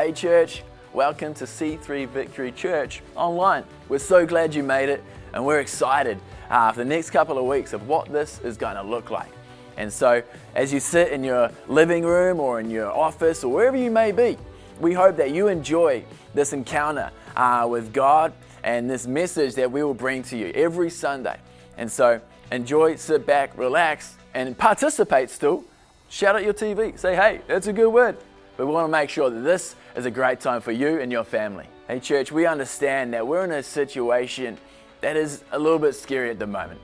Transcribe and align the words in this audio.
Hey, 0.00 0.12
church, 0.12 0.62
welcome 0.94 1.34
to 1.34 1.44
C3 1.44 2.08
Victory 2.08 2.52
Church 2.52 3.02
online. 3.16 3.64
We're 3.90 3.98
so 3.98 4.24
glad 4.24 4.54
you 4.54 4.62
made 4.62 4.88
it, 4.88 5.04
and 5.34 5.44
we're 5.44 5.60
excited 5.60 6.18
uh, 6.48 6.72
for 6.72 6.78
the 6.78 6.86
next 6.86 7.10
couple 7.10 7.36
of 7.36 7.44
weeks 7.44 7.74
of 7.74 7.86
what 7.86 8.10
this 8.10 8.40
is 8.40 8.56
going 8.56 8.76
to 8.76 8.82
look 8.82 9.10
like. 9.10 9.30
And 9.76 9.92
so, 9.92 10.22
as 10.54 10.72
you 10.72 10.80
sit 10.80 11.12
in 11.12 11.22
your 11.22 11.50
living 11.68 12.02
room 12.02 12.40
or 12.40 12.60
in 12.60 12.70
your 12.70 12.90
office 12.90 13.44
or 13.44 13.52
wherever 13.52 13.76
you 13.76 13.90
may 13.90 14.10
be, 14.10 14.38
we 14.80 14.94
hope 14.94 15.18
that 15.18 15.32
you 15.32 15.48
enjoy 15.48 16.02
this 16.32 16.54
encounter 16.54 17.10
uh, 17.36 17.66
with 17.68 17.92
God 17.92 18.32
and 18.64 18.88
this 18.88 19.06
message 19.06 19.54
that 19.56 19.70
we 19.70 19.84
will 19.84 19.92
bring 19.92 20.22
to 20.22 20.36
you 20.38 20.46
every 20.54 20.88
Sunday. 20.88 21.38
And 21.76 21.92
so, 21.92 22.22
enjoy, 22.50 22.96
sit 22.96 23.26
back, 23.26 23.54
relax, 23.58 24.16
and 24.32 24.56
participate 24.56 25.28
still. 25.28 25.62
Shout 26.08 26.36
out 26.36 26.42
your 26.42 26.54
TV. 26.54 26.98
Say, 26.98 27.14
hey, 27.14 27.42
that's 27.46 27.66
a 27.66 27.72
good 27.74 27.90
word. 27.90 28.16
But 28.56 28.66
we 28.66 28.72
want 28.72 28.88
to 28.88 28.92
make 28.92 29.08
sure 29.08 29.30
that 29.30 29.40
this 29.40 29.74
is 29.96 30.06
a 30.06 30.10
great 30.10 30.40
time 30.40 30.60
for 30.60 30.72
you 30.72 31.00
and 31.00 31.10
your 31.10 31.24
family. 31.24 31.66
Hey, 31.88 32.00
church, 32.00 32.30
we 32.30 32.46
understand 32.46 33.14
that 33.14 33.26
we're 33.26 33.44
in 33.44 33.52
a 33.52 33.62
situation 33.62 34.58
that 35.00 35.16
is 35.16 35.42
a 35.52 35.58
little 35.58 35.78
bit 35.78 35.94
scary 35.94 36.30
at 36.30 36.38
the 36.38 36.46
moment. 36.46 36.80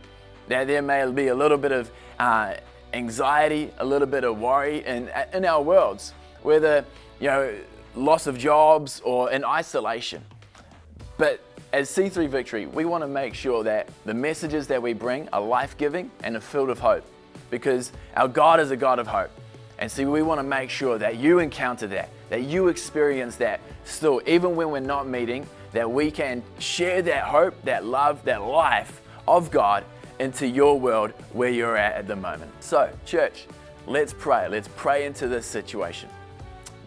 That 0.49 0.67
there 0.67 0.83
may 0.83 1.11
be 1.11 1.29
a 1.29 1.35
little 1.35 1.59
bit 1.59 1.73
of 1.73 1.91
uh, 2.19 2.55
anxiety, 2.93 3.71
a 3.79 3.85
little 3.85 4.09
bit 4.09 4.25
of 4.25 4.39
worry 4.39 4.85
in, 4.85 5.11
in 5.33 5.45
our 5.45 5.63
worlds, 5.63 6.15
whether, 6.43 6.85
you 7.21 7.29
know, 7.29 7.55
loss 7.95 8.27
of 8.27 8.39
jobs 8.39 9.01
or 9.05 9.31
in 9.31 9.45
isolation. 9.45 10.25
But 11.19 11.41
as 11.73 11.91
C3 11.91 12.29
Victory, 12.29 12.67
we 12.67 12.85
want 12.85 13.03
to 13.03 13.09
make 13.09 13.35
sure 13.35 13.63
that 13.65 13.89
the 14.05 14.15
messages 14.15 14.67
that 14.69 14.81
we 14.83 14.93
bring 14.93 15.29
are 15.33 15.41
life 15.41 15.77
giving 15.77 16.11
and 16.23 16.37
are 16.37 16.41
filled 16.41 16.69
with 16.69 16.79
hope 16.79 17.05
because 17.51 17.93
our 18.17 18.29
God 18.29 18.61
is 18.61 18.71
a 18.71 18.77
God 18.77 18.99
of 18.99 19.07
hope. 19.07 19.31
And 19.79 19.91
see, 19.91 20.05
we 20.05 20.23
want 20.23 20.39
to 20.39 20.43
make 20.43 20.71
sure 20.71 20.99
that 20.99 21.17
you 21.17 21.39
encounter 21.39 21.87
that, 21.89 22.11
that 22.31 22.45
you 22.45 22.69
experience 22.69 23.37
that 23.37 23.61
still, 23.85 24.23
even 24.27 24.57
when 24.57 24.71
we're 24.71 24.81
not 24.81 25.07
meeting, 25.07 25.47
that 25.73 25.91
we 25.91 26.11
can 26.11 26.43
share 26.59 27.03
that 27.03 27.25
hope, 27.25 27.61
that 27.65 27.85
love, 27.85 28.25
that 28.25 28.43
life 28.43 29.03
of 29.29 29.51
God 29.51 29.85
into 30.19 30.47
your 30.47 30.81
world 30.81 31.13
where 31.33 31.51
you're 31.51 31.77
at 31.77 31.95
at 31.95 32.07
the 32.07 32.17
moment. 32.17 32.51
So, 32.61 32.91
church, 33.05 33.47
let's 33.87 34.15
pray. 34.15 34.49
Let's 34.49 34.69
pray 34.77 35.05
into 35.05 35.29
this 35.29 35.45
situation. 35.45 36.09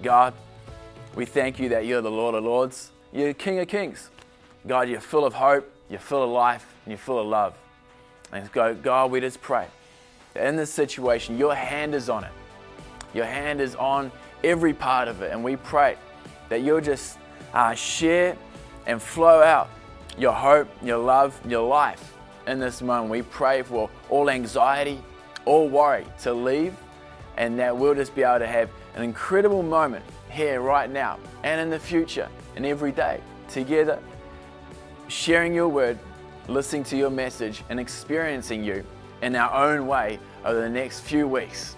God, 0.01 0.33
we 1.15 1.25
thank 1.25 1.59
you 1.59 1.69
that 1.69 1.85
you're 1.85 2.01
the 2.01 2.09
Lord 2.09 2.35
of 2.35 2.43
Lords, 2.43 2.91
you're 3.11 3.33
King 3.33 3.59
of 3.59 3.67
Kings. 3.67 4.09
God, 4.67 4.89
you're 4.89 4.99
full 4.99 5.25
of 5.25 5.33
hope, 5.33 5.71
you're 5.89 5.99
full 5.99 6.23
of 6.23 6.29
life, 6.29 6.65
and 6.85 6.91
you're 6.91 6.97
full 6.97 7.19
of 7.19 7.27
love. 7.27 7.55
And 8.31 8.51
go, 8.51 8.73
God, 8.73 9.11
we 9.11 9.19
just 9.19 9.41
pray 9.41 9.67
that 10.33 10.45
in 10.47 10.55
this 10.55 10.71
situation, 10.71 11.37
your 11.37 11.55
hand 11.55 11.95
is 11.95 12.09
on 12.09 12.23
it. 12.23 12.31
Your 13.13 13.25
hand 13.25 13.61
is 13.61 13.75
on 13.75 14.11
every 14.43 14.73
part 14.73 15.07
of 15.07 15.21
it. 15.21 15.31
And 15.31 15.43
we 15.43 15.55
pray 15.55 15.97
that 16.49 16.61
you'll 16.61 16.81
just 16.81 17.17
uh, 17.53 17.73
share 17.73 18.35
and 18.85 19.01
flow 19.01 19.41
out 19.41 19.69
your 20.17 20.33
hope, 20.33 20.67
your 20.81 20.97
love, 20.97 21.39
your 21.47 21.67
life 21.67 22.13
in 22.47 22.59
this 22.59 22.81
moment. 22.81 23.09
We 23.09 23.21
pray 23.21 23.61
for 23.61 23.89
all 24.09 24.29
anxiety, 24.29 25.01
all 25.45 25.69
worry 25.69 26.05
to 26.23 26.33
leave, 26.33 26.75
and 27.37 27.57
that 27.59 27.75
we'll 27.75 27.95
just 27.95 28.15
be 28.15 28.23
able 28.23 28.39
to 28.39 28.47
have 28.47 28.69
an 28.95 29.03
incredible 29.03 29.63
moment 29.63 30.03
here, 30.29 30.61
right 30.61 30.89
now, 30.89 31.17
and 31.43 31.59
in 31.61 31.69
the 31.69 31.79
future, 31.79 32.27
and 32.55 32.65
every 32.65 32.91
day 32.91 33.21
together, 33.47 33.99
sharing 35.07 35.53
your 35.53 35.69
word, 35.69 35.97
listening 36.47 36.83
to 36.83 36.97
your 36.97 37.09
message, 37.09 37.63
and 37.69 37.79
experiencing 37.79 38.63
you 38.63 38.83
in 39.21 39.35
our 39.35 39.51
own 39.53 39.87
way 39.87 40.19
over 40.45 40.59
the 40.61 40.69
next 40.69 41.01
few 41.01 41.27
weeks. 41.27 41.75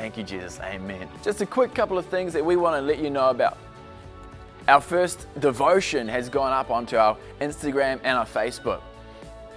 Thank 0.00 0.16
you, 0.16 0.24
Jesus. 0.24 0.58
Amen. 0.60 1.10
Just 1.22 1.42
a 1.42 1.46
quick 1.46 1.74
couple 1.74 1.98
of 1.98 2.06
things 2.06 2.32
that 2.32 2.42
we 2.42 2.56
want 2.56 2.74
to 2.74 2.80
let 2.80 3.00
you 3.00 3.10
know 3.10 3.28
about. 3.28 3.58
Our 4.66 4.80
first 4.80 5.28
devotion 5.40 6.08
has 6.08 6.30
gone 6.30 6.54
up 6.54 6.70
onto 6.70 6.96
our 6.96 7.18
Instagram 7.42 8.00
and 8.02 8.16
our 8.16 8.24
Facebook. 8.24 8.80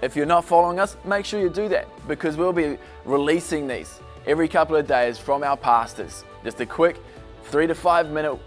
If 0.02 0.14
you're 0.14 0.26
not 0.26 0.44
following 0.44 0.78
us, 0.78 0.98
make 1.02 1.24
sure 1.24 1.40
you 1.40 1.48
do 1.48 1.70
that 1.70 1.88
because 2.06 2.36
we'll 2.36 2.52
be 2.52 2.76
releasing 3.06 3.66
these 3.66 4.00
every 4.26 4.46
couple 4.46 4.76
of 4.76 4.86
days 4.86 5.16
from 5.16 5.42
our 5.42 5.56
pastors. 5.56 6.24
Just 6.44 6.60
a 6.60 6.66
quick 6.66 7.00
three 7.44 7.66
to 7.66 7.74
five 7.74 8.10
minute 8.10 8.38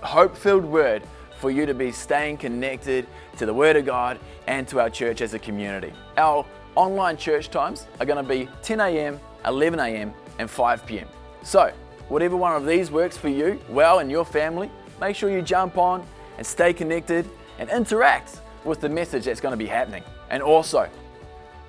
hope 0.00 0.36
filled 0.36 0.64
word 0.64 1.02
for 1.40 1.50
you 1.50 1.66
to 1.66 1.74
be 1.74 1.90
staying 1.90 2.36
connected 2.36 3.04
to 3.38 3.46
the 3.46 3.54
Word 3.54 3.74
of 3.74 3.84
God 3.84 4.20
and 4.46 4.68
to 4.68 4.78
our 4.78 4.90
church 4.90 5.20
as 5.20 5.34
a 5.34 5.40
community. 5.40 5.92
Our 6.16 6.46
online 6.76 7.16
church 7.16 7.50
times 7.50 7.88
are 7.98 8.06
going 8.06 8.24
to 8.24 8.28
be 8.28 8.48
10 8.62 8.78
a.m., 8.78 9.18
11 9.44 9.80
a.m., 9.80 10.14
and 10.38 10.48
5 10.48 10.86
p.m. 10.86 11.08
So, 11.42 11.72
whatever 12.08 12.36
one 12.36 12.54
of 12.54 12.66
these 12.66 12.90
works 12.90 13.16
for 13.16 13.28
you, 13.28 13.60
well, 13.68 13.98
and 13.98 14.10
your 14.10 14.24
family, 14.24 14.70
make 15.00 15.16
sure 15.16 15.30
you 15.30 15.42
jump 15.42 15.76
on 15.76 16.06
and 16.38 16.46
stay 16.46 16.72
connected 16.72 17.28
and 17.58 17.68
interact 17.68 18.40
with 18.64 18.80
the 18.80 18.88
message 18.88 19.24
that's 19.24 19.40
going 19.40 19.52
to 19.52 19.56
be 19.56 19.66
happening. 19.66 20.04
And 20.30 20.42
also, 20.42 20.88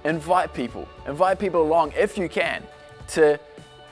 invite 0.05 0.53
people, 0.53 0.87
invite 1.07 1.39
people 1.39 1.61
along 1.61 1.93
if 1.97 2.17
you 2.17 2.29
can 2.29 2.63
to, 3.09 3.39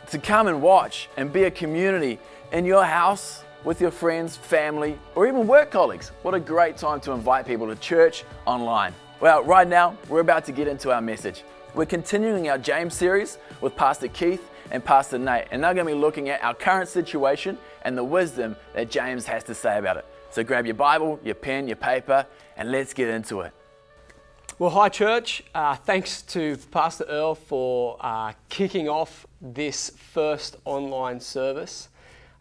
to 0.10 0.20
come 0.20 0.48
and 0.48 0.62
watch 0.62 1.10
and 1.18 1.34
be 1.34 1.44
a 1.44 1.52
community 1.52 2.20
in 2.52 2.66
your 2.66 2.86
house 2.86 3.44
with 3.64 3.82
your 3.82 3.92
friends, 3.92 4.38
family, 4.38 4.98
or 5.16 5.28
even 5.28 5.48
work 5.48 5.72
colleagues. 5.72 6.10
What 6.22 6.34
a 6.34 6.40
great 6.40 6.78
time 6.78 7.00
to 7.02 7.12
invite 7.12 7.48
people 7.48 7.68
to 7.68 7.76
church 7.76 8.24
online. 8.46 8.94
Well, 9.20 9.44
right 9.44 9.68
now, 9.68 9.98
we're 10.10 10.22
about 10.22 10.46
to 10.46 10.52
get 10.52 10.68
into 10.68 10.92
our 10.92 11.02
message. 11.02 11.44
We're 11.74 11.86
continuing 11.86 12.50
our 12.50 12.58
James 12.58 12.94
series 12.94 13.38
with 13.62 13.76
Pastor 13.76 14.08
Keith 14.08 14.51
and 14.72 14.84
Pastor 14.84 15.18
Nate, 15.18 15.46
and 15.52 15.64
they're 15.64 15.74
going 15.74 15.86
to 15.86 15.94
be 15.94 16.00
looking 16.00 16.30
at 16.30 16.44
our 16.44 16.54
current 16.54 16.90
situation 16.90 17.58
and 17.84 17.98
the 17.98 18.04
wisdom 18.04 18.56
that 18.74 18.90
James 18.90 19.26
has 19.26 19.44
to 19.46 19.54
say 19.54 19.78
about 19.78 19.98
it. 19.98 20.06
So 20.32 20.44
grab 20.44 20.66
your 20.66 20.76
Bible, 20.76 21.20
your 21.24 21.36
pen, 21.36 21.68
your 21.68 21.76
paper, 21.76 22.26
and 22.56 22.72
let's 22.72 22.94
get 22.94 23.10
into 23.10 23.42
it. 23.42 23.54
Well, 24.60 24.70
hi, 24.70 24.90
church. 24.90 25.44
Uh, 25.54 25.76
thanks 25.76 26.22
to 26.24 26.56
Pastor 26.70 27.04
Earl 27.06 27.36
for 27.36 27.98
uh, 28.00 28.34
kicking 28.48 28.88
off 28.88 29.26
this 29.42 29.90
first 29.90 30.58
online 30.66 31.20
service. 31.20 31.90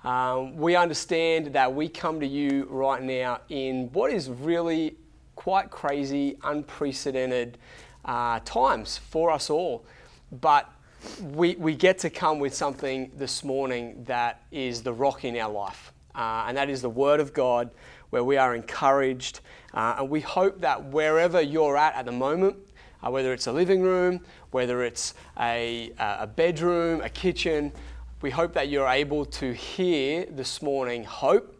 Um, 0.04 0.56
we 0.56 0.76
understand 0.76 1.46
that 1.54 1.74
we 1.74 1.88
come 1.88 2.20
to 2.20 2.26
you 2.26 2.66
right 2.70 3.02
now 3.02 3.40
in 3.48 3.90
what 3.92 4.12
is 4.12 4.28
really 4.28 4.96
quite 5.34 5.70
crazy, 5.70 6.36
unprecedented 6.42 7.58
uh, 8.04 8.40
times 8.44 8.98
for 8.98 9.30
us 9.30 9.50
all. 9.50 9.84
But 10.30 10.70
we, 11.22 11.56
we 11.56 11.74
get 11.74 11.98
to 12.00 12.10
come 12.10 12.38
with 12.38 12.54
something 12.54 13.10
this 13.16 13.44
morning 13.44 14.04
that 14.04 14.42
is 14.50 14.82
the 14.82 14.92
rock 14.92 15.24
in 15.24 15.36
our 15.36 15.50
life, 15.50 15.92
uh, 16.14 16.44
and 16.46 16.56
that 16.56 16.68
is 16.68 16.82
the 16.82 16.90
Word 16.90 17.20
of 17.20 17.32
God, 17.32 17.70
where 18.10 18.24
we 18.24 18.36
are 18.36 18.54
encouraged. 18.54 19.40
Uh, 19.72 19.96
and 19.98 20.10
we 20.10 20.20
hope 20.20 20.60
that 20.60 20.84
wherever 20.86 21.40
you're 21.40 21.76
at 21.76 21.94
at 21.94 22.06
the 22.06 22.12
moment, 22.12 22.56
uh, 23.02 23.10
whether 23.10 23.32
it's 23.32 23.46
a 23.46 23.52
living 23.52 23.82
room, 23.82 24.20
whether 24.50 24.82
it's 24.82 25.14
a, 25.38 25.92
a 25.98 26.26
bedroom, 26.26 27.00
a 27.02 27.08
kitchen, 27.08 27.72
we 28.20 28.30
hope 28.30 28.52
that 28.52 28.68
you're 28.68 28.88
able 28.88 29.24
to 29.24 29.52
hear 29.52 30.26
this 30.26 30.60
morning 30.60 31.04
hope 31.04 31.56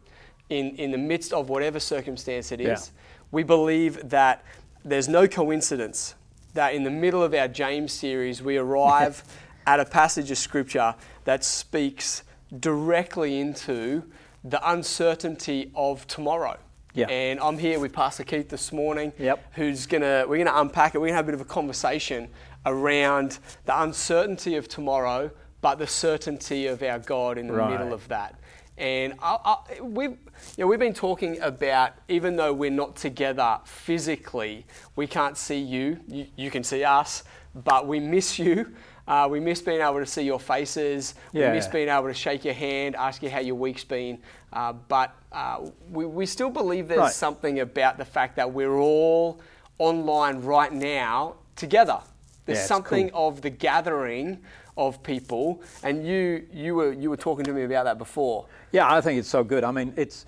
in, 0.49 0.75
in 0.75 0.91
the 0.91 0.97
midst 0.97 1.33
of 1.33 1.49
whatever 1.49 1.79
circumstance 1.79 2.51
it 2.51 2.61
is. 2.61 2.67
Yeah. 2.67 3.01
We 3.31 3.43
believe 3.43 4.09
that 4.09 4.43
there's 4.83 5.07
no 5.07 5.27
coincidence 5.27 6.15
that 6.53 6.73
in 6.73 6.83
the 6.83 6.91
middle 6.91 7.23
of 7.23 7.33
our 7.33 7.47
James 7.47 7.91
series, 7.91 8.41
we 8.41 8.57
arrive 8.57 9.23
at 9.67 9.79
a 9.79 9.85
passage 9.85 10.31
of 10.31 10.37
scripture 10.37 10.95
that 11.23 11.43
speaks 11.43 12.23
directly 12.59 13.39
into 13.39 14.03
the 14.43 14.69
uncertainty 14.69 15.71
of 15.75 16.07
tomorrow. 16.07 16.57
Yeah. 16.93 17.07
And 17.07 17.39
I'm 17.39 17.57
here 17.57 17.79
with 17.79 17.93
Pastor 17.93 18.23
Keith 18.23 18.49
this 18.49 18.73
morning, 18.73 19.13
yep. 19.17 19.45
who's 19.53 19.85
gonna 19.85 20.25
we're 20.27 20.43
gonna 20.43 20.59
unpack 20.59 20.93
it. 20.93 20.99
We're 20.99 21.07
gonna 21.07 21.17
have 21.17 21.25
a 21.25 21.31
bit 21.31 21.35
of 21.35 21.41
a 21.41 21.45
conversation 21.45 22.27
around 22.65 23.39
the 23.65 23.81
uncertainty 23.81 24.57
of 24.57 24.67
tomorrow, 24.67 25.31
but 25.61 25.75
the 25.75 25.87
certainty 25.87 26.67
of 26.67 26.83
our 26.83 26.99
God 26.99 27.37
in 27.37 27.47
the 27.47 27.53
right. 27.53 27.71
middle 27.71 27.93
of 27.93 28.07
that. 28.09 28.35
And 28.77 29.13
I, 29.21 29.37
I, 29.45 29.81
we've, 29.81 30.11
you 30.11 30.17
know, 30.59 30.67
we've 30.67 30.79
been 30.79 30.93
talking 30.93 31.39
about, 31.41 31.93
even 32.07 32.35
though 32.35 32.53
we're 32.53 32.71
not 32.71 32.95
together 32.95 33.59
physically, 33.65 34.65
we 34.95 35.07
can't 35.07 35.37
see 35.37 35.59
you, 35.59 35.99
you, 36.07 36.27
you 36.35 36.49
can 36.49 36.63
see 36.63 36.83
us, 36.83 37.23
but 37.53 37.87
we 37.87 37.99
miss 37.99 38.39
you. 38.39 38.73
Uh, 39.07 39.27
we 39.29 39.39
miss 39.39 39.61
being 39.61 39.81
able 39.81 39.99
to 39.99 40.05
see 40.05 40.23
your 40.23 40.39
faces. 40.39 41.15
Yeah. 41.33 41.49
We 41.49 41.57
miss 41.57 41.67
being 41.67 41.89
able 41.89 42.07
to 42.07 42.13
shake 42.13 42.45
your 42.45 42.53
hand, 42.53 42.95
ask 42.95 43.21
you 43.21 43.29
how 43.29 43.39
your 43.39 43.55
week's 43.55 43.83
been. 43.83 44.19
Uh, 44.53 44.73
but 44.73 45.15
uh, 45.31 45.67
we, 45.89 46.05
we 46.05 46.25
still 46.25 46.49
believe 46.49 46.87
there's 46.87 46.99
right. 46.99 47.11
something 47.11 47.59
about 47.59 47.97
the 47.97 48.05
fact 48.05 48.35
that 48.37 48.51
we're 48.51 48.77
all 48.77 49.41
online 49.79 50.41
right 50.41 50.71
now 50.71 51.35
together. 51.55 51.99
There's 52.45 52.59
yeah, 52.59 52.65
something 52.65 53.09
cool. 53.09 53.27
of 53.27 53.41
the 53.41 53.49
gathering 53.49 54.39
of 54.77 55.01
people, 55.03 55.61
and 55.83 56.05
you 56.05 56.45
you 56.53 56.75
were 56.75 56.93
you 56.93 57.09
were 57.09 57.17
talking 57.17 57.45
to 57.45 57.53
me 57.53 57.63
about 57.63 57.85
that 57.85 57.97
before. 57.97 58.45
Yeah, 58.71 58.91
I 58.93 59.01
think 59.01 59.19
it's 59.19 59.29
so 59.29 59.43
good. 59.43 59.63
I 59.63 59.71
mean, 59.71 59.93
it's 59.97 60.25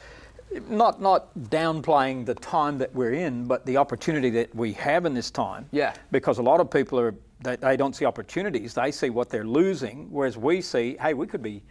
not 0.69 1.01
not 1.01 1.33
downplaying 1.49 2.25
the 2.25 2.35
time 2.35 2.77
that 2.79 2.93
we're 2.93 3.13
in, 3.13 3.45
but 3.45 3.65
the 3.65 3.77
opportunity 3.77 4.29
that 4.31 4.53
we 4.55 4.73
have 4.73 5.05
in 5.05 5.13
this 5.13 5.31
time. 5.31 5.67
Yeah. 5.71 5.93
Because 6.11 6.37
a 6.37 6.43
lot 6.43 6.59
of 6.59 6.69
people 6.69 6.99
are 6.99 7.15
they, 7.41 7.55
they 7.57 7.77
don't 7.77 7.95
see 7.95 8.05
opportunities; 8.05 8.73
they 8.73 8.91
see 8.91 9.09
what 9.09 9.29
they're 9.29 9.45
losing, 9.45 10.09
whereas 10.11 10.37
we 10.37 10.61
see, 10.61 10.97
hey, 11.01 11.13
we 11.13 11.27
could 11.27 11.41
be, 11.43 11.61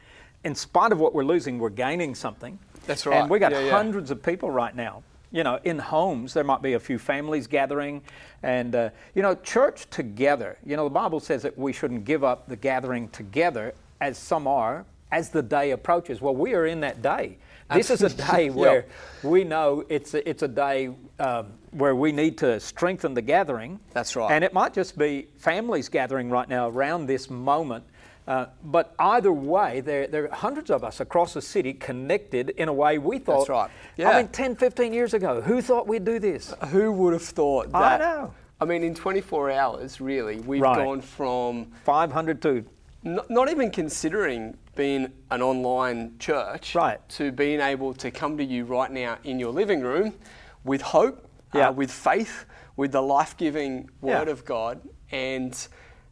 in 0.44 0.54
spite 0.54 0.92
of 0.92 0.98
what 0.98 1.14
we're 1.14 1.24
losing, 1.24 1.58
we're 1.58 1.70
gaining 1.70 2.14
something. 2.14 2.58
That's 2.86 3.06
right. 3.06 3.20
And 3.20 3.30
we 3.30 3.38
got 3.38 3.52
Yeah, 3.52 3.60
yeah. 3.60 3.70
hundreds 3.70 4.10
of 4.10 4.22
people 4.22 4.50
right 4.50 4.74
now. 4.74 5.02
You 5.32 5.42
know, 5.44 5.58
in 5.64 5.78
homes, 5.78 6.34
there 6.34 6.44
might 6.44 6.60
be 6.62 6.74
a 6.74 6.80
few 6.80 6.98
families 6.98 7.46
gathering, 7.46 8.02
and 8.42 8.74
uh, 8.74 8.90
you 9.14 9.22
know, 9.22 9.34
church 9.34 9.88
together. 9.90 10.58
You 10.64 10.76
know, 10.76 10.84
the 10.84 10.90
Bible 10.90 11.20
says 11.20 11.42
that 11.42 11.56
we 11.56 11.72
shouldn't 11.72 12.04
give 12.04 12.22
up 12.22 12.48
the 12.48 12.56
gathering 12.56 13.08
together, 13.08 13.74
as 14.00 14.18
some 14.18 14.46
are, 14.46 14.84
as 15.10 15.30
the 15.30 15.42
day 15.42 15.70
approaches. 15.70 16.20
Well, 16.20 16.36
we 16.36 16.54
are 16.54 16.66
in 16.66 16.80
that 16.80 17.00
day. 17.02 17.38
This 17.72 17.90
is 17.90 18.02
a 18.02 18.10
day 18.10 18.44
Yep. 18.46 18.54
where 18.54 18.84
we 19.22 19.44
know 19.44 19.84
it's 19.88 20.12
a, 20.14 20.28
it's 20.28 20.42
a 20.42 20.48
day 20.48 20.90
um, 21.18 21.46
where 21.70 21.94
we 21.96 22.12
need 22.12 22.36
to 22.38 22.60
strengthen 22.60 23.14
the 23.14 23.22
gathering. 23.22 23.80
That's 23.92 24.14
right. 24.14 24.30
And 24.30 24.44
it 24.44 24.52
might 24.52 24.74
just 24.74 24.98
be 24.98 25.28
families 25.38 25.88
gathering 25.88 26.28
right 26.28 26.48
now 26.48 26.68
around 26.68 27.06
this 27.06 27.30
moment. 27.30 27.84
Uh, 28.26 28.46
but 28.62 28.94
either 28.98 29.32
way, 29.32 29.80
there, 29.80 30.06
there 30.06 30.30
are 30.30 30.34
hundreds 30.34 30.70
of 30.70 30.84
us 30.84 31.00
across 31.00 31.34
the 31.34 31.42
city 31.42 31.72
connected 31.72 32.50
in 32.50 32.68
a 32.68 32.72
way 32.72 32.98
we 32.98 33.18
thought. 33.18 33.38
That's 33.40 33.48
right. 33.48 33.70
Yeah. 33.96 34.10
I 34.10 34.18
mean, 34.22 34.28
10, 34.28 34.54
15 34.56 34.92
years 34.92 35.12
ago, 35.12 35.40
who 35.40 35.60
thought 35.60 35.88
we'd 35.88 36.04
do 36.04 36.18
this? 36.20 36.54
Who 36.68 36.92
would 36.92 37.12
have 37.14 37.22
thought 37.22 37.72
that? 37.72 38.00
I 38.00 38.04
know. 38.04 38.34
I 38.60 38.64
mean, 38.64 38.84
in 38.84 38.94
24 38.94 39.50
hours, 39.50 40.00
really, 40.00 40.38
we've 40.40 40.62
Right. 40.62 40.76
gone 40.76 41.00
from 41.00 41.66
500 41.84 42.40
to. 42.42 42.64
not, 43.04 43.28
not 43.28 43.50
even 43.50 43.68
considering 43.72 44.56
being 44.76 45.12
an 45.32 45.42
online 45.42 46.16
church 46.20 46.76
Right. 46.76 47.00
to 47.10 47.32
being 47.32 47.60
able 47.60 47.92
to 47.94 48.12
come 48.12 48.36
to 48.38 48.44
you 48.44 48.64
right 48.64 48.90
now 48.92 49.18
in 49.24 49.40
your 49.40 49.50
living 49.50 49.80
room 49.80 50.14
with 50.62 50.80
hope, 50.80 51.26
Yeah. 51.52 51.70
uh, 51.70 51.72
with 51.72 51.90
faith, 51.90 52.44
with 52.76 52.92
the 52.92 53.02
life 53.02 53.36
giving 53.36 53.90
Word 54.00 54.28
Yeah. 54.28 54.32
of 54.32 54.44
God. 54.44 54.80
And 55.10 55.52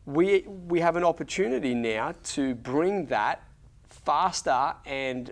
we, 0.06 0.42
we 0.46 0.80
have 0.80 0.96
an 0.96 1.04
opportunity 1.04 1.74
now 1.74 2.14
to 2.24 2.54
bring 2.54 3.06
that 3.06 3.42
faster 3.88 4.74
and 4.86 5.30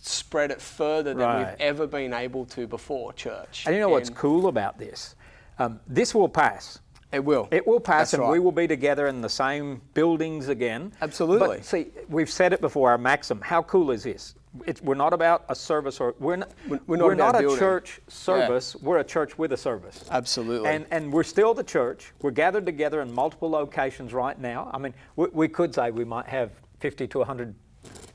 spread 0.00 0.50
it 0.50 0.60
further 0.60 1.10
than 1.14 1.18
Right. 1.26 1.38
we've 1.50 1.60
ever 1.60 1.86
been 1.86 2.14
able 2.14 2.44
to 2.46 2.66
before, 2.66 3.12
church. 3.12 3.64
And 3.66 3.74
you 3.74 3.80
know 3.80 3.88
what's 3.88 4.10
cool 4.10 4.48
about 4.48 4.78
this? 4.78 5.16
Um, 5.58 5.80
this 5.86 6.14
will 6.14 6.28
pass. 6.28 6.78
It 7.10 7.24
will. 7.24 7.48
It 7.50 7.66
will 7.66 7.80
pass, 7.80 8.10
That's 8.10 8.14
and 8.14 8.22
right. 8.22 8.32
we 8.32 8.38
will 8.38 8.52
be 8.52 8.68
together 8.68 9.06
in 9.08 9.20
the 9.22 9.28
same 9.28 9.80
buildings 9.94 10.48
again. 10.48 10.92
Absolutely. 11.00 11.48
But 11.58 11.64
see, 11.64 11.86
we've 12.08 12.30
said 12.30 12.52
it 12.52 12.60
before. 12.60 12.90
Our 12.90 12.98
maxim. 12.98 13.40
How 13.40 13.62
cool 13.62 13.90
is 13.90 14.02
this? 14.04 14.34
It's, 14.66 14.82
we're 14.82 14.94
not 14.94 15.12
about 15.12 15.44
a 15.48 15.54
service, 15.54 16.00
or 16.00 16.14
we're 16.18 16.36
not. 16.36 16.50
We're- 16.68 16.80
we're 16.86 17.14
not 17.14 17.34
a 17.36 17.40
building. 17.40 17.58
church 17.58 18.00
service. 18.08 18.76
We're 18.76 18.98
a 18.98 19.04
church 19.04 19.38
with 19.38 19.52
a 19.52 19.56
service. 19.56 20.04
Absolutely. 20.10 20.68
And 20.70 20.86
and 20.90 21.12
we're 21.12 21.22
still 21.24 21.54
the 21.54 21.64
church. 21.64 22.12
We're 22.22 22.30
gathered 22.30 22.66
together 22.66 23.00
in 23.02 23.12
multiple 23.12 23.50
locations 23.50 24.12
right 24.12 24.38
now. 24.38 24.70
I 24.72 24.78
mean, 24.78 24.94
we, 25.16 25.26
we 25.32 25.48
could 25.48 25.74
say 25.74 25.90
we 25.90 26.04
might 26.04 26.26
have 26.26 26.50
50 26.80 27.06
to 27.08 27.18
100 27.18 27.54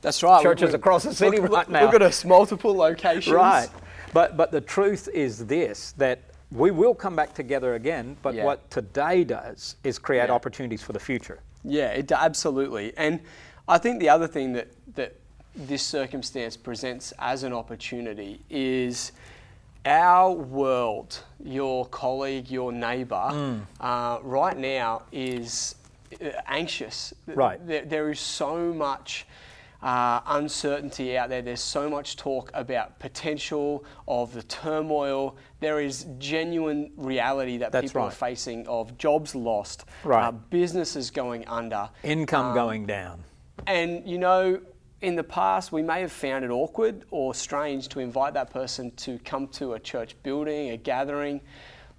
That's 0.00 0.22
right. 0.22 0.42
churches 0.42 0.70
We- 0.70 0.76
across 0.76 1.04
the 1.04 1.14
city 1.14 1.38
look, 1.40 1.50
right 1.50 1.68
now. 1.68 1.84
Look 1.84 1.94
at 1.94 2.02
us, 2.02 2.24
multiple 2.24 2.74
locations. 2.74 3.28
Right. 3.34 3.68
But 4.12 4.36
but 4.36 4.50
the 4.50 4.60
truth 4.60 5.08
is 5.12 5.46
this 5.46 5.92
that 5.98 6.18
we 6.52 6.70
will 6.70 6.94
come 6.94 7.16
back 7.16 7.34
together 7.34 7.74
again, 7.74 8.16
but 8.22 8.34
Yeah. 8.34 8.44
what 8.44 8.70
today 8.70 9.24
does 9.24 9.76
is 9.82 9.98
create 9.98 10.28
Yeah. 10.28 10.34
opportunities 10.34 10.82
for 10.82 10.92
the 10.92 11.00
future. 11.00 11.40
Yeah, 11.64 11.88
it, 11.88 12.12
absolutely. 12.12 12.92
And 12.96 13.20
I 13.66 13.78
think 13.78 13.98
the 13.98 14.10
other 14.10 14.26
thing 14.28 14.52
that, 14.52 14.68
that 14.94 15.16
this 15.56 15.82
circumstance 15.82 16.56
presents 16.56 17.12
as 17.18 17.42
an 17.42 17.52
opportunity 17.52 18.40
is 18.50 19.12
our 19.86 20.30
world, 20.32 21.20
your 21.42 21.86
colleague, 21.86 22.50
your 22.50 22.72
neighbour, 22.72 23.28
Hmm. 23.30 23.58
uh, 23.80 24.18
right 24.22 24.56
now 24.56 25.02
is 25.12 25.74
uh, 26.22 26.28
anxious. 26.46 27.12
Right. 27.26 27.64
There, 27.66 27.84
there 27.84 28.10
is 28.10 28.20
so 28.20 28.72
much. 28.72 29.26
Uh, 29.82 30.22
uncertainty 30.28 31.18
out 31.18 31.28
there. 31.28 31.42
There's 31.42 31.60
so 31.60 31.90
much 31.90 32.16
talk 32.16 32.50
about 32.54 32.98
potential 33.00 33.84
of 34.08 34.32
the 34.32 34.42
turmoil. 34.44 35.36
There 35.60 35.78
is 35.78 36.06
genuine 36.18 36.90
reality 36.96 37.58
that 37.58 37.70
That's 37.70 37.88
people 37.92 38.00
are 38.00 38.10
facing 38.10 38.66
of 38.66 38.96
jobs 38.96 39.34
lost, 39.34 39.84
Right. 40.02 40.24
uh, 40.24 40.32
businesses 40.32 41.10
going 41.10 41.46
under. 41.48 41.90
Income 42.02 42.46
Um, 42.46 42.54
going 42.54 42.86
down. 42.86 43.24
And 43.66 44.08
you 44.08 44.16
know, 44.16 44.58
in 45.00 45.16
the 45.16 45.24
past, 45.24 45.72
we 45.72 45.82
may 45.82 46.00
have 46.00 46.12
found 46.12 46.44
it 46.44 46.50
awkward 46.50 47.04
or 47.10 47.34
strange 47.34 47.88
to 47.90 48.00
invite 48.00 48.34
that 48.34 48.50
person 48.50 48.90
to 48.92 49.18
come 49.20 49.48
to 49.48 49.74
a 49.74 49.80
church 49.80 50.14
building, 50.22 50.70
a 50.70 50.76
gathering. 50.76 51.40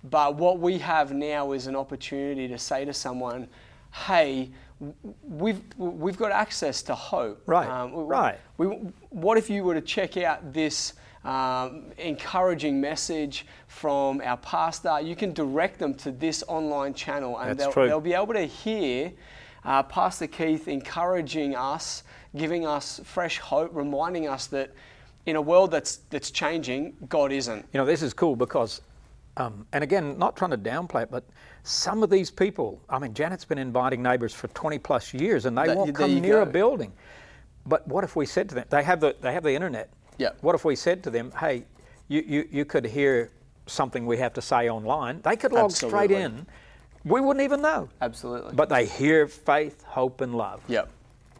But 0.03 0.35
what 0.35 0.59
we 0.59 0.77
have 0.79 1.11
now 1.13 1.51
is 1.51 1.67
an 1.67 1.75
opportunity 1.75 2.47
to 2.47 2.57
say 2.57 2.85
to 2.85 2.93
someone, 2.93 3.47
hey, 4.07 4.49
we've, 5.23 5.61
we've 5.77 6.17
got 6.17 6.31
access 6.31 6.81
to 6.83 6.95
hope. 6.95 7.41
Right, 7.45 7.67
we- 7.91 8.03
right. 8.03 8.39
We, 8.57 8.65
what 9.09 9.37
if 9.37 9.49
you 9.49 9.63
were 9.63 9.73
to 9.75 9.81
check 9.81 10.17
out 10.17 10.53
this 10.53 10.93
um, 11.23 11.85
encouraging 11.97 12.79
message 12.79 13.45
from 13.67 14.21
our 14.23 14.37
pastor? 14.37 14.99
You 15.01 15.15
can 15.15 15.33
direct 15.33 15.79
them 15.79 15.93
to 15.95 16.11
this 16.11 16.43
online 16.47 16.93
channel 16.93 17.37
and 17.37 17.49
they'll, 17.59 17.71
they'll 17.87 18.01
be 18.01 18.13
able 18.13 18.33
to 18.33 18.45
hear 18.45 19.11
uh, 19.63 19.81
Pastor 19.83 20.27
Keith 20.27 20.67
encouraging 20.67 21.55
us, 21.55 22.03
giving 22.35 22.65
us 22.65 22.99
fresh 23.03 23.37
hope, 23.39 23.71
reminding 23.73 24.27
us 24.27 24.47
that 24.47 24.71
in 25.25 25.35
a 25.35 25.41
world 25.41 25.71
that's, 25.71 25.97
that's 26.09 26.31
changing, 26.31 26.95
God 27.09 27.31
isn't. 27.31 27.65
You 27.73 27.79
know, 27.79 27.85
this 27.85 28.01
is 28.01 28.13
cool 28.13 28.35
because, 28.35 28.81
um, 29.37 29.65
and 29.73 29.83
again, 29.83 30.17
not 30.17 30.35
trying 30.35 30.51
to 30.51 30.57
downplay 30.57 31.03
it, 31.03 31.11
but 31.11 31.23
some 31.63 32.03
of 32.03 32.09
these 32.09 32.29
people, 32.29 32.79
I 32.89 32.99
mean, 32.99 33.13
Janet's 33.13 33.45
been 33.45 33.57
inviting 33.57 34.03
neighbours 34.03 34.33
for 34.33 34.47
20 34.49 34.77
plus 34.79 35.13
years 35.13 35.45
and 35.45 35.57
they 35.57 35.67
That- 35.67 35.77
won't 35.77 35.95
come 35.95 36.19
near 36.21 36.41
a 36.41 36.45
building. 36.45 36.93
But 37.65 37.87
what 37.87 38.03
if 38.03 38.15
we 38.15 38.27
said 38.27 38.49
to 38.49 38.55
them, 38.55 38.65
they 38.69 38.83
have 38.83 38.99
the, 38.99 39.15
they 39.21 39.33
have 39.33 39.41
the 39.43 39.53
internet. 39.55 39.89
Yeah. 40.17 40.29
What 40.41 40.53
if 40.53 40.63
we 40.63 40.75
said 40.75 41.03
to 41.05 41.09
them, 41.09 41.31
hey, 41.39 41.65
you, 42.07 42.21
you, 42.27 42.47
you 42.51 42.65
could 42.65 42.85
hear 42.85 43.31
something 43.65 44.05
we 44.05 44.17
have 44.17 44.33
to 44.33 44.41
say 44.41 44.69
online? 44.69 45.21
They 45.21 45.35
could 45.35 45.51
log 45.51 45.71
straight 45.71 46.11
Absolutely. 46.11 46.21
in. 46.21 46.45
We 47.03 47.21
wouldn't 47.21 47.43
even 47.43 47.61
know. 47.63 47.89
Absolutely. 48.01 48.53
But 48.53 48.69
they 48.69 48.85
hear 48.85 49.27
faith, 49.27 49.83
hope, 49.83 50.21
and 50.21 50.35
love. 50.35 50.61
Yep. 50.67 50.89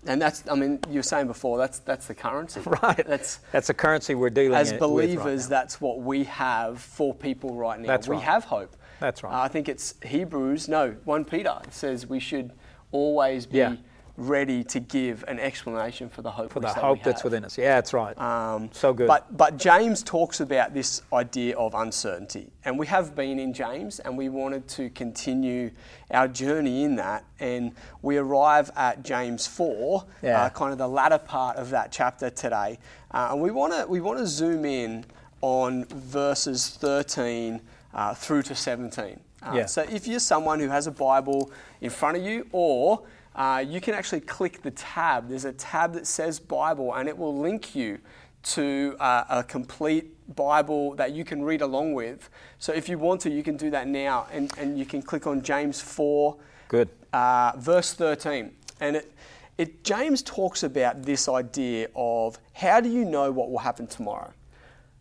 And 0.07 0.22
that's, 0.22 0.44
I 0.50 0.56
mean, 0.56 0.80
you 0.90 0.96
were 1.00 1.04
saying 1.04 1.28
before, 1.28 1.57
that's, 1.57 1.80
that's 1.80 2.07
the 2.07 2.16
currency. 2.16 2.62
Right. 2.66 3.06
That's, 3.07 3.38
That's 3.52 3.68
the 3.68 3.74
currency 3.74 4.16
we're 4.16 4.30
dealing 4.30 4.57
as 4.57 4.72
with 4.72 4.81
right 4.81 4.88
believers, 4.88 5.48
that's 5.48 5.80
what 5.80 6.02
we 6.02 6.24
have 6.25 6.80
for 6.81 7.13
people 7.13 7.56
right 7.56 7.80
now. 7.80 7.88
That's 7.88 8.07
we 8.07 8.16
right. 8.16 8.25
have 8.25 8.44
hope. 8.44 8.75
That's 9.00 9.24
right. 9.24 9.34
Uh, 9.34 9.42
I 9.42 9.48
think 9.48 9.69
it's 9.69 9.96
Hebrews, 10.04 10.68
no, 10.68 10.96
1 11.06 11.25
Peter 11.25 11.57
says 11.69 12.07
we 12.07 12.19
should 12.19 12.52
always 12.92 13.45
be 13.45 13.59
Yeah. 13.59 13.76
Ready 14.18 14.64
to 14.64 14.80
give 14.80 15.24
an 15.28 15.40
explanation 15.40 16.10
for 16.10 16.22
the 16.22 16.31
hope 16.31 16.52
for 16.52 16.60
the 16.62 16.74
say 16.74 16.80
hope 16.80 17.04
that's 17.04 17.24
within 17.24 17.44
us. 17.44 17.57
Yeah, 17.57 17.76
that's 17.76 17.94
right. 17.94 18.18
Um, 18.18 18.69
so 18.72 18.94
good. 18.94 19.07
But, 19.07 19.36
but 19.36 19.57
James 19.57 20.04
talks 20.04 20.40
about 20.40 20.74
this 20.74 21.02
idea 21.12 21.57
of 21.57 21.74
uncertainty. 21.74 22.50
And 22.64 22.80
we 22.80 22.88
have 22.88 23.14
been 23.16 23.40
in 23.40 23.54
James 23.54 24.00
and 24.00 24.18
we 24.18 24.30
wanted 24.30 24.68
to 24.69 24.90
continue 24.92 25.72
our 26.12 26.28
journey 26.28 26.84
in 26.84 26.95
that. 26.95 27.26
And 27.40 27.74
we 28.02 28.18
arrive 28.18 28.72
at 28.78 29.04
James 29.04 29.48
4, 29.48 30.06
Yeah. 30.22 30.44
uh, 30.44 30.50
kind 30.50 30.72
of 30.72 30.78
the 30.78 30.88
latter 30.88 31.18
part 31.18 31.57
of 31.57 31.69
that 31.72 31.92
chapter 31.92 32.30
today. 32.30 32.80
Uh, 33.12 33.30
and 33.31 33.42
we 33.42 33.52
want 33.52 33.74
to 33.74 33.86
we 33.88 34.00
wanna 34.02 34.26
zoom 34.28 34.64
in 34.66 35.06
on 35.42 35.86
verses 35.86 36.69
13 36.69 37.60
uh, 37.94 38.14
through 38.14 38.44
to 38.44 38.56
17. 38.56 39.19
Uh, 39.44 39.52
Yeah. 39.54 39.66
So 39.66 39.81
if 39.84 40.07
you're 40.07 40.19
someone 40.19 40.60
who 40.62 40.69
has 40.69 40.88
a 40.88 40.92
Bible 40.92 41.52
in 41.81 41.90
front 41.90 42.18
of 42.18 42.24
you, 42.24 42.48
or 42.52 43.04
uh, 43.35 43.63
you 43.68 43.81
can 43.81 43.94
actually 43.94 44.21
click 44.21 44.61
the 44.61 44.71
tab. 44.71 45.30
There's 45.30 45.45
a 45.45 45.54
tab 45.54 45.94
that 45.94 46.07
says 46.07 46.39
Bible, 46.39 46.94
and 46.95 47.09
it 47.09 47.18
will 47.18 47.37
link 47.37 47.75
you 47.75 47.99
to 48.44 48.95
uh, 48.99 49.25
a 49.30 49.44
complete 49.44 50.13
Bible 50.35 50.95
that 50.95 51.11
you 51.11 51.25
can 51.25 51.44
read 51.44 51.61
along 51.61 51.94
with. 51.94 52.30
So 52.59 52.71
if 52.71 52.87
you 52.87 52.97
want 52.97 53.21
to, 53.21 53.30
you 53.30 53.44
can 53.44 53.57
do 53.57 53.69
that 53.71 53.87
now, 53.87 54.27
and, 54.31 54.51
and 54.57 54.80
you 54.80 54.85
can 54.85 55.01
click 55.01 55.27
on 55.27 55.42
James 55.42 55.81
4, 55.81 56.37
Good. 56.69 56.89
uh, 57.11 57.54
verse 57.57 57.94
13. 57.94 58.51
And 58.80 58.97
it, 58.97 59.11
it, 59.57 59.83
James 59.83 60.21
talks 60.21 60.63
about 60.63 61.04
this 61.04 61.27
idea 61.27 61.89
of 61.95 62.39
how 62.54 62.80
do 62.80 62.89
you 62.89 63.04
know 63.04 63.31
what 63.31 63.51
will 63.51 63.59
happen 63.59 63.87
tomorrow? 63.87 64.31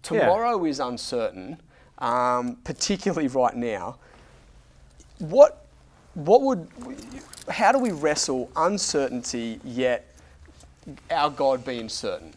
Tomorrow 0.02 0.64
is 0.64 0.80
uncertain, 0.80 1.60
um, 1.98 2.56
particularly 2.64 3.28
right 3.28 3.54
now. 3.54 3.98
What, 5.18 5.66
what 6.14 6.42
would, 6.42 6.68
how 7.48 7.72
do 7.72 7.78
we 7.78 7.90
wrestle 7.92 8.50
uncertainty 8.56 9.60
yet 9.64 10.14
our 11.10 11.30
God 11.30 11.64
being 11.64 11.88
certain? 11.88 12.32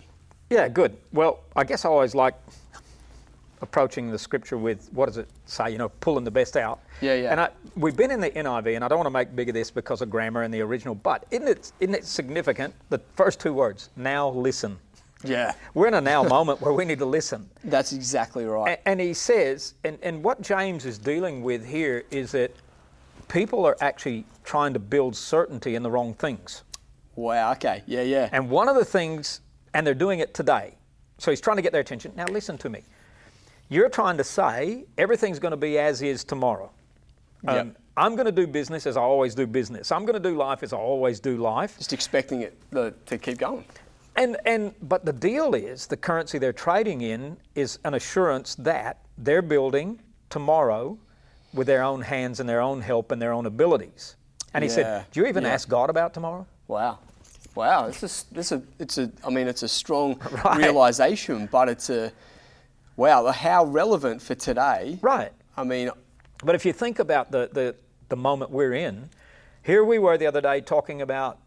Yeah, 0.49 0.67
good. 0.69 0.95
Well, 1.11 1.39
I 1.55 1.63
guess 1.63 1.83
I 1.85 1.89
always 1.89 2.15
like 2.15 2.35
approaching 3.61 4.11
the 4.11 4.19
scripture 4.19 4.57
with 4.57 4.87
what 4.93 5.07
does 5.07 5.17
it 5.17 5.27
say? 5.45 5.71
You 5.71 5.77
know, 5.77 5.89
pulling 5.89 6.23
the 6.23 6.31
best 6.31 6.55
out. 6.55 6.79
Yeah, 7.01 7.15
yeah. 7.15 7.31
And 7.31 7.41
I, 7.41 7.49
we've 7.75 7.95
been 7.97 8.11
in 8.11 8.21
the 8.21 8.29
NIV, 8.29 8.75
and 8.75 8.83
I 8.85 8.87
don't 8.87 8.97
want 8.99 9.07
to 9.07 9.11
make 9.11 9.35
big 9.35 9.49
of 9.49 9.55
this 9.55 9.71
because 9.71 10.01
of 10.01 10.09
grammar 10.09 10.43
in 10.43 10.51
the 10.51 10.61
original, 10.61 10.95
but 10.95 11.25
isn't 11.31 11.47
it, 11.47 11.71
isn't 11.79 11.95
it 11.95 12.05
significant? 12.05 12.73
The 12.89 12.99
first 13.15 13.39
two 13.39 13.53
words, 13.53 13.89
now 13.95 14.29
listen. 14.29 14.77
Yeah, 15.23 15.53
We're 15.73 15.87
in 15.87 15.95
a 15.95 16.01
now 16.01 16.21
moment 16.21 16.61
where 16.61 16.73
we 16.73 16.85
need 16.85 16.99
to 16.99 17.05
listen. 17.05 17.49
that's 17.63 17.91
exactly 17.91 18.45
right. 18.45 18.77
A- 18.77 18.87
And 18.87 19.01
he 19.01 19.15
says, 19.15 19.73
and, 19.83 19.97
and 20.03 20.23
what 20.23 20.41
James 20.41 20.85
is 20.85 20.99
dealing 20.99 21.41
with 21.41 21.65
here 21.65 22.03
is 22.11 22.31
that 22.33 22.51
people 23.27 23.65
are 23.65 23.77
actually 23.81 24.25
trying 24.43 24.73
to 24.73 24.79
build 24.79 25.15
certainty 25.15 25.75
in 25.75 25.83
the 25.83 25.91
wrong 25.91 26.13
things. 26.13 26.63
Wow, 27.15 27.51
okay, 27.53 27.83
yeah, 27.87 28.03
yeah. 28.03 28.29
And 28.31 28.49
one 28.49 28.69
of 28.69 28.75
the 28.75 28.85
things, 28.85 29.41
and 29.73 29.85
they're 29.85 29.93
doing 29.93 30.19
it 30.19 30.33
today, 30.33 30.75
So 31.19 31.31
he's 31.31 31.41
trying 31.41 31.57
to 31.57 31.63
get 31.63 31.71
their 31.71 31.81
attention. 31.81 32.13
Now, 32.15 32.25
listen 32.25 32.57
to 32.59 32.69
me. 32.69 32.83
You're 33.69 33.89
trying 33.89 34.17
to 34.17 34.23
say 34.23 34.85
everything's 34.97 35.39
going 35.39 35.51
to 35.51 35.57
be 35.57 35.79
as 35.79 36.01
is 36.01 36.23
tomorrow. 36.23 36.71
Um, 37.47 37.55
Yep. 37.55 37.77
I'm 37.97 38.15
going 38.15 38.27
to 38.27 38.31
do 38.31 38.45
business 38.45 38.85
as 38.85 38.95
I 38.95 39.01
always 39.01 39.33
do 39.33 39.47
business. 39.47 39.91
I'm 39.91 40.05
going 40.05 40.21
to 40.21 40.29
do 40.29 40.37
life 40.37 40.61
as 40.61 40.71
I 40.71 40.77
always 40.77 41.19
do 41.19 41.37
life. 41.37 41.77
Just 41.79 41.93
expecting 41.93 42.41
it 42.41 42.55
the, 42.69 42.93
to 43.07 43.17
keep 43.17 43.39
going. 43.39 43.65
And, 44.15 44.37
and 44.45 44.73
but 44.83 45.03
the 45.03 45.13
deal 45.13 45.55
is 45.55 45.87
the 45.87 45.97
currency 45.97 46.37
they're 46.37 46.53
trading 46.53 47.01
in 47.01 47.37
is 47.55 47.79
an 47.85 47.95
assurance 47.95 48.53
that 48.55 48.99
they're 49.17 49.41
building 49.41 49.99
tomorrow 50.29 50.97
with 51.53 51.67
their 51.67 51.83
own 51.83 52.01
hands 52.01 52.39
and 52.39 52.47
their 52.49 52.61
own 52.61 52.81
help 52.81 53.11
and 53.11 53.21
their 53.21 53.33
own 53.33 53.45
abilities. 53.45 54.15
And 54.53 54.63
he 54.63 54.69
Yeah, 54.69 54.75
said, 54.75 55.05
"Do 55.11 55.19
you 55.21 55.27
even 55.27 55.43
yeah. 55.43 55.53
ask 55.53 55.67
God 55.69 55.89
about 55.89 56.13
tomorrow?" 56.13 56.45
Wow. 56.67 56.99
Wow, 57.55 57.87
this 57.87 58.03
is 58.03 58.25
this 58.31 58.51
a 58.51 58.61
it's 58.79 58.97
a 58.97 59.11
I 59.25 59.29
mean 59.29 59.47
it's 59.47 59.63
a 59.63 59.67
strong 59.67 60.19
Right. 60.45 60.57
realization, 60.57 61.47
but 61.51 61.69
it's 61.69 61.89
a 61.89 62.11
wow, 62.95 63.31
how 63.31 63.65
relevant 63.65 64.21
for 64.21 64.35
today. 64.35 64.99
Right. 65.01 65.31
I 65.55 65.63
mean, 65.63 65.89
But 66.43 66.55
if 66.55 66.65
you 66.65 66.73
think 66.73 66.99
about 66.99 67.31
the, 67.31 67.49
the, 67.51 67.75
the 68.09 68.15
moment 68.15 68.51
we're 68.51 68.73
in, 68.73 69.09
here 69.63 69.83
we 69.83 69.97
were 69.99 70.17
the 70.17 70.27
other 70.27 70.41
day 70.41 70.61
talking 70.61 71.01
about 71.01 71.39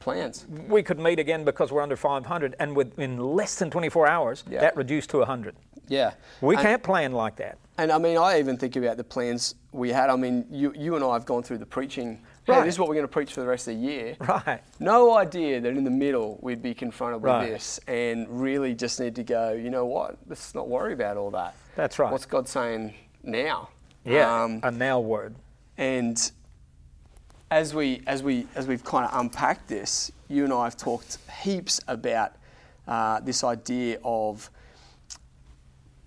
plans. 0.00 0.46
we 0.68 0.82
could 0.82 0.98
meet 0.98 1.18
again 1.18 1.44
because 1.44 1.70
we're 1.70 1.82
under 1.82 1.96
500, 1.96 2.56
and 2.58 2.74
within 2.74 3.18
less 3.18 3.54
than 3.56 3.70
24 3.70 4.06
hours, 4.06 4.42
Yeah. 4.50 4.60
that 4.60 4.76
reduced 4.76 5.10
to 5.10 5.18
100. 5.18 5.54
Yeah. 5.88 6.12
We 6.40 6.56
And- 6.56 6.62
can't 6.62 6.82
plan 6.82 7.12
like 7.12 7.36
that. 7.36 7.56
And 7.78 7.90
I 7.90 7.98
mean, 7.98 8.18
I 8.18 8.38
even 8.38 8.56
think 8.58 8.76
about 8.76 8.96
the 8.98 9.04
plans 9.04 9.54
we 9.72 9.90
had. 9.90 10.10
I 10.10 10.16
mean, 10.16 10.44
you, 10.50 10.72
you 10.76 10.94
and 10.94 11.04
I 11.04 11.14
have 11.14 11.24
gone 11.24 11.42
through 11.42 11.58
the 11.58 11.66
preaching. 11.66 12.20
Hey, 12.44 12.52
Right. 12.52 12.64
this 12.64 12.74
is 12.74 12.78
what 12.78 12.88
we're 12.88 12.94
going 12.96 13.06
to 13.06 13.12
preach 13.12 13.32
for 13.32 13.40
the 13.40 13.46
rest 13.46 13.66
of 13.68 13.74
the 13.76 13.80
year. 13.80 14.16
Right. 14.20 14.60
No 14.80 15.16
idea 15.16 15.60
that 15.60 15.68
in 15.76 15.84
the 15.84 15.90
middle 15.90 16.38
we'd 16.42 16.60
be 16.62 16.74
confronted 16.74 17.22
with 17.22 17.30
Right. 17.30 17.48
this 17.48 17.80
and 17.86 18.26
really 18.28 18.74
just 18.74 19.00
need 19.00 19.14
to 19.16 19.22
go, 19.22 19.52
you 19.52 19.70
know 19.70 19.86
what? 19.86 20.16
Let's 20.28 20.54
not 20.54 20.68
worry 20.68 20.92
about 20.92 21.16
all 21.16 21.30
that. 21.30 21.54
That's 21.76 21.98
right. 21.98 22.10
What's 22.12 22.26
God 22.26 22.46
saying 22.48 22.94
now? 23.22 23.68
Yeah. 24.04 24.42
Um, 24.44 24.60
a 24.64 24.70
now 24.70 25.00
word. 25.00 25.34
and 25.78 26.30
as 27.50 27.74
we 27.74 28.02
as 28.06 28.22
we 28.22 28.46
as 28.54 28.66
we've 28.66 28.82
kind 28.84 29.04
of 29.06 29.18
unpacked 29.20 29.68
this, 29.68 30.10
you 30.28 30.44
and 30.44 30.52
I 30.52 30.64
have 30.64 30.76
talked 30.76 31.18
heaps 31.42 31.80
about 31.86 32.32
uh, 32.88 33.20
this 33.20 33.44
idea 33.44 33.98
of 34.04 34.50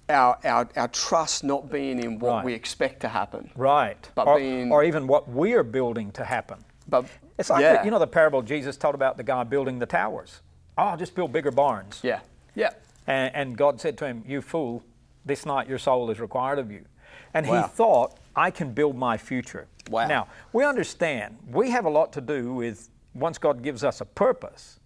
our, 0.10 0.38
our 0.44 0.70
our 0.76 0.88
trust 0.90 1.44
not 1.44 1.70
being 1.72 2.00
in 2.04 2.20
what 2.20 2.30
Right. 2.30 2.46
we 2.46 2.54
expect 2.54 3.00
to 3.02 3.08
happen, 3.08 3.50
Right. 3.56 4.10
But 4.16 4.28
or, 4.28 4.38
being- 4.38 4.72
or 4.72 4.84
even 4.84 5.08
what 5.08 5.28
we're 5.28 5.64
building 5.64 6.12
to 6.14 6.24
happen. 6.24 6.64
but 6.88 7.06
It's 7.38 7.50
like, 7.50 7.62
yeah, 7.62 7.78
the, 7.80 7.86
you 7.86 7.92
know, 7.92 8.00
the 8.00 8.08
parable 8.08 8.42
Jesus 8.42 8.78
told 8.78 8.96
about 8.96 9.18
the 9.18 9.24
guy 9.24 9.44
building 9.44 9.80
the 9.80 9.86
towers. 9.86 10.42
Oh, 10.78 10.84
I'll 10.84 10.98
just 10.98 11.16
build 11.16 11.32
bigger 11.32 11.52
barns. 11.52 12.00
yeah, 12.04 12.20
yeah, 12.54 12.72
And, 13.08 13.34
and 13.36 13.58
God 13.58 13.80
said 13.82 13.98
to 14.00 14.06
him, 14.06 14.24
You 14.28 14.42
fool, 14.42 14.84
this 15.26 15.46
night 15.46 15.68
your 15.68 15.80
soul 15.80 16.10
is 16.12 16.20
required 16.20 16.60
of 16.60 16.72
you. 16.72 16.86
And 17.34 17.48
Wow. 17.48 17.64
he 17.64 17.68
thought, 17.70 18.18
I 18.36 18.52
can 18.52 18.74
build 18.74 18.96
my 18.96 19.18
future. 19.18 19.68
Wow. 19.90 20.08
Now, 20.08 20.28
we 20.54 20.64
understand 20.66 21.38
we 21.50 21.72
have 21.72 21.86
a 21.86 21.90
lot 21.90 22.12
to 22.14 22.22
do 22.22 22.54
with 22.54 22.90
once 23.14 23.38
God 23.38 23.62
gives 23.64 23.84
us 23.84 24.02
a 24.02 24.06
purpose 24.06 24.80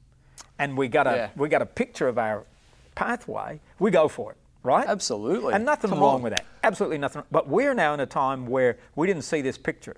and 0.59 0.77
we 0.77 0.87
got 0.87 1.07
a, 1.07 1.15
Yeah. 1.15 1.29
we 1.35 1.49
got 1.49 1.61
a 1.61 1.65
picture 1.65 2.07
of 2.07 2.17
our 2.17 2.45
pathway, 2.95 3.59
we 3.79 3.91
go 3.91 4.07
for 4.07 4.31
it, 4.31 4.37
right? 4.63 4.87
Absolutely. 4.87 5.53
And 5.53 5.65
nothing 5.65 5.89
Come 5.89 5.99
wrong 5.99 6.15
on. 6.15 6.21
with 6.23 6.35
that. 6.35 6.45
Absolutely 6.63 6.97
nothing. 6.97 7.23
But 7.31 7.47
we're 7.47 7.73
now 7.73 7.93
in 7.93 7.99
a 7.99 8.05
time 8.05 8.45
where 8.47 8.77
we 8.95 9.07
didn't 9.07 9.23
see 9.23 9.41
this 9.41 9.57
picture. 9.57 9.95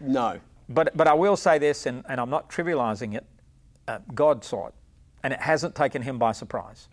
no, 0.00 0.40
But, 0.68 0.96
but 0.96 1.06
I 1.08 1.14
will 1.14 1.36
say 1.36 1.58
this, 1.58 1.86
and, 1.86 2.04
and 2.08 2.20
I'm 2.20 2.30
not 2.30 2.48
trivializing 2.50 3.14
it 3.14 3.26
uh, 3.88 3.98
God 4.14 4.44
saw 4.44 4.68
it, 4.68 4.74
and 5.24 5.32
it 5.32 5.40
hasn't 5.40 5.74
taken 5.74 6.02
him 6.02 6.16
by 6.18 6.30
surprise. 6.32 6.88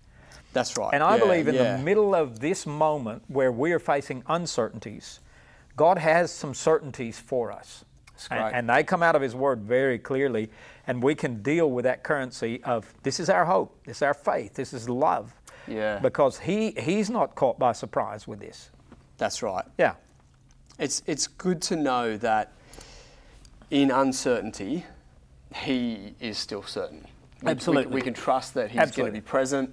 that's 0.53 0.75
right. 0.77 0.91
And 0.93 1.03
I 1.03 1.15
Yeah, 1.17 1.23
believe 1.23 1.47
in 1.47 1.55
yeah. 1.55 1.77
the 1.77 1.83
middle 1.83 2.15
of 2.15 2.39
this 2.39 2.65
moment 2.65 3.23
where 3.27 3.51
we 3.51 3.71
are 3.71 3.79
facing 3.79 4.23
uncertainties, 4.27 5.19
God 5.75 5.99
has 5.99 6.31
some 6.31 6.55
certainties 6.55 7.19
for 7.19 7.51
us. 7.51 7.85
And, 8.31 8.55
and 8.55 8.69
they 8.69 8.83
come 8.83 9.03
out 9.03 9.15
of 9.15 9.21
His 9.21 9.35
Word 9.35 9.61
very 9.61 9.99
clearly, 9.99 10.49
and 10.87 11.03
we 11.03 11.13
can 11.13 11.43
deal 11.43 11.69
with 11.69 11.83
that 11.85 12.01
currency 12.03 12.63
of 12.63 12.91
this 13.03 13.19
is 13.19 13.29
our 13.29 13.45
hope, 13.45 13.77
this 13.85 13.97
is 13.97 14.01
our 14.01 14.15
faith, 14.15 14.55
this 14.55 14.73
is 14.73 14.89
love. 14.89 15.35
Yeah. 15.67 15.99
Because 15.99 16.39
he, 16.39 16.71
He's 16.71 17.09
not 17.09 17.35
caught 17.35 17.59
by 17.59 17.71
surprise 17.73 18.27
with 18.27 18.39
this. 18.39 18.69
That's 19.17 19.41
right. 19.43 19.65
Yeah. 19.77 19.93
It's 20.79 21.01
it's 21.07 21.25
good 21.27 21.61
to 21.63 21.75
know 21.75 22.17
that 22.17 22.53
in 23.71 23.91
uncertainty, 23.91 24.85
He 25.55 26.13
is 26.19 26.37
still 26.37 26.63
certain. 26.63 26.99
We- 27.41 27.45
we- 27.45 27.51
Absolutely. 27.51 27.93
we, 27.93 28.01
can 28.01 28.13
trust 28.13 28.53
that 28.55 28.71
He's 28.71 28.91
going 28.91 29.07
to 29.07 29.11
be 29.11 29.21
present. 29.21 29.69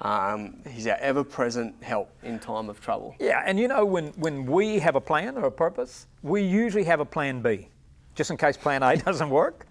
Um, 0.00 0.56
he's 0.68 0.88
our 0.88 0.96
ever-present 0.96 1.80
help 1.80 2.10
in 2.24 2.40
time 2.40 2.68
of 2.68 2.80
trouble. 2.80 3.14
Yeah, 3.20 3.42
and 3.46 3.56
you 3.58 3.68
know, 3.68 3.84
when, 3.84 4.08
when 4.16 4.46
we 4.46 4.80
have 4.80 4.96
a 4.96 5.00
plan 5.00 5.36
or 5.36 5.44
a 5.44 5.50
purpose, 5.50 6.08
we 6.22 6.42
usually 6.42 6.82
have 6.84 6.98
a 6.98 7.04
plan 7.04 7.40
B, 7.40 7.68
just 8.16 8.30
in 8.32 8.36
case 8.36 8.56
plan 8.56 8.82
A 8.82 8.96
doesn't 9.04 9.30
work. 9.30 9.64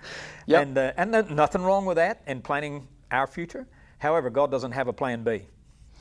Yep. 0.46 0.62
And, 0.62 0.78
uh, 0.78 0.94
and 0.96 1.36
nothing 1.36 1.64
wrong 1.64 1.86
with 1.86 1.98
that 1.98 2.22
in 2.28 2.42
planning 2.42 2.88
our 3.12 3.28
future. 3.28 3.68
However, 4.02 4.32
God 4.32 4.50
doesn't 4.50 4.72
have 4.72 4.88
a 4.88 4.94
plan 4.94 5.24
B. 5.24 5.44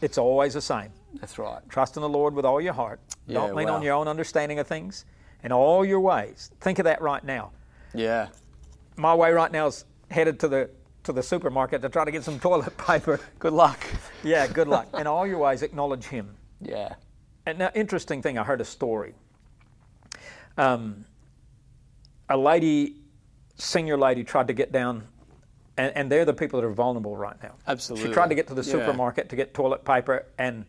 It's 0.00 0.16
always 0.16 0.54
the 0.54 0.62
same. 0.62 0.88
That's 1.21 1.38
right. 1.38 1.61
Trust 1.69 1.97
in 1.97 2.00
the 2.00 2.09
Lord 2.09 2.35
with 2.35 2.47
all 2.47 2.59
your 2.59 2.73
heart. 2.73 2.99
Yeah, 3.26 3.40
Don't 3.40 3.54
lean 3.54 3.69
wow. 3.69 3.75
on 3.75 3.83
your 3.83 3.95
own 3.95 4.09
understanding 4.09 4.59
of 4.59 4.66
things. 4.66 5.04
In 5.45 5.52
all 5.52 5.85
your 5.85 6.00
ways. 6.00 6.50
Think 6.62 6.78
of 6.78 6.85
that 6.87 7.02
right 7.02 7.23
now. 7.23 7.50
Yeah. 7.92 8.28
My 8.97 9.14
way 9.14 9.33
right 9.33 9.52
now 9.52 9.66
is 9.66 9.85
headed 10.11 10.40
to 10.40 10.49
the 10.49 10.71
to 11.04 11.12
the 11.12 11.23
supermarket 11.23 11.83
to 11.83 11.88
try 11.90 12.04
to 12.07 12.11
get 12.11 12.25
some 12.25 12.40
toilet 12.40 12.75
paper. 12.87 13.21
Good 13.38 13.52
luck. 13.52 13.78
yeah, 14.23 14.47
good 14.47 14.69
luck. 14.69 14.88
In 14.99 15.07
all 15.07 15.26
your 15.26 15.38
ways, 15.38 15.62
acknowledge 15.62 16.04
Him. 16.04 16.35
Yeah. 16.62 16.95
And 17.45 17.59
now, 17.59 17.71
interesting 17.75 18.23
thing, 18.23 18.38
I 18.38 18.45
heard 18.45 18.61
a 18.62 18.64
story. 18.66 19.14
Um, 20.57 21.04
a 22.28 22.37
lady, 22.37 22.97
senior 23.57 23.97
lady, 23.99 24.25
tried 24.25 24.47
to 24.49 24.52
get 24.52 24.73
down, 24.73 25.07
and, 25.81 25.97
and 25.97 26.13
they're 26.13 26.25
the 26.25 26.35
people 26.35 26.61
that 26.61 26.67
are 26.67 26.73
vulnerable 26.73 27.17
right 27.17 27.37
now. 27.43 27.55
Absolutely. 27.67 28.09
She 28.09 28.13
tried 28.13 28.29
to 28.29 28.35
get 28.35 28.47
to 28.49 28.55
the 28.55 28.63
Yeah. 28.63 28.73
supermarket 28.73 29.29
to 29.31 29.37
get 29.37 29.55
toilet 29.55 29.85
paper, 29.85 30.27
and 30.39 30.67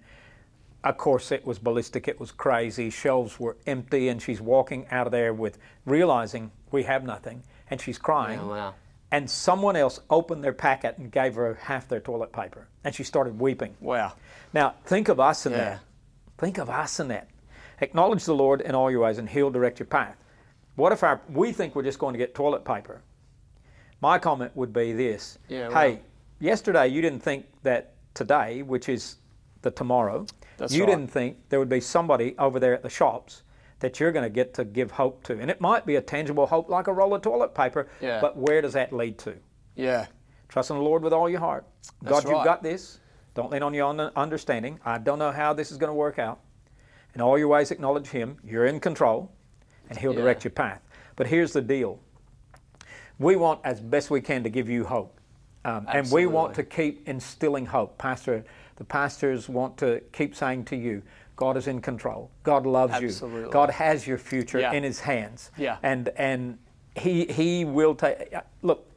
of 0.84 0.98
course, 0.98 1.32
it 1.32 1.46
was 1.46 1.60
ballistic. 1.60 2.08
It 2.08 2.20
was 2.20 2.32
crazy. 2.32 2.89
Shelves 2.89 3.39
were 3.39 3.58
empty, 3.68 4.08
and 4.10 4.22
she's 4.22 4.41
walking 4.41 4.88
out 4.89 5.06
of 5.08 5.12
there 5.12 5.34
with 5.34 5.58
realizing 5.86 6.51
we 6.72 6.84
have 6.84 7.03
nothing, 7.03 7.44
and 7.70 7.80
she's 7.82 7.98
crying. 7.98 8.39
Yeah, 8.39 8.46
wow. 8.48 8.74
And 9.12 9.30
someone 9.30 9.75
else 9.75 10.00
opened 10.10 10.44
their 10.44 10.53
packet 10.53 10.98
and 10.98 11.12
gave 11.12 11.36
her 11.36 11.56
half 11.56 11.88
their 11.89 12.00
toilet 12.00 12.32
paper, 12.32 12.70
and 12.84 12.96
she 12.96 13.03
started 13.03 13.38
weeping. 13.39 13.75
Wow. 13.82 14.13
Now, 14.53 14.75
think 14.86 15.10
of 15.10 15.20
us 15.20 15.46
in 15.46 15.51
Yeah. 15.51 15.58
that. 15.58 15.80
Think 16.38 16.58
of 16.58 16.70
us 16.70 17.00
in 17.00 17.10
that. 17.10 17.27
Acknowledge 17.82 18.24
the 18.25 18.34
Lord 18.34 18.62
in 18.62 18.74
all 18.74 18.89
your 18.89 19.01
ways, 19.01 19.18
and 19.18 19.27
He'll 19.30 19.51
direct 19.51 19.80
your 19.80 19.88
path. 19.88 20.15
What 20.75 20.94
if 20.94 21.03
our, 21.03 21.20
we 21.30 21.51
think 21.51 21.75
we're 21.75 21.84
just 21.84 22.00
going 22.00 22.13
to 22.13 22.18
get 22.18 22.34
toilet 22.34 22.63
paper? 22.63 23.01
My 24.01 24.17
comment 24.17 24.51
would 24.55 24.74
be 24.74 24.93
this 24.93 25.38
Yeah, 25.48 25.70
Hey, 25.72 26.01
yesterday 26.39 26.88
you 26.88 27.01
didn't 27.01 27.22
think 27.22 27.46
that 27.63 27.93
today, 28.13 28.62
which 28.63 28.89
is 28.89 29.17
the 29.62 29.72
tomorrow, 29.72 30.25
you 30.70 30.81
right. 30.84 30.89
didn't 30.89 31.08
think 31.08 31.38
there 31.50 31.60
would 31.60 31.70
be 31.70 31.79
somebody 31.79 32.36
over 32.38 32.60
there 32.60 32.74
at 32.74 32.81
the 32.84 32.89
shops 32.89 33.43
that 33.79 34.00
you're 34.00 34.12
going 34.12 34.24
to 34.24 34.29
get 34.29 34.53
to 34.55 34.65
give 34.65 34.91
hope 34.91 35.24
to. 35.24 35.39
And 35.39 35.50
it 35.50 35.60
might 35.62 35.86
be 35.86 35.96
a 35.96 36.01
tangible 36.01 36.46
hope 36.46 36.70
like 36.70 36.88
a 36.88 36.93
roll 36.93 37.13
of 37.15 37.22
toilet 37.22 37.55
paper, 37.55 37.88
Yeah. 38.00 38.22
but 38.22 38.38
where 38.38 38.62
does 38.62 38.74
that 38.74 38.93
lead 38.93 39.17
to? 39.20 39.36
Yeah. 39.75 40.05
Trust 40.50 40.70
in 40.70 40.75
the 40.77 40.84
Lord 40.84 41.03
with 41.03 41.13
all 41.13 41.29
your 41.29 41.39
heart. 41.39 41.65
That's 42.01 42.24
God, 42.24 42.29
you've 42.31 42.43
got 42.43 42.62
this. 42.62 43.00
Don't 43.34 43.51
lean 43.51 43.63
on 43.63 43.74
your 43.74 43.86
own 43.86 44.00
understanding. 44.00 44.79
I 44.86 44.98
don't 44.98 45.17
know 45.17 45.31
how 45.31 45.53
this 45.53 45.72
is 45.72 45.77
going 45.77 45.89
to 45.89 45.93
work 45.96 46.20
out. 46.20 46.41
In 47.15 47.22
all 47.22 47.38
your 47.38 47.48
ways, 47.48 47.72
acknowledge 47.72 48.08
Him. 48.08 48.38
You're 48.43 48.65
in 48.65 48.79
control, 48.79 49.31
and 49.89 49.98
He'll 49.98 50.13
Yeah. 50.13 50.20
direct 50.22 50.43
your 50.43 50.51
path. 50.51 50.81
But 51.15 51.27
here's 51.27 51.53
the 51.53 51.62
deal 51.62 52.00
we 53.21 53.35
want, 53.35 53.59
as 53.63 53.79
best 53.79 54.09
we 54.09 54.21
can, 54.21 54.43
to 54.43 54.49
give 54.49 54.69
you 54.69 54.83
hope. 54.83 55.19
Um, 55.63 55.85
and 55.91 56.09
we 56.11 56.25
want 56.25 56.55
to 56.55 56.63
keep 56.63 57.07
instilling 57.07 57.65
hope. 57.67 57.97
Pastor, 57.97 58.43
the 58.77 58.83
pastors 58.83 59.47
want 59.47 59.77
to 59.77 60.01
keep 60.11 60.35
saying 60.35 60.65
to 60.65 60.75
you, 60.75 61.03
God 61.35 61.55
is 61.55 61.67
in 61.67 61.81
control. 61.81 62.31
God 62.43 62.65
loves 62.65 62.99
you. 63.01 63.47
God 63.51 63.69
has 63.69 64.05
your 64.07 64.17
future 64.17 64.59
Yeah. 64.59 64.73
in 64.73 64.83
His 64.83 64.99
hands. 64.99 65.51
Yeah. 65.57 65.77
And 65.83 66.09
and 66.17 66.57
He 66.95 67.25
He 67.25 67.63
will 67.65 67.95
take. 67.95 68.33
Look, 68.63 68.87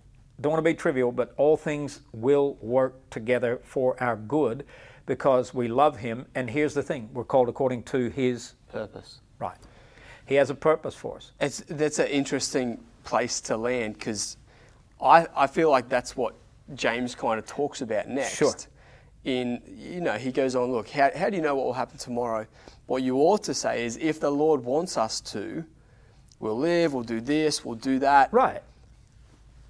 don't 0.40 0.52
want 0.52 0.64
to 0.64 0.70
be 0.70 0.74
trivial, 0.74 1.12
but 1.12 1.32
all 1.36 1.56
things 1.56 2.00
will 2.12 2.54
work 2.60 2.94
together 3.10 3.60
for 3.62 4.02
our 4.02 4.16
good, 4.16 4.64
because 5.06 5.54
we 5.54 5.68
love 5.68 5.98
Him. 5.98 6.26
And 6.34 6.50
here's 6.50 6.74
the 6.74 6.82
thing: 6.82 7.08
we're 7.12 7.24
called 7.24 7.48
according 7.48 7.82
to 7.84 8.08
His 8.08 8.54
Purpose. 8.72 9.20
right. 9.38 9.56
He 10.26 10.34
has 10.36 10.48
a 10.50 10.54
purpose 10.54 10.94
for 10.94 11.16
us. 11.16 11.32
It's 11.40 11.60
that's 11.68 11.98
an 11.98 12.08
interesting 12.08 12.78
place 13.04 13.40
to 13.42 13.56
land 13.56 13.94
because 13.94 14.36
I, 15.00 15.26
I 15.36 15.46
feel 15.46 15.70
like 15.70 15.88
that's 15.88 16.16
what 16.16 16.34
James 16.74 17.14
kind 17.14 17.38
of 17.38 17.46
talks 17.46 17.82
about 17.82 18.08
next. 18.08 18.36
Sure. 18.36 18.54
In 19.24 19.62
you 19.66 20.02
know 20.02 20.12
he 20.14 20.30
goes 20.32 20.54
on 20.54 20.70
look 20.70 20.88
how, 20.90 21.10
how 21.16 21.30
do 21.30 21.36
you 21.36 21.42
know 21.42 21.54
what 21.54 21.64
will 21.64 21.72
happen 21.72 21.96
tomorrow? 21.98 22.46
What 22.86 23.02
you 23.02 23.16
ought 23.16 23.42
to 23.44 23.54
say 23.54 23.84
is 23.86 23.96
if 23.96 24.20
the 24.20 24.30
Lord 24.30 24.62
wants 24.62 24.98
us 24.98 25.20
to, 25.32 25.64
we'll 26.40 26.58
live, 26.58 26.92
we'll 26.92 27.04
do 27.04 27.22
this, 27.22 27.64
we'll 27.64 27.74
do 27.76 27.98
that. 28.00 28.30
Right. 28.32 28.60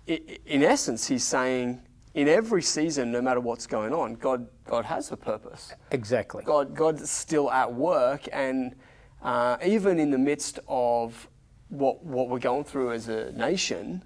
I- 0.09 0.39
In 0.47 0.63
essence, 0.65 1.07
he's 1.07 1.23
saying 1.25 1.81
in 2.15 2.27
every 2.29 2.63
season, 2.63 3.13
no 3.13 3.23
matter 3.23 3.41
what's 3.41 3.67
going 3.67 3.93
on, 3.93 4.15
God 4.15 4.49
God 4.65 4.85
has 4.87 5.13
a 5.13 5.17
purpose. 5.17 5.73
Exactly. 5.93 6.43
God 6.45 6.75
God's 6.75 7.09
still 7.09 7.49
at 7.51 7.73
work, 7.73 8.27
and 8.33 8.75
uh, 9.23 9.57
even 9.65 9.99
in 10.01 10.11
the 10.11 10.19
midst 10.19 10.59
of 10.69 11.29
what 11.75 12.05
what 12.05 12.29
we're 12.29 12.39
going 12.39 12.65
through 12.65 12.93
as 12.93 13.09
a 13.09 13.33
nation, 13.33 14.03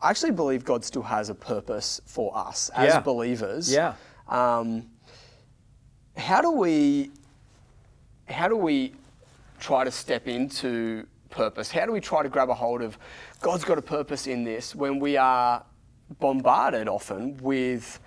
I 0.00 0.10
actually 0.10 0.32
believe 0.32 0.64
God 0.64 0.84
still 0.84 1.02
has 1.02 1.28
a 1.30 1.34
purpose 1.34 2.00
for 2.06 2.36
us 2.36 2.70
as 2.74 2.94
Yeah. 2.94 3.00
believers. 3.00 3.72
Yeah. 3.72 3.94
Um, 4.28 4.86
how 6.16 6.40
do 6.40 6.50
we 6.50 7.10
how 8.28 8.48
do 8.48 8.56
we 8.56 8.92
try 9.60 9.84
to 9.84 9.90
step 9.90 10.26
into 10.26 11.06
purpose? 11.30 11.70
How 11.70 11.86
do 11.86 11.92
we 11.92 12.00
try 12.00 12.22
to 12.22 12.28
grab 12.28 12.50
a 12.50 12.54
hold 12.54 12.82
of 12.82 12.98
God's 13.40 13.64
got 13.64 13.78
a 13.78 13.82
purpose 13.82 14.26
in 14.26 14.44
this 14.44 14.74
when 14.74 14.98
we 14.98 15.16
are 15.16 15.64
bombarded 16.20 16.88
often 16.88 17.36
with 17.38 18.00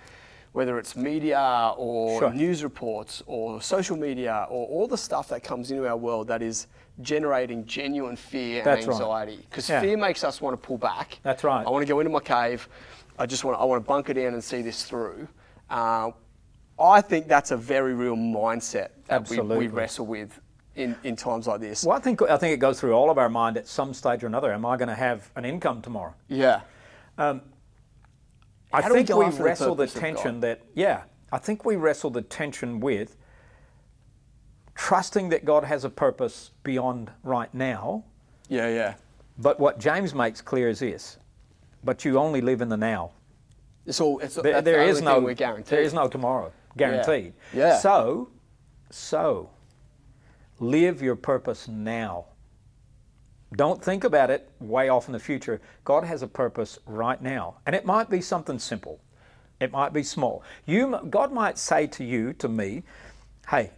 whether 0.52 0.78
it's 0.78 0.96
media 0.96 1.72
or 1.76 2.18
Sure. 2.18 2.30
news 2.32 2.64
reports 2.64 3.22
or 3.26 3.62
social 3.62 3.96
media 3.96 4.46
or 4.50 4.66
all 4.66 4.88
the 4.88 4.98
stuff 4.98 5.28
that 5.28 5.42
comes 5.44 5.70
into 5.70 5.86
our 5.86 5.96
world 5.96 6.26
that 6.28 6.42
is 6.42 6.66
generating 7.02 7.66
genuine 7.66 8.16
fear 8.16 8.58
and 8.58 8.66
That's 8.66 8.86
right. 8.86 8.94
anxiety 8.94 9.38
because 9.48 9.68
Yeah. 9.68 9.80
fear 9.80 9.96
makes 9.96 10.24
us 10.24 10.40
want 10.40 10.60
to 10.60 10.66
pull 10.66 10.78
back 10.78 11.18
That's 11.22 11.44
right. 11.44 11.66
I 11.66 11.70
want 11.70 11.82
to 11.82 11.92
go 11.92 12.00
into 12.00 12.10
my 12.10 12.20
cave. 12.20 12.68
I 13.18 13.26
just 13.26 13.44
want 13.44 13.56
to, 13.56 13.60
I 13.60 13.64
want 13.64 13.82
to 13.82 13.86
bunker 13.88 14.14
down 14.14 14.32
and 14.34 14.42
see 14.42 14.62
this 14.62 14.84
through. 14.84 15.28
Uh, 15.68 16.10
I 16.78 17.00
think 17.02 17.28
that's 17.28 17.50
a 17.50 17.56
very 17.56 17.94
real 17.94 18.16
mindset 18.16 18.88
that 19.06 19.28
we, 19.28 19.38
we 19.40 19.66
wrestle 19.68 20.06
with 20.06 20.40
in, 20.74 20.96
in 21.04 21.16
times 21.16 21.46
like 21.46 21.60
this. 21.60 21.84
Well, 21.84 21.96
I 21.96 22.00
think 22.00 22.22
I 22.22 22.38
think 22.38 22.54
it 22.54 22.58
goes 22.60 22.80
through 22.80 22.92
all 22.92 23.10
of 23.10 23.18
our 23.18 23.28
mind 23.28 23.58
at 23.58 23.68
some 23.68 23.92
stage 23.92 24.24
or 24.24 24.26
another. 24.26 24.52
Am 24.52 24.64
I 24.64 24.76
going 24.78 24.88
to 24.88 24.94
have 24.94 25.30
an 25.36 25.44
income 25.44 25.82
tomorrow? 25.82 26.14
Yeah. 26.28 26.62
I 27.18 28.82
How 28.82 28.88
do 28.88 28.94
we 28.94 29.02
think 29.04 29.18
we 29.18 29.24
after 29.26 29.38
the 29.38 29.44
wrestle 29.44 29.74
the 29.74 29.86
tension 29.86 30.40
that 30.40 30.62
yeah. 30.74 31.02
I 31.32 31.38
think 31.38 31.64
we 31.64 31.76
wrestle 31.76 32.10
the 32.10 32.22
tension 32.22 32.80
with 32.80 33.16
trusting 34.80 35.28
that 35.28 35.44
God 35.44 35.62
has 35.64 35.84
a 35.84 35.90
purpose 35.90 36.52
beyond 36.62 37.10
right 37.22 37.52
now. 37.52 38.02
Yeah, 38.48 38.68
yeah. 38.68 38.94
But 39.36 39.60
what 39.60 39.78
James 39.78 40.14
makes 40.14 40.40
clear 40.40 40.68
is 40.70 40.78
this: 40.80 41.18
but 41.84 42.04
you 42.04 42.18
only 42.18 42.40
live 42.40 42.62
in 42.62 42.70
the 42.70 42.78
now. 42.78 43.12
It's 43.84 44.00
all. 44.00 44.18
It's, 44.20 44.36
There, 44.36 44.62
there 44.62 44.84
the 44.84 44.90
is 44.90 45.02
no 45.02 45.20
we're 45.20 45.34
guaranteed. 45.34 45.70
there 45.70 45.82
is 45.82 45.92
no 45.92 46.08
tomorrow 46.08 46.50
guaranteed. 46.78 47.34
Yeah. 47.52 47.78
So, 47.78 48.30
so 48.90 49.50
live 50.60 51.02
your 51.02 51.16
purpose 51.16 51.68
now. 51.68 52.24
Don't 53.56 53.82
think 53.84 54.04
about 54.04 54.30
it 54.30 54.48
way 54.60 54.88
off 54.88 55.08
in 55.08 55.12
the 55.12 55.18
future. 55.20 55.60
God 55.84 56.04
has 56.04 56.22
a 56.22 56.28
purpose 56.28 56.78
right 56.86 57.20
now, 57.20 57.56
and 57.66 57.76
it 57.76 57.84
might 57.84 58.08
be 58.08 58.20
something 58.22 58.58
simple. 58.58 58.98
It 59.60 59.72
might 59.72 59.92
be 59.92 60.02
small. 60.02 60.42
You, 60.64 60.98
God 61.10 61.32
might 61.32 61.58
say 61.58 61.86
to 61.88 62.04
you, 62.04 62.32
to 62.34 62.48
me, 62.48 62.82
"Hey, 63.48 63.72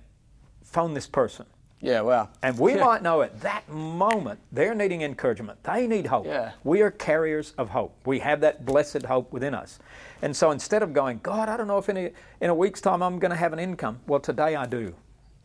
phone 0.73 0.95
this 0.95 1.07
person." 1.07 1.47
Yeah. 1.85 2.02
well. 2.02 2.31
And 2.43 2.57
we 2.59 2.75
Yeah. 2.76 2.85
might 2.85 3.02
know 3.02 3.23
at 3.23 3.41
that 3.41 3.69
moment 3.69 4.38
they're 4.52 4.75
needing 4.75 5.02
encouragement. 5.02 5.62
They 5.64 5.87
need 5.88 6.07
hope. 6.07 6.26
Yeah. 6.26 6.52
We 6.62 6.81
are 6.81 6.93
carriers 6.93 7.55
of 7.59 7.71
hope. 7.71 7.93
We 8.07 8.21
have 8.21 8.41
that 8.43 8.64
blessed 8.64 9.02
hope 9.02 9.33
within 9.33 9.52
us. 9.52 9.81
And 10.23 10.37
so 10.37 10.52
instead 10.52 10.85
of 10.85 10.93
going, 10.93 11.19
God, 11.25 11.49
I 11.49 11.57
don't 11.57 11.67
know 11.67 11.79
if 11.79 11.88
in 11.88 11.97
a, 11.97 12.12
in 12.41 12.50
a 12.50 12.55
week's 12.55 12.81
time 12.81 13.02
I'm 13.02 13.19
going 13.19 13.33
to 13.33 13.37
have 13.37 13.52
an 13.52 13.59
income, 13.59 13.99
well, 14.07 14.21
today 14.21 14.55
I 14.55 14.64
do. 14.67 14.95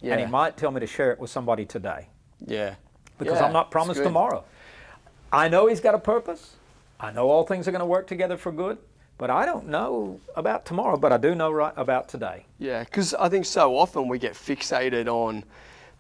And 0.04 0.20
He 0.20 0.28
might 0.28 0.58
tell 0.58 0.70
me 0.70 0.80
to 0.80 0.86
share 0.86 1.12
it 1.12 1.18
with 1.20 1.32
somebody 1.32 1.66
today 1.66 2.08
Yeah. 2.46 2.76
because 3.18 3.40
Yeah, 3.40 3.46
I'm 3.48 3.54
not 3.54 3.72
promised 3.72 4.04
tomorrow. 4.04 4.44
I 5.34 5.48
know 5.50 5.66
He's 5.66 5.82
got 5.82 5.96
a 5.96 6.00
purpose. 6.00 6.56
I 7.00 7.12
know 7.12 7.30
all 7.32 7.46
things 7.48 7.68
are 7.68 7.72
going 7.72 7.80
to 7.80 7.86
work 7.88 8.06
together 8.06 8.38
for 8.38 8.52
good, 8.52 8.78
but 9.18 9.30
I 9.30 9.46
don't 9.46 9.68
know 9.68 10.20
about 10.36 10.66
tomorrow, 10.66 10.98
but 10.98 11.12
I 11.12 11.18
do 11.18 11.34
know 11.36 11.52
right 11.52 11.74
about 11.76 12.08
today. 12.08 12.46
Yeah, 12.60 12.84
because 12.84 13.14
I 13.14 13.30
think 13.30 13.46
so 13.46 13.76
often 13.78 14.08
we 14.08 14.20
get 14.20 14.34
fixated 14.34 15.08
on 15.08 15.44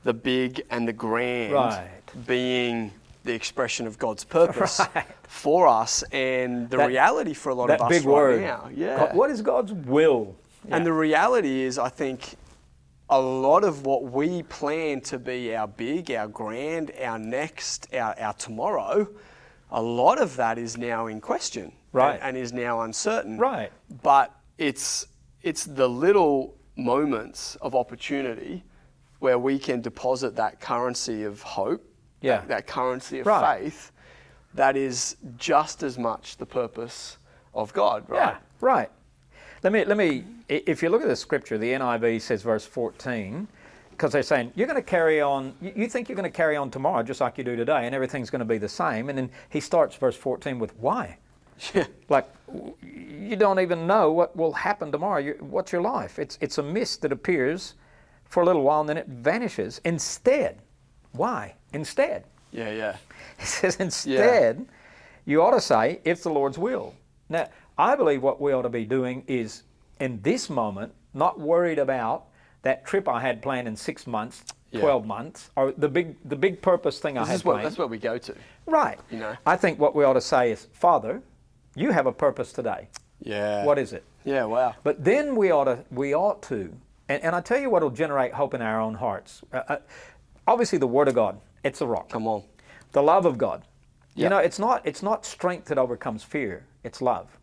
the 0.03 0.13
big 0.13 0.61
and 0.69 0.87
the 0.87 0.93
grand 0.93 1.53
Right. 1.53 1.89
being 2.27 2.91
the 3.23 3.33
expression 3.33 3.87
of 3.87 3.97
God's 3.97 4.23
purpose 4.23 4.79
Right. 4.95 5.05
for 5.27 5.67
us, 5.67 6.03
and 6.11 6.69
the 6.69 6.77
That- 6.77 6.87
reality 6.87 7.33
for 7.33 7.49
a 7.49 7.55
lot 7.55 7.69
of 7.71 7.81
us 7.81 7.89
big 7.89 8.05
right 8.05 8.13
word. 8.13 8.41
now. 8.41 8.69
Yeah. 8.73 8.97
God- 8.97 9.15
what 9.15 9.29
is 9.29 9.41
God's 9.41 9.73
will? 9.73 10.35
And 10.69 10.85
the 10.85 10.93
reality 10.93 11.61
is, 11.63 11.77
I 11.79 11.89
think 11.89 12.35
a 13.09 13.19
lot 13.19 13.63
of 13.63 13.85
what 13.85 14.03
we 14.03 14.43
plan 14.43 14.99
to 15.01 15.17
be 15.17 15.55
our 15.55 15.67
big, 15.67 16.11
our 16.11 16.27
grand, 16.27 16.91
our 17.01 17.17
next, 17.17 17.87
our, 17.93 18.13
our 18.19 18.33
tomorrow, 18.33 19.07
a 19.71 19.81
lot 19.81 20.19
of 20.21 20.35
that 20.35 20.57
is 20.57 20.77
now 20.77 21.07
in 21.07 21.21
question. 21.21 21.71
Right. 21.91 22.15
And, 22.15 22.23
and 22.35 22.37
is 22.37 22.53
now 22.53 22.81
uncertain. 22.81 23.37
Right. 23.37 23.71
But 24.03 24.33
it's 24.57 25.07
it's 25.41 25.65
the 25.65 25.87
little 25.87 26.55
moments 26.75 27.55
of 27.61 27.75
opportunity 27.75 28.63
where 29.19 29.39
we 29.39 29.57
can 29.57 29.81
deposit 29.81 30.35
that 30.35 30.59
currency 30.59 31.23
of 31.23 31.41
hope, 31.41 31.83
Yeah. 32.21 32.37
that, 32.37 32.47
that 32.49 32.67
currency 32.67 33.19
of 33.19 33.25
Right. 33.27 33.61
faith, 33.63 33.91
that 34.53 34.75
is 34.77 35.17
just 35.37 35.81
as 35.83 35.97
much 35.97 36.37
the 36.37 36.45
purpose 36.45 37.17
of 37.53 37.73
God, 37.73 38.03
right? 38.07 38.19
Yeah, 38.33 38.37
right. 38.61 38.91
Let 39.63 39.73
me 39.73 39.85
let 39.85 39.97
me. 39.97 40.23
If 40.49 40.83
you 40.83 40.89
look 40.89 41.01
at 41.01 41.07
the 41.07 41.15
scripture, 41.15 41.57
the 41.57 41.73
NIV 41.73 42.21
says 42.21 42.43
verse 42.43 42.65
14, 42.65 43.47
because 43.91 44.11
they're 44.13 44.21
saying 44.23 44.51
you're 44.55 44.67
going 44.67 44.75
to 44.81 44.89
carry 44.89 45.19
on. 45.21 45.55
You 45.61 45.73
you 45.75 45.87
think 45.87 46.09
you're 46.09 46.15
going 46.15 46.31
to 46.31 46.35
carry 46.35 46.55
on 46.55 46.69
tomorrow 46.69 47.01
just 47.03 47.21
like 47.21 47.37
you 47.37 47.43
do 47.43 47.55
today, 47.55 47.85
and 47.85 47.95
everything's 47.95 48.29
going 48.29 48.39
to 48.39 48.45
be 48.45 48.57
the 48.59 48.69
same. 48.69 49.09
And 49.09 49.17
then 49.17 49.29
he 49.49 49.59
starts 49.59 49.95
verse 49.95 50.15
14 50.15 50.59
with 50.59 50.75
why. 50.77 51.17
Yeah. 51.73 51.85
Like 52.09 52.27
you 52.81 53.35
don't 53.35 53.59
even 53.59 53.87
know 53.87 54.11
what 54.11 54.35
will 54.35 54.53
happen 54.53 54.91
tomorrow. 54.91 55.19
You, 55.19 55.35
what's 55.39 55.71
your 55.71 55.81
life? 55.81 56.19
It's 56.19 56.37
it's 56.41 56.57
a 56.57 56.63
mist 56.63 57.01
that 57.01 57.11
appears 57.11 57.73
for 58.25 58.43
a 58.43 58.45
little 58.45 58.61
while 58.63 58.81
and 58.81 58.89
then 58.89 58.97
it 58.97 59.07
vanishes. 59.07 59.81
Instead, 59.85 60.61
why? 61.13 61.55
Instead, 61.73 62.25
Yeah, 62.51 62.71
yeah. 62.71 62.95
he 63.39 63.45
says, 63.45 63.77
instead, 63.77 64.65
you 65.25 65.41
ought 65.41 65.51
to 65.51 65.61
say, 65.61 65.99
it's 66.03 66.23
the 66.23 66.29
Lord's 66.29 66.57
will. 66.57 66.93
Now, 67.29 67.47
I 67.77 67.95
believe 67.95 68.21
what 68.21 68.39
we 68.41 68.51
ought 68.53 68.63
to 68.63 68.69
be 68.69 68.85
doing 68.85 69.23
is, 69.27 69.63
in 69.99 70.21
this 70.21 70.49
moment, 70.49 70.93
not 71.13 71.39
worried 71.39 71.79
about 71.79 72.25
that 72.63 72.85
trip 72.85 73.07
I 73.07 73.19
had 73.21 73.41
planned 73.41 73.67
in 73.67 73.75
six 73.77 74.05
months, 74.07 74.43
Yeah. 74.71 74.81
12 74.81 75.05
months, 75.05 75.49
or 75.55 75.71
the 75.71 75.87
big, 75.89 76.15
the 76.25 76.35
big 76.35 76.61
purpose 76.61 76.99
thing 76.99 77.17
I 77.17 77.21
This 77.21 77.29
had 77.29 77.35
is 77.35 77.45
what, 77.45 77.53
planned. 77.53 77.65
that's 77.67 77.77
where 77.77 77.87
we 77.87 77.97
go 77.97 78.17
to. 78.17 78.35
right. 78.65 78.99
you 79.09 79.19
know. 79.19 79.35
I 79.45 79.55
think 79.57 79.79
what 79.79 79.95
we 79.95 80.03
ought 80.03 80.13
to 80.13 80.21
say 80.21 80.51
is, 80.51 80.67
Father, 80.73 81.21
you 81.77 81.91
have 81.91 82.07
a 82.07 82.11
purpose 82.11 82.51
today. 82.51 82.89
Yeah. 83.21 83.63
What 83.65 83.77
is 83.79 83.93
it? 83.93 84.03
Yeah, 84.25 84.45
wow. 84.45 84.75
But 84.83 85.03
then 85.03 85.35
we 85.35 85.51
ought 85.51 85.65
to, 85.65 85.85
we 85.91 86.13
ought 86.13 86.41
to, 86.43 86.73
and, 87.07 87.23
and 87.23 87.35
I 87.35 87.41
tell 87.41 87.59
you 87.59 87.69
what 87.69 87.81
will 87.83 87.89
generate 87.89 88.33
hope 88.33 88.53
in 88.53 88.61
our 88.61 88.81
own 88.81 88.95
hearts. 88.95 89.41
Uh, 89.53 89.61
uh, 89.67 89.77
obviously, 90.47 90.77
the 90.79 90.87
Word 90.87 91.07
of 91.07 91.15
God, 91.15 91.39
it's 91.63 91.81
a 91.81 91.87
rock 91.87 92.09
Come 92.09 92.27
on. 92.27 92.43
the 92.91 93.01
love 93.01 93.25
of 93.25 93.37
God. 93.37 93.63
You 94.15 94.29
know, 94.29 94.39
it's 94.39 94.57
not 94.57 94.81
it's 94.83 95.03
not 95.03 95.27
strength 95.27 95.67
that 95.67 95.77
overcomes 95.77 96.23
fear. 96.23 96.65
It's 96.83 97.03
love. 97.03 97.37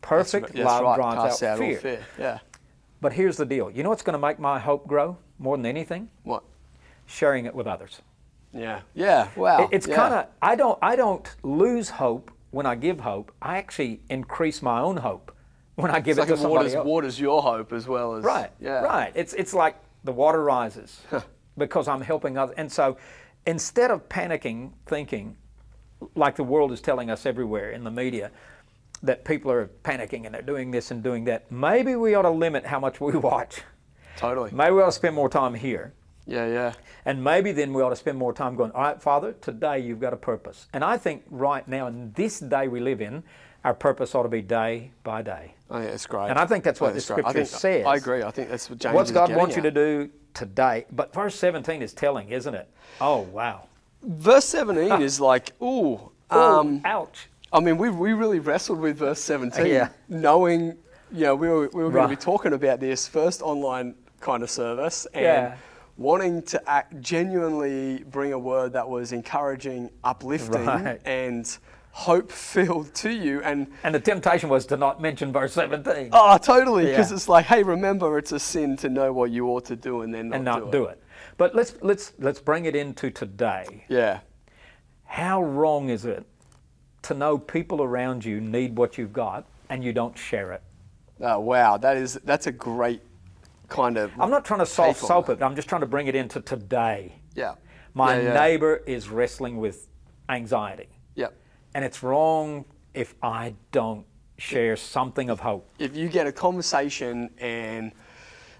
Perfect 0.00 0.54
That's 0.54 0.64
love 0.64 0.82
right. 0.82 0.96
drives 0.96 1.42
out, 1.42 1.50
out 1.50 1.58
fear. 1.58 1.78
fear. 1.78 2.06
Yeah. 2.18 2.38
But 3.02 3.12
here's 3.12 3.36
the 3.36 3.44
deal. 3.44 3.70
You 3.70 3.82
know 3.82 3.90
what's 3.90 4.02
going 4.02 4.14
to 4.14 4.26
make 4.26 4.38
my 4.38 4.58
hope 4.58 4.86
grow 4.86 5.18
more 5.38 5.58
than 5.58 5.66
anything? 5.66 6.08
What? 6.22 6.42
Sharing 7.04 7.44
it 7.44 7.54
with 7.54 7.66
others. 7.66 8.00
Yeah. 8.54 8.80
Yeah. 8.94 9.28
Wow. 9.36 9.64
It- 9.64 9.68
it's 9.72 9.86
yeah. 9.86 9.96
kind 9.96 10.14
of 10.14 10.26
I 10.40 10.56
don't 10.56 10.78
I 10.80 10.96
don't 10.96 11.28
lose 11.42 11.90
hope 11.90 12.30
when 12.54 12.66
I 12.66 12.74
give 12.76 13.00
hope. 13.00 13.32
I 13.42 13.58
actually 13.58 14.00
increase 14.08 14.62
my 14.62 14.80
own 14.80 14.96
hope 14.98 15.34
when 15.74 15.90
I 15.90 16.00
give 16.00 16.18
It's 16.18 16.28
it 16.28 16.32
it 16.32 16.36
to 16.36 16.40
somebody 16.40 16.56
waters, 16.64 16.74
else. 16.74 16.86
waters 16.86 17.20
your 17.20 17.42
hope 17.42 17.72
as 17.72 17.86
well 17.88 18.14
as. 18.14 18.24
Right. 18.24 18.50
Yeah. 18.60 18.80
Right. 18.80 19.12
It's 19.14 19.34
it's 19.34 19.52
like 19.54 19.76
the 20.04 20.12
water 20.12 20.42
rises 20.42 21.00
because 21.58 21.88
I'm 21.88 22.00
helping 22.00 22.38
others. 22.38 22.54
And 22.56 22.70
so 22.70 22.96
instead 23.46 23.90
of 23.90 24.08
panicking, 24.08 24.72
thinking 24.86 25.36
like 26.14 26.36
the 26.36 26.44
world 26.44 26.70
is 26.72 26.80
telling 26.80 27.10
us 27.10 27.26
everywhere 27.26 27.70
in 27.72 27.82
the 27.84 27.90
media 27.90 28.30
that 29.02 29.24
people 29.24 29.50
are 29.50 29.70
panicking 29.82 30.24
and 30.26 30.34
they're 30.34 30.42
doing 30.42 30.70
this 30.70 30.90
and 30.90 31.02
doing 31.02 31.24
that, 31.24 31.50
maybe 31.50 31.96
we 31.96 32.14
ought 32.14 32.22
to 32.22 32.30
limit 32.30 32.64
how 32.66 32.78
much 32.80 33.00
we 33.00 33.12
watch. 33.32 33.62
Totally. 34.16 34.50
Maybe 34.52 34.72
we 34.72 34.82
ought 34.82 34.86
to 34.86 34.92
spend 34.92 35.14
more 35.14 35.28
time 35.28 35.54
here. 35.54 35.92
Yeah. 36.26 36.46
Yeah. 36.46 36.72
And 37.04 37.22
maybe 37.22 37.52
then 37.52 37.72
we 37.74 37.82
ought 37.82 37.90
to 37.90 37.96
spend 37.96 38.16
more 38.18 38.32
time 38.32 38.56
going, 38.56 38.70
all 38.72 38.82
right, 38.82 39.00
Father, 39.00 39.32
today 39.40 39.78
you've 39.80 40.00
got 40.00 40.12
a 40.12 40.16
purpose. 40.16 40.66
And 40.72 40.82
I 40.82 40.96
think 40.96 41.22
right 41.30 41.66
now, 41.68 41.86
in 41.86 42.12
this 42.12 42.40
day 42.40 42.68
we 42.68 42.80
live 42.80 43.00
in, 43.00 43.22
our 43.64 43.74
purpose 43.74 44.14
ought 44.14 44.24
to 44.24 44.28
be 44.28 44.42
day 44.42 44.90
by 45.04 45.22
day. 45.22 45.54
Oh, 45.70 45.78
yeah, 45.78 45.84
it's 45.86 46.06
great. 46.06 46.28
And 46.28 46.38
I 46.38 46.46
think 46.46 46.64
that's 46.64 46.80
what 46.80 46.88
Oh, 46.88 46.90
the 46.92 46.96
it's 46.98 47.06
great. 47.08 47.24
I 47.24 47.30
scripture 47.30 47.46
think- 47.50 47.60
says. 47.60 47.86
I 47.86 47.96
agree. 47.96 48.22
I 48.22 48.30
think 48.30 48.48
that's 48.50 48.68
what 48.68 48.78
James 48.78 48.94
What's 48.94 49.10
God 49.10 49.26
getting 49.28 49.38
want 49.38 49.56
you 49.56 49.62
to 49.62 49.70
do 49.70 50.10
today? 50.34 50.84
But 50.92 51.14
verse 51.14 51.34
17 51.36 51.80
is 51.82 51.92
telling, 51.94 52.30
isn't 52.30 52.54
it? 52.54 52.68
Oh, 53.00 53.20
wow. 53.20 53.68
Verse 54.02 54.44
17 54.46 55.00
is 55.00 55.18
like, 55.20 55.52
ooh. 55.62 56.10
Um, 56.30 56.40
Um, 56.40 56.80
ouch. 56.84 57.28
I 57.52 57.60
mean, 57.60 57.78
we, 57.78 57.88
we 57.88 58.12
really 58.12 58.38
wrestled 58.40 58.80
with 58.80 58.98
verse 58.98 59.20
17, 59.20 59.66
Yeah. 59.66 59.88
knowing, 60.08 60.76
you 61.12 61.20
know, 61.24 61.34
we 61.34 61.48
were, 61.48 61.68
we 61.72 61.82
were 61.84 61.90
going 61.90 62.08
to 62.08 62.14
be 62.16 62.20
talking 62.20 62.52
about 62.52 62.80
this 62.80 63.06
first 63.08 63.40
online 63.42 63.94
kind 64.20 64.42
of 64.42 64.50
service 64.50 65.06
and 65.14 65.22
Yeah. 65.24 65.56
Wanting 65.96 66.42
to 66.42 66.70
act, 66.70 67.00
genuinely 67.00 68.02
bring 68.04 68.32
a 68.32 68.38
word 68.38 68.72
that 68.72 68.88
was 68.88 69.12
encouraging, 69.12 69.90
uplifting, 70.02 70.64
Right. 70.66 71.00
and 71.04 71.56
hope 71.92 72.32
filled 72.32 72.92
to 72.92 73.08
you 73.12 73.40
and 73.42 73.68
And 73.84 73.94
the 73.94 74.00
temptation 74.00 74.48
was 74.48 74.66
to 74.66 74.76
not 74.76 75.00
mention 75.00 75.32
verse 75.32 75.52
17 75.52 76.08
oh 76.12 76.36
totally 76.38 76.86
because 76.86 77.10
Yeah. 77.12 77.14
it's 77.14 77.28
like 77.28 77.44
hey 77.46 77.62
remember 77.62 78.18
it's 78.18 78.32
a 78.32 78.40
sin 78.40 78.76
to 78.78 78.88
know 78.88 79.12
what 79.12 79.30
you 79.30 79.46
ought 79.46 79.64
to 79.66 79.76
do 79.76 80.00
and 80.00 80.12
then 80.12 80.30
not, 80.30 80.34
and 80.36 80.44
not 80.44 80.64
do, 80.64 80.78
do 80.78 80.84
it. 80.86 81.00
But 81.36 81.54
let's 81.54 81.76
let's 81.82 82.12
let's 82.18 82.40
bring 82.40 82.64
it 82.64 82.74
into 82.74 83.12
today. 83.12 83.84
yeah 83.88 84.20
How 85.04 85.40
wrong 85.44 85.88
is 85.88 86.04
it 86.04 86.26
to 87.02 87.14
know 87.14 87.38
people 87.38 87.80
around 87.80 88.24
you 88.24 88.40
need 88.40 88.76
what 88.76 88.98
you've 88.98 89.12
got 89.12 89.44
and 89.70 89.84
you 89.84 89.92
don't 89.92 90.18
share 90.18 90.50
it? 90.52 90.62
oh 91.20 91.38
wow 91.38 91.76
that 91.76 91.96
is 91.96 92.14
that's 92.24 92.48
a 92.48 92.52
great 92.52 93.02
kind 93.68 93.96
of 93.96 94.12
I'm 94.18 94.30
not 94.30 94.44
trying 94.44 94.64
to 94.64 94.82
on 94.82 94.94
soap 94.94 95.28
it. 95.28 95.42
I'm 95.42 95.56
just 95.56 95.68
trying 95.68 95.80
to 95.80 95.86
bring 95.86 96.06
it 96.06 96.14
into 96.14 96.40
today. 96.40 97.14
yeah 97.34 97.54
My 97.94 98.16
Yeah, 98.16 98.22
yeah. 98.22 98.34
neighbor 98.34 98.82
is 98.86 99.08
wrestling 99.08 99.56
with 99.58 99.88
anxiety, 100.28 100.88
yeah 101.14 101.28
and 101.74 101.84
it's 101.84 102.02
wrong 102.02 102.64
if 102.94 103.14
I 103.22 103.54
don't 103.72 104.04
share 104.38 104.76
something 104.76 105.30
of 105.30 105.40
hope. 105.40 105.68
if 105.78 105.96
you 105.96 106.08
get 106.08 106.26
a 106.26 106.32
conversation 106.32 107.30
and 107.38 107.92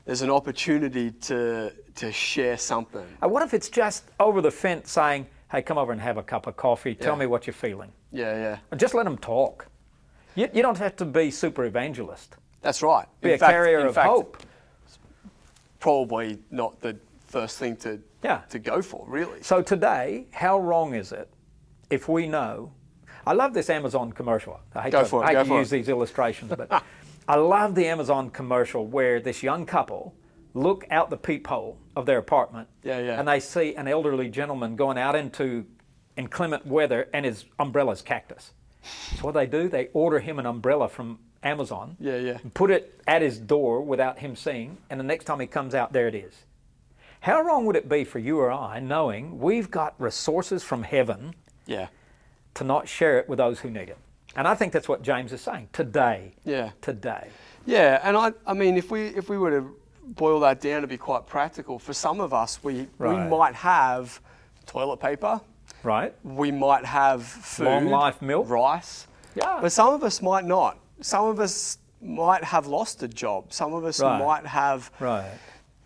there's 0.05 0.23
an 0.23 0.31
opportunity 0.31 1.11
to 1.13 1.73
to 1.95 2.13
share 2.13 2.57
something 2.57 3.07
Uh, 3.23 3.29
What 3.29 3.43
if 3.43 3.55
it's 3.55 3.69
just 3.71 4.05
over 4.19 4.41
the 4.41 4.51
fence 4.51 4.91
saying, 4.91 5.27
"Hey, 5.51 5.63
come 5.63 5.79
over 5.79 5.93
and 5.93 6.01
have 6.01 6.17
a 6.19 6.23
cup 6.23 6.47
of 6.47 6.57
coffee. 6.57 6.95
Tell 6.95 7.15
Yeah. 7.15 7.21
me 7.21 7.27
what 7.27 7.47
you're 7.47 7.55
feeling." 7.69 7.93
yeah 8.13 8.35
yeah 8.37 8.59
And 8.71 8.81
just 8.81 8.95
let 8.95 9.05
them 9.05 9.19
talk. 9.19 9.67
You, 10.37 10.49
you 10.53 10.63
don't 10.63 10.79
have 10.79 10.97
to 10.97 11.05
be 11.05 11.31
super 11.31 11.65
evangelist. 11.65 12.37
that's 12.63 12.83
right 12.83 13.07
Be 13.21 13.29
In 13.31 13.35
a 13.35 13.39
fact- 13.39 13.53
carrier 13.53 13.87
of 13.87 13.95
fact, 13.95 14.09
hope. 14.09 14.37
Probably 15.89 16.39
not 16.51 16.81
the 16.81 16.97
first 17.27 17.59
thing 17.59 17.77
to 17.77 18.01
Yeah. 18.23 18.41
to 18.49 18.59
go 18.59 18.81
for 18.81 19.05
really 19.07 19.43
So 19.43 19.61
today, 19.61 20.27
how 20.33 20.59
wrong 20.59 20.95
is 20.95 21.13
it 21.13 21.29
if 21.91 22.09
we 22.09 22.27
know? 22.27 22.73
I 23.27 23.35
love 23.35 23.53
this 23.53 23.69
Amazon 23.69 24.11
commercial. 24.11 24.59
I 24.75 24.83
hate 24.85 24.93
Go 24.93 25.03
to, 25.03 25.07
for 25.09 25.23
it, 25.23 25.27
I 25.27 25.35
hate 25.35 25.47
to 25.49 25.55
use 25.55 25.71
it. 25.71 25.77
these 25.77 25.89
illustrations, 25.91 26.51
but 26.57 26.69
I 27.29 27.37
love 27.37 27.75
the 27.75 27.87
Amazon 27.87 28.31
commercial 28.31 28.87
where 28.87 29.21
this 29.21 29.43
young 29.43 29.67
couple 29.67 30.15
look 30.55 30.87
out 30.91 31.11
the 31.11 31.19
peephole 31.19 31.77
of 31.97 32.07
their 32.07 32.19
apartment, 32.19 32.67
Yeah, 32.83 33.01
yeah. 33.01 33.19
and 33.19 33.29
they 33.29 33.41
see 33.41 33.75
an 33.77 33.87
elderly 33.87 34.29
gentleman 34.31 34.77
going 34.77 34.97
out 34.97 35.15
into 35.15 35.67
inclement 36.17 36.65
weather, 36.67 37.09
and 37.13 37.27
his 37.27 37.45
umbrella's 37.59 38.01
cactus. 38.01 38.53
So 39.17 39.23
what 39.27 39.35
they 39.35 39.47
do, 39.47 39.69
they 39.69 39.89
order 39.93 40.19
him 40.21 40.39
an 40.39 40.47
umbrella 40.47 40.89
from 40.89 41.19
Amazon, 41.45 41.97
Yeah, 42.01 42.17
yeah. 42.17 42.39
put 42.55 42.71
it 42.71 43.01
at 43.07 43.23
his 43.23 43.39
door 43.39 43.83
without 43.83 44.19
him 44.19 44.35
seeing, 44.35 44.79
and 44.91 44.99
the 44.99 45.05
next 45.05 45.25
time 45.27 45.39
he 45.41 45.47
comes 45.47 45.75
out, 45.75 45.93
there 45.93 46.09
it 46.09 46.15
is. 46.15 46.33
How 47.21 47.41
wrong 47.43 47.65
would 47.67 47.77
it 47.77 47.89
be 47.89 48.05
for 48.05 48.19
you 48.19 48.39
or 48.39 48.51
I, 48.51 48.81
knowing 48.81 49.39
we've 49.39 49.71
got 49.71 49.95
resources 49.99 50.63
from 50.63 50.83
heaven, 50.83 51.35
yeah 51.67 51.89
to 52.55 52.63
not 52.63 52.87
share 52.89 53.19
it 53.19 53.29
with 53.29 53.39
those 53.39 53.61
who 53.61 53.69
need 53.71 53.89
it? 53.89 53.99
And 54.37 54.47
I 54.49 54.55
think 54.55 54.73
that's 54.73 54.89
what 54.89 55.03
James 55.03 55.33
is 55.33 55.41
saying 55.41 55.69
today. 55.73 56.33
Yeah. 56.45 56.71
Today. 56.81 57.29
Yeah, 57.67 58.01
and 58.03 58.17
I, 58.17 58.33
I 58.47 58.53
mean, 58.55 58.77
if 58.77 58.91
we 58.91 59.07
if 59.09 59.29
we 59.29 59.39
were 59.39 59.51
to 59.51 59.77
boil 60.07 60.41
that 60.41 60.61
down 60.61 60.83
to 60.83 60.87
be 60.87 60.97
quite 60.99 61.27
practical, 61.27 61.79
for 61.79 61.93
some 61.95 62.21
of 62.21 62.33
us, 62.35 62.63
we 62.63 62.87
we 62.99 63.17
might 63.17 63.55
have 63.55 64.21
toilet 64.67 64.99
paper, 64.99 65.41
Right? 65.83 66.15
we 66.25 66.51
might 66.51 66.85
have 66.85 67.23
food, 67.25 67.65
Long 67.67 67.87
life 67.87 68.21
milk. 68.23 68.49
rice, 68.51 69.07
Yeah. 69.35 69.59
but 69.63 69.73
some 69.73 69.95
of 69.95 70.03
us 70.05 70.21
might 70.23 70.45
not. 70.45 70.79
Some 71.05 71.27
of 71.27 71.39
us 71.39 71.77
might 72.01 72.43
have 72.45 72.67
lost 72.67 73.03
a 73.03 73.09
job. 73.09 73.53
Some 73.53 73.75
of 73.75 73.85
us 73.85 74.01
Right. 74.01 74.19
might 74.19 74.47
have 74.47 74.91
Right. 74.99 75.31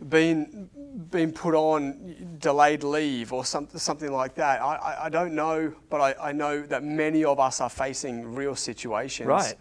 been 0.08 0.70
been 1.10 1.32
put 1.32 1.54
on 1.56 2.36
delayed 2.38 2.84
leave 2.84 3.32
or 3.32 3.44
something 3.44 3.80
something 3.80 4.12
like 4.12 4.36
that. 4.36 4.62
I, 4.62 4.76
I, 4.76 5.04
I 5.06 5.08
don't 5.08 5.34
know, 5.34 5.72
but 5.90 6.00
I, 6.00 6.28
I 6.28 6.32
know 6.32 6.62
that 6.62 6.84
many 6.84 7.24
of 7.24 7.40
us 7.40 7.60
are 7.60 7.68
facing 7.70 8.34
real 8.34 8.54
situations. 8.54 9.28
Right. 9.28 9.56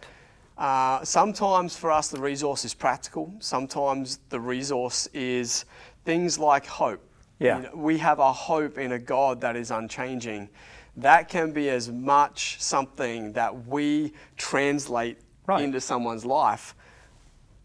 Uh, 0.56 1.04
sometimes 1.04 1.76
for 1.76 1.90
us 1.90 2.06
the 2.08 2.20
resource 2.20 2.64
is 2.64 2.72
practical. 2.72 3.34
Sometimes 3.40 4.20
the 4.28 4.38
resource 4.38 5.08
is 5.12 5.64
things 6.04 6.38
like 6.38 6.66
hope. 6.66 7.02
Yeah. 7.40 7.56
You 7.56 7.62
know, 7.64 7.70
we 7.74 7.98
have 7.98 8.20
a 8.20 8.32
hope 8.32 8.78
in 8.78 8.92
a 8.92 8.98
God 8.98 9.40
that 9.40 9.56
is 9.56 9.72
unchanging. 9.72 10.50
That 10.96 11.28
can 11.28 11.50
be 11.52 11.68
as 11.68 11.88
much 11.90 12.60
something 12.60 13.32
that 13.32 13.66
we 13.66 14.12
translate 14.36 15.18
Right. 15.48 15.64
into 15.64 15.80
someone's 15.80 16.26
life 16.26 16.74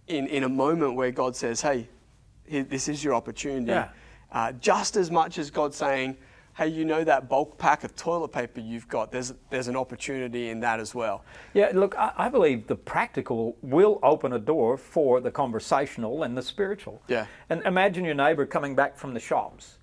in, 0.07 0.27
in 0.27 0.43
a 0.43 0.49
moment 0.49 0.95
where 0.95 1.11
God 1.11 1.35
says, 1.35 1.61
hey, 1.61 1.89
here, 2.47 2.63
this 2.63 2.87
is 2.87 3.03
your 3.03 3.13
opportunity. 3.13 3.71
Yeah. 3.71 3.89
Uh, 4.31 4.53
just 4.53 4.95
as 4.95 5.11
much 5.11 5.37
as 5.37 5.51
God 5.51 5.73
saying, 5.73 6.17
hey, 6.55 6.67
you 6.67 6.85
know 6.85 7.03
that 7.03 7.27
bulk 7.27 7.57
pack 7.57 7.83
of 7.83 7.95
toilet 7.95 8.29
paper 8.29 8.61
you've 8.61 8.87
got, 8.87 9.11
there's, 9.11 9.33
there's 9.49 9.67
an 9.67 9.75
opportunity 9.75 10.49
in 10.49 10.59
that 10.61 10.79
as 10.79 10.95
well. 10.95 11.25
Yeah, 11.53 11.71
look, 11.73 11.93
I, 11.97 12.13
I 12.17 12.29
believe 12.29 12.67
the 12.67 12.75
practical 12.75 13.57
will 13.61 13.99
open 14.01 14.33
a 14.33 14.39
door 14.39 14.77
for 14.77 15.19
the 15.19 15.31
conversational 15.31 16.23
and 16.23 16.37
the 16.37 16.41
spiritual. 16.41 17.01
Yeah. 17.07 17.25
And 17.49 17.61
imagine 17.63 18.05
your 18.05 18.15
neighbor 18.15 18.45
coming 18.45 18.75
back 18.75 18.97
from 18.97 19.13
the 19.13 19.19
shops 19.19 19.77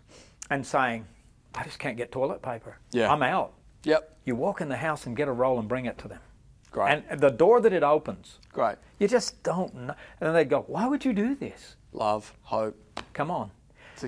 and 0.48 0.66
saying, 0.66 1.06
I 1.54 1.64
just 1.64 1.78
can't 1.78 1.96
get 1.96 2.12
toilet 2.12 2.40
paper. 2.40 2.78
Yeah. 2.92 3.12
I'm 3.12 3.22
out. 3.22 3.52
Yep. 3.84 4.16
You 4.24 4.36
walk 4.36 4.60
in 4.60 4.68
the 4.68 4.76
house 4.76 5.06
and 5.06 5.16
get 5.16 5.28
a 5.28 5.32
roll 5.32 5.58
and 5.58 5.68
bring 5.68 5.86
it 5.86 5.98
to 5.98 6.08
them. 6.08 6.20
Great. 6.70 7.02
And 7.08 7.20
the 7.20 7.30
door 7.30 7.60
that 7.60 7.72
it 7.72 7.82
opens, 7.82 8.38
Great. 8.52 8.76
you 8.98 9.08
just 9.08 9.42
don't 9.42 9.74
know. 9.74 9.94
And 10.20 10.26
then 10.28 10.34
they 10.34 10.44
go, 10.44 10.64
Why 10.68 10.86
would 10.86 11.04
you 11.04 11.12
do 11.12 11.34
this? 11.34 11.76
Love, 11.92 12.32
hope. 12.42 12.76
Come 13.12 13.30
on. 13.30 13.50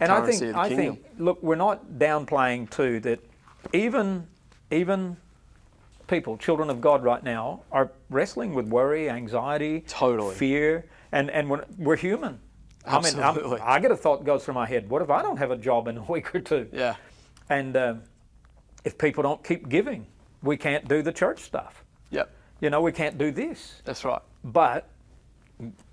And 0.01 0.05
I 0.11 0.25
think 0.25 0.57
I 0.57 0.68
kingdom. 0.68 0.96
think 0.96 1.07
look, 1.18 1.42
we're 1.42 1.55
not 1.57 1.98
downplaying 1.98 2.70
too 2.70 3.01
that 3.01 3.20
even 3.72 4.27
even 4.70 5.16
people, 6.07 6.37
children 6.37 6.70
of 6.70 6.81
God 6.81 7.03
right 7.05 7.22
now, 7.22 7.62
are 7.70 7.90
wrestling 8.11 8.55
with 8.55 8.66
worry, 8.68 9.11
anxiety, 9.11 9.85
Totally. 9.87 10.35
fear, 10.35 10.87
and 11.11 11.31
and 11.31 11.51
we're, 11.51 11.64
we're 11.79 11.96
human. 11.96 12.38
I 12.87 13.01
mean, 13.01 13.18
Absolutely. 13.18 13.61
I'm, 13.61 13.68
I 13.77 13.81
get 13.81 13.90
a 13.90 13.96
thought 13.96 14.25
goes 14.25 14.44
through 14.44 14.55
my 14.55 14.66
head. 14.66 14.88
What 14.88 15.03
if 15.03 15.11
I 15.11 15.22
don't 15.22 15.37
have 15.37 15.51
a 15.51 15.57
job 15.57 15.88
in 15.88 15.96
a 15.98 16.03
week 16.09 16.35
or 16.35 16.40
two? 16.40 16.68
Yeah. 16.72 16.96
And 17.51 17.77
uh, 17.77 17.94
if 18.85 18.96
people 18.98 19.22
don't 19.22 19.42
keep 19.44 19.68
giving, 19.68 20.07
we 20.42 20.57
can't 20.57 20.88
do 20.88 21.03
the 21.03 21.12
church 21.12 21.40
stuff. 21.40 21.85
Yep. 22.62 22.66
You 22.66 22.70
know, 22.70 22.81
we 22.81 22.92
can't 22.92 23.18
do 23.18 23.31
this. 23.33 23.83
That's 23.85 24.05
right. 24.05 24.22
But 24.44 24.88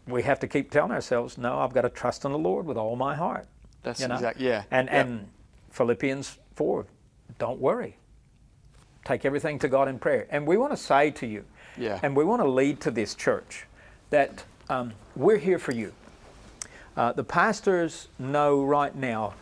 we 0.07 0.21
have 0.23 0.39
to 0.39 0.47
keep 0.47 0.69
telling 0.71 0.91
ourselves, 0.91 1.37
no, 1.37 1.59
I've 1.59 1.73
got 1.73 1.81
to 1.81 1.89
trust 1.89 2.25
in 2.25 2.31
the 2.31 2.37
Lord 2.37 2.65
with 2.65 2.77
all 2.77 2.95
my 2.95 3.15
heart. 3.15 3.47
That's 3.83 3.99
you 4.01 4.07
know? 4.07 4.15
exact- 4.15 4.39
yeah, 4.39 4.63
And 4.71 4.87
yeah. 4.87 5.01
and 5.01 5.27
Philippians 5.71 6.37
four, 6.55 6.85
don't 7.39 7.59
worry. 7.59 7.95
Take 9.03 9.25
everything 9.25 9.57
to 9.59 9.67
God 9.67 9.87
in 9.87 9.97
prayer. 9.97 10.27
And 10.29 10.45
we 10.45 10.57
want 10.57 10.71
to 10.71 10.77
say 10.77 11.09
to 11.11 11.25
you, 11.25 11.43
Yeah. 11.77 11.99
and 12.03 12.15
we 12.15 12.23
want 12.23 12.41
to 12.41 12.47
lead 12.47 12.81
to 12.81 12.91
this 12.91 13.15
church 13.15 13.65
that 14.11 14.43
um, 14.69 14.93
we're 15.15 15.37
here 15.37 15.57
for 15.59 15.71
you. 15.71 15.91
Uh, 16.97 17.13
the 17.13 17.23
pastors 17.23 18.09
know 18.19 18.63
right 18.63 18.93
now 18.95 19.33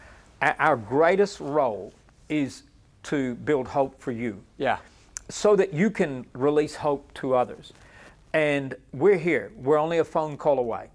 our 0.41 0.77
greatest 0.77 1.39
role 1.39 1.91
is 2.29 2.63
to 3.03 3.33
build 3.35 3.67
hope 3.67 3.99
for 3.99 4.11
you 4.11 4.43
Yeah. 4.57 4.77
So 5.29 5.55
that 5.55 5.73
you 5.73 5.89
can 5.89 6.25
release 6.33 6.75
hope 6.75 7.13
to 7.15 7.35
others. 7.35 7.73
And 8.33 8.75
we're 8.93 9.17
here. 9.17 9.51
We're 9.55 9.77
only 9.77 9.97
a 9.99 10.03
phone 10.03 10.37
call 10.37 10.59
away. 10.59 10.89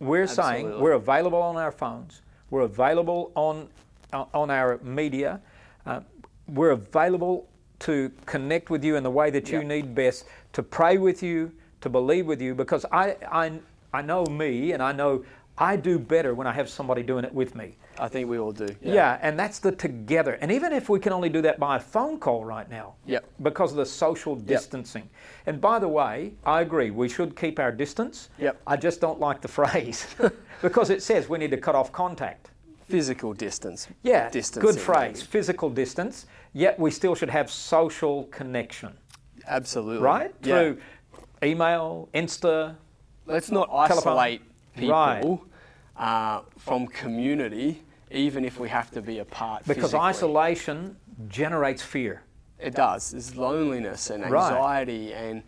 We're 0.00 0.26
saying 0.26 0.80
we're 0.80 0.92
available 0.92 1.40
on 1.42 1.56
our 1.56 1.72
phones. 1.72 2.22
We're 2.50 2.62
available 2.62 3.32
on 3.34 3.68
uh, 4.12 4.24
on 4.32 4.50
our 4.50 4.78
media. 4.82 5.40
Uh, 5.84 6.00
we're 6.46 6.70
available 6.70 7.46
to 7.80 8.10
connect 8.26 8.70
with 8.70 8.84
you 8.84 8.96
in 8.96 9.02
the 9.02 9.10
way 9.10 9.30
that 9.30 9.50
you 9.50 9.60
Yeah. 9.60 9.66
need 9.66 9.94
best, 9.94 10.24
to 10.52 10.62
pray 10.62 10.98
with 10.98 11.22
you, 11.22 11.52
to 11.82 11.88
believe 11.90 12.26
with 12.26 12.40
you. 12.40 12.54
Because 12.54 12.86
I 12.90 13.16
I 13.30 13.60
I 13.92 14.02
know 14.02 14.24
me, 14.26 14.72
and 14.72 14.82
I 14.82 14.92
know 14.92 15.24
I 15.58 15.76
do 15.76 15.98
better 15.98 16.34
when 16.34 16.46
I 16.46 16.52
have 16.52 16.68
somebody 16.70 17.02
doing 17.02 17.24
it 17.24 17.34
with 17.34 17.54
me. 17.54 17.76
I 18.00 18.08
think 18.08 18.28
we 18.28 18.38
all 18.38 18.52
do. 18.52 18.68
Yeah. 18.80 19.18
and 19.22 19.38
that's 19.38 19.58
the 19.58 19.72
together. 19.72 20.34
And 20.40 20.52
even 20.52 20.72
if 20.72 20.88
we 20.88 21.00
can 21.00 21.12
only 21.12 21.28
do 21.28 21.42
that 21.42 21.58
by 21.58 21.76
a 21.76 21.80
phone 21.80 22.18
call 22.18 22.44
right 22.44 22.68
now, 22.70 22.94
Yep. 23.06 23.24
because 23.42 23.72
of 23.72 23.76
the 23.78 23.86
social 23.86 24.36
distancing. 24.36 25.08
And 25.46 25.60
by 25.60 25.78
the 25.78 25.88
way, 25.88 26.34
I 26.44 26.60
agree, 26.60 26.90
we 26.90 27.08
should 27.08 27.36
keep 27.36 27.58
our 27.58 27.72
distance. 27.72 28.30
Yep. 28.38 28.60
I 28.66 28.76
just 28.76 29.00
don't 29.00 29.18
like 29.20 29.40
the 29.40 29.48
phrase 29.48 30.06
because 30.62 30.90
it 30.90 31.02
says 31.02 31.28
we 31.28 31.38
need 31.38 31.50
to 31.50 31.56
cut 31.56 31.74
off 31.74 31.90
contact. 31.92 32.50
Physical 32.88 33.34
distance. 33.34 33.86
Yeah, 34.02 34.30
Distancing. 34.30 34.62
good 34.72 34.80
phrase, 34.80 35.22
physical 35.22 35.68
distance, 35.68 36.24
yet 36.54 36.78
we 36.78 36.90
still 36.90 37.14
should 37.14 37.28
have 37.28 37.50
social 37.50 38.24
connection, 38.24 38.96
Absolutely. 39.46 40.02
right? 40.02 40.34
Yeah. 40.42 40.54
Through 40.58 40.78
email, 41.42 42.08
Insta. 42.14 42.76
Let's 43.26 43.50
not 43.50 43.68
Telephone. 43.68 43.98
isolate 43.98 44.42
people 44.74 44.90
Right. 45.98 46.02
uh, 46.02 46.40
from 46.56 46.86
community, 46.86 47.82
even 48.10 48.44
if 48.44 48.58
we 48.58 48.68
have 48.68 48.90
to 48.92 49.02
be 49.02 49.18
apart. 49.18 49.64
Because 49.66 49.92
physically. 49.92 50.00
isolation 50.00 50.96
generates 51.28 51.82
fear. 51.82 52.22
It 52.58 52.74
does. 52.74 53.12
There's 53.12 53.36
loneliness 53.36 54.10
and 54.10 54.28
Right. 54.28 54.50
anxiety, 54.52 55.12
and 55.14 55.42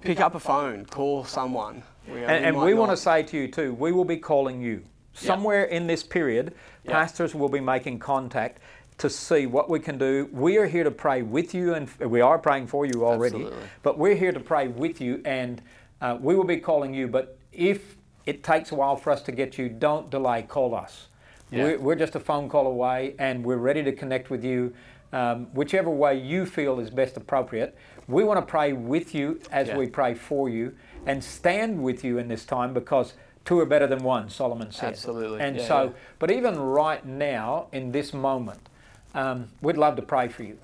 pick 0.00 0.20
up 0.20 0.34
a 0.34 0.40
phone, 0.40 0.86
call 0.86 1.24
someone. 1.24 1.82
We, 2.08 2.22
And, 2.24 2.44
and 2.46 2.56
we 2.60 2.74
want 2.74 2.90
to 2.90 2.96
say 2.96 3.22
to 3.22 3.36
you 3.36 3.48
too, 3.48 3.74
we 3.74 3.92
will 3.92 4.04
be 4.04 4.16
calling 4.16 4.60
you. 4.62 4.82
Somewhere 5.12 5.64
in 5.64 5.86
this 5.86 6.02
period, 6.02 6.54
Yeah. 6.84 6.92
pastors 6.92 7.34
will 7.34 7.48
be 7.48 7.60
making 7.60 7.98
contact 7.98 8.58
to 8.98 9.10
see 9.10 9.46
what 9.46 9.68
we 9.68 9.80
can 9.80 9.98
do. 9.98 10.28
We 10.32 10.56
are 10.58 10.66
here 10.66 10.84
to 10.84 10.90
pray 10.90 11.22
with 11.22 11.52
you, 11.54 11.74
and 11.74 11.88
we 11.98 12.20
are 12.20 12.38
praying 12.38 12.68
for 12.68 12.86
you 12.86 13.04
already. 13.04 13.36
Absolutely. 13.36 13.68
But 13.82 13.98
we're 13.98 14.14
here 14.14 14.32
to 14.32 14.40
pray 14.40 14.68
with 14.68 15.00
you, 15.00 15.20
and 15.24 15.60
uh, 16.00 16.16
we 16.20 16.34
will 16.34 16.44
be 16.44 16.58
calling 16.58 16.94
you. 16.94 17.08
But 17.08 17.36
if 17.52 17.96
it 18.24 18.42
takes 18.42 18.72
a 18.72 18.74
while 18.74 18.96
for 18.96 19.10
us 19.10 19.22
to 19.22 19.32
get 19.32 19.58
you, 19.58 19.68
don't 19.68 20.08
delay. 20.10 20.42
Call 20.42 20.74
us. 20.74 21.08
Yeah. 21.50 21.64
We're, 21.64 21.78
we're 21.78 21.94
just 21.96 22.14
a 22.14 22.20
phone 22.20 22.48
call 22.48 22.66
away, 22.66 23.14
and 23.18 23.44
we're 23.44 23.56
ready 23.56 23.82
to 23.82 23.92
connect 23.92 24.30
with 24.30 24.44
you, 24.44 24.72
um, 25.12 25.46
whichever 25.52 25.90
way 25.90 26.18
you 26.18 26.46
feel 26.46 26.78
is 26.78 26.90
best 26.90 27.16
appropriate. 27.16 27.76
We 28.08 28.24
want 28.24 28.38
to 28.38 28.46
pray 28.46 28.72
with 28.72 29.14
you 29.14 29.40
as 29.50 29.68
Yeah. 29.68 29.76
we 29.78 29.86
pray 29.88 30.14
for 30.14 30.48
you, 30.48 30.74
and 31.06 31.22
stand 31.22 31.82
with 31.82 32.04
you 32.04 32.18
in 32.18 32.28
this 32.28 32.44
time 32.44 32.72
because 32.72 33.14
two 33.44 33.58
are 33.58 33.66
better 33.66 33.86
than 33.86 34.02
one. 34.04 34.28
Solomon 34.28 34.70
said. 34.70 34.90
Absolutely. 34.90 35.40
And 35.40 35.56
Yeah, 35.56 35.66
so, 35.66 35.94
but 36.18 36.30
even 36.30 36.58
right 36.58 37.04
now, 37.04 37.66
in 37.72 37.90
this 37.92 38.12
moment, 38.12 38.68
um, 39.14 39.48
we'd 39.60 39.76
love 39.78 39.96
to 39.96 40.02
pray 40.02 40.28
for 40.28 40.42
you. 40.44 40.58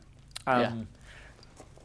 Um, 0.46 0.60
Yeah. 0.60 0.72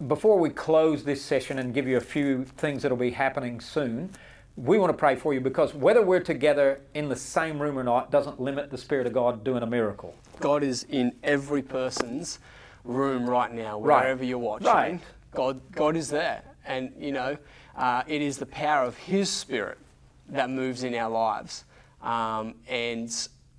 Before 0.08 0.40
we 0.40 0.50
close 0.50 1.04
this 1.04 1.22
session 1.22 1.60
and 1.60 1.76
give 1.76 1.88
you 1.88 1.96
a 1.96 2.02
few 2.02 2.44
things 2.44 2.82
that'll 2.82 2.98
be 2.98 3.12
happening 3.12 3.60
soon, 3.60 4.10
we 4.62 4.78
want 4.78 4.92
to 4.92 4.98
pray 4.98 5.16
for 5.16 5.34
you 5.34 5.42
because 5.42 5.74
whether 5.74 6.04
we're 6.04 6.20
together 6.20 6.82
in 6.94 7.10
the 7.10 7.16
same 7.16 7.60
room 7.60 7.80
or 7.80 7.84
not 7.84 8.12
doesn't 8.12 8.40
limit 8.40 8.70
the 8.70 8.78
Spirit 8.78 9.08
of 9.08 9.14
God 9.14 9.44
doing 9.44 9.64
a 9.64 9.66
miracle. 9.66 10.14
God 10.40 10.62
is 10.62 10.84
in 10.90 11.14
every 11.24 11.64
person's 11.64 12.38
room 12.84 13.28
right 13.28 13.52
now, 13.52 13.80
Right. 13.80 14.04
wherever 14.04 14.24
you're 14.24 14.38
watching. 14.38 14.68
Right. 14.68 15.00
God, 15.34 15.62
God 15.72 15.96
is 15.96 16.10
there, 16.10 16.44
and 16.66 16.92
you 17.00 17.12
know, 17.12 17.38
uh, 17.76 18.04
it 18.06 18.22
is 18.22 18.38
the 18.38 18.46
power 18.46 18.86
of 18.86 18.96
His 18.98 19.30
Spirit 19.30 19.80
that 20.30 20.50
moves 20.50 20.84
in 20.84 20.94
our 20.94 21.10
lives. 21.10 21.64
Um, 22.02 22.56
and 22.68 23.10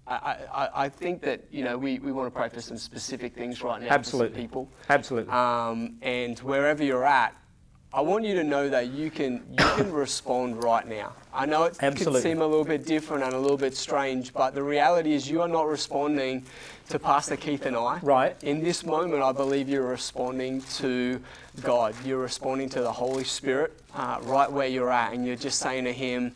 I, 0.06 0.36
I, 0.52 0.68
I 0.84 0.88
think 0.88 1.22
that 1.22 1.44
you 1.50 1.64
know 1.64 1.78
we, 1.78 1.98
we 1.98 2.12
want 2.12 2.32
to 2.32 2.38
pray 2.38 2.48
for 2.48 2.60
some 2.60 2.76
specific 2.76 3.34
things 3.34 3.62
right 3.62 3.80
now 3.80 3.88
Absolutely. 3.88 4.40
people. 4.40 4.68
Absolutely. 4.88 5.32
Um, 5.32 5.96
and 6.02 6.38
wherever 6.40 6.84
you're 6.84 7.04
at, 7.04 7.34
I 7.94 8.00
want 8.00 8.24
you 8.24 8.34
to 8.36 8.44
know 8.44 8.70
that 8.70 8.88
you 8.88 9.10
can 9.10 9.44
you 9.50 9.64
can 9.76 9.92
respond 10.04 10.64
right 10.64 10.86
now. 10.86 11.12
I 11.32 11.44
know 11.44 11.64
it 11.64 11.76
Absolutely. 11.80 12.22
can 12.22 12.30
seem 12.30 12.40
a 12.40 12.46
little 12.46 12.64
bit 12.64 12.86
different 12.86 13.22
and 13.22 13.34
a 13.34 13.38
little 13.38 13.56
bit 13.58 13.76
strange, 13.76 14.32
but 14.32 14.54
the 14.54 14.62
reality 14.62 15.12
is 15.12 15.28
you 15.28 15.42
are 15.42 15.48
not 15.48 15.66
responding 15.66 16.44
to 16.88 16.98
Pastor 16.98 17.36
Keith 17.36 17.66
and 17.66 17.76
I. 17.76 17.98
Right. 18.02 18.36
In 18.42 18.62
this 18.62 18.84
moment, 18.84 19.22
I 19.22 19.32
believe 19.32 19.68
you're 19.68 19.86
responding 19.86 20.62
to 20.76 21.20
God. 21.62 21.94
You're 22.04 22.20
responding 22.20 22.70
to 22.70 22.80
the 22.80 22.92
Holy 22.92 23.24
Spirit 23.24 23.78
uh, 23.94 24.20
right 24.22 24.50
where 24.50 24.68
you're 24.68 24.90
at, 24.90 25.12
and 25.12 25.26
you're 25.26 25.36
just 25.36 25.58
saying 25.58 25.84
to 25.84 25.92
Him, 25.92 26.32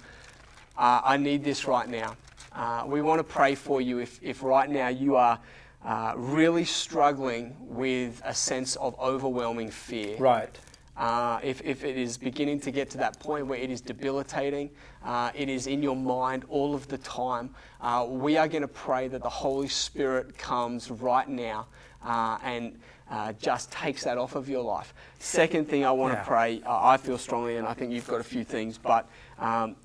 uh, 0.77 1.01
I 1.05 1.17
need 1.17 1.43
this 1.43 1.67
right 1.67 1.89
now. 1.89 2.17
Uh, 2.53 2.85
we 2.87 3.01
want 3.03 3.19
to 3.19 3.25
pray 3.25 3.55
for 3.55 3.81
you 3.81 3.99
if, 3.99 4.19
if 4.23 4.43
right 4.43 4.69
now 4.69 4.89
you 4.89 5.17
are 5.17 5.39
uh, 5.85 6.15
really 6.17 6.65
struggling 6.65 7.55
with 7.61 8.21
a 8.25 8.35
sense 8.35 8.77
of 8.77 8.99
overwhelming 8.99 9.71
fear. 9.71 10.17
right. 10.19 10.59
Uh, 10.97 11.39
if, 11.43 11.61
if 11.63 11.85
it 11.85 11.97
is 11.99 12.17
beginning 12.17 12.59
to 12.59 12.71
get 12.71 12.89
to 12.91 12.97
that 12.99 13.21
point 13.21 13.47
where 13.47 13.59
it 13.59 13.71
is 13.71 13.81
debilitating, 13.83 14.71
uh, 15.05 15.31
it 15.35 15.49
is 15.49 15.67
in 15.67 15.83
your 15.83 15.97
mind 15.97 16.45
all 16.49 16.75
of 16.75 16.89
the 16.89 16.97
time, 16.99 17.51
uh, 17.83 18.07
we 18.09 18.37
are 18.39 18.49
going 18.49 18.63
to 18.63 18.69
pray 18.69 19.07
that 19.07 19.23
the 19.23 19.29
Holy 19.29 19.69
Spirit 19.69 20.39
comes 20.39 20.91
right 20.91 21.29
now 21.29 21.67
uh, 22.03 22.39
and 22.43 22.79
uh, 23.11 23.33
just 23.35 23.71
takes 23.71 24.05
that 24.05 24.17
off 24.17 24.35
of 24.35 24.49
your 24.49 24.63
life. 24.63 24.95
Second 25.19 25.69
thing 25.69 25.85
I 25.85 25.93
want 25.93 26.15
to 26.15 26.19
Yeah. 26.19 26.25
pray, 26.25 26.63
uh, 26.65 26.81
I 26.83 26.97
feel 26.97 27.19
strongly, 27.19 27.57
and 27.57 27.67
I 27.67 27.75
think 27.75 27.93
you've 27.93 28.09
got 28.09 28.21
a 28.21 28.25
few 28.25 28.43
things, 28.43 28.79
but 28.79 29.07
um, 29.39 29.77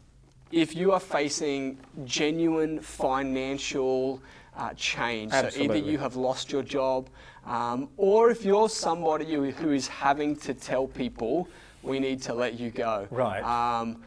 if 0.52 0.76
you 0.76 0.92
are 0.92 1.00
facing 1.00 1.78
genuine 2.06 2.80
financial 2.80 4.22
uh, 4.62 4.74
change, 4.76 5.32
so 5.32 5.50
either 5.58 5.76
you 5.78 5.98
have 5.98 6.16
lost 6.16 6.52
your 6.52 6.62
job, 6.62 7.10
um, 7.48 7.90
or 7.98 8.30
if 8.30 8.46
you're 8.46 8.70
somebody 8.70 9.34
who, 9.34 9.72
is 9.72 9.88
having 9.88 10.36
to 10.36 10.54
tell 10.54 10.86
people, 10.86 11.48
we 11.82 12.00
need 12.00 12.22
to 12.22 12.34
let 12.34 12.60
you 12.60 12.70
go. 12.70 13.08
Right. 13.10 13.42
Um, 13.42 14.04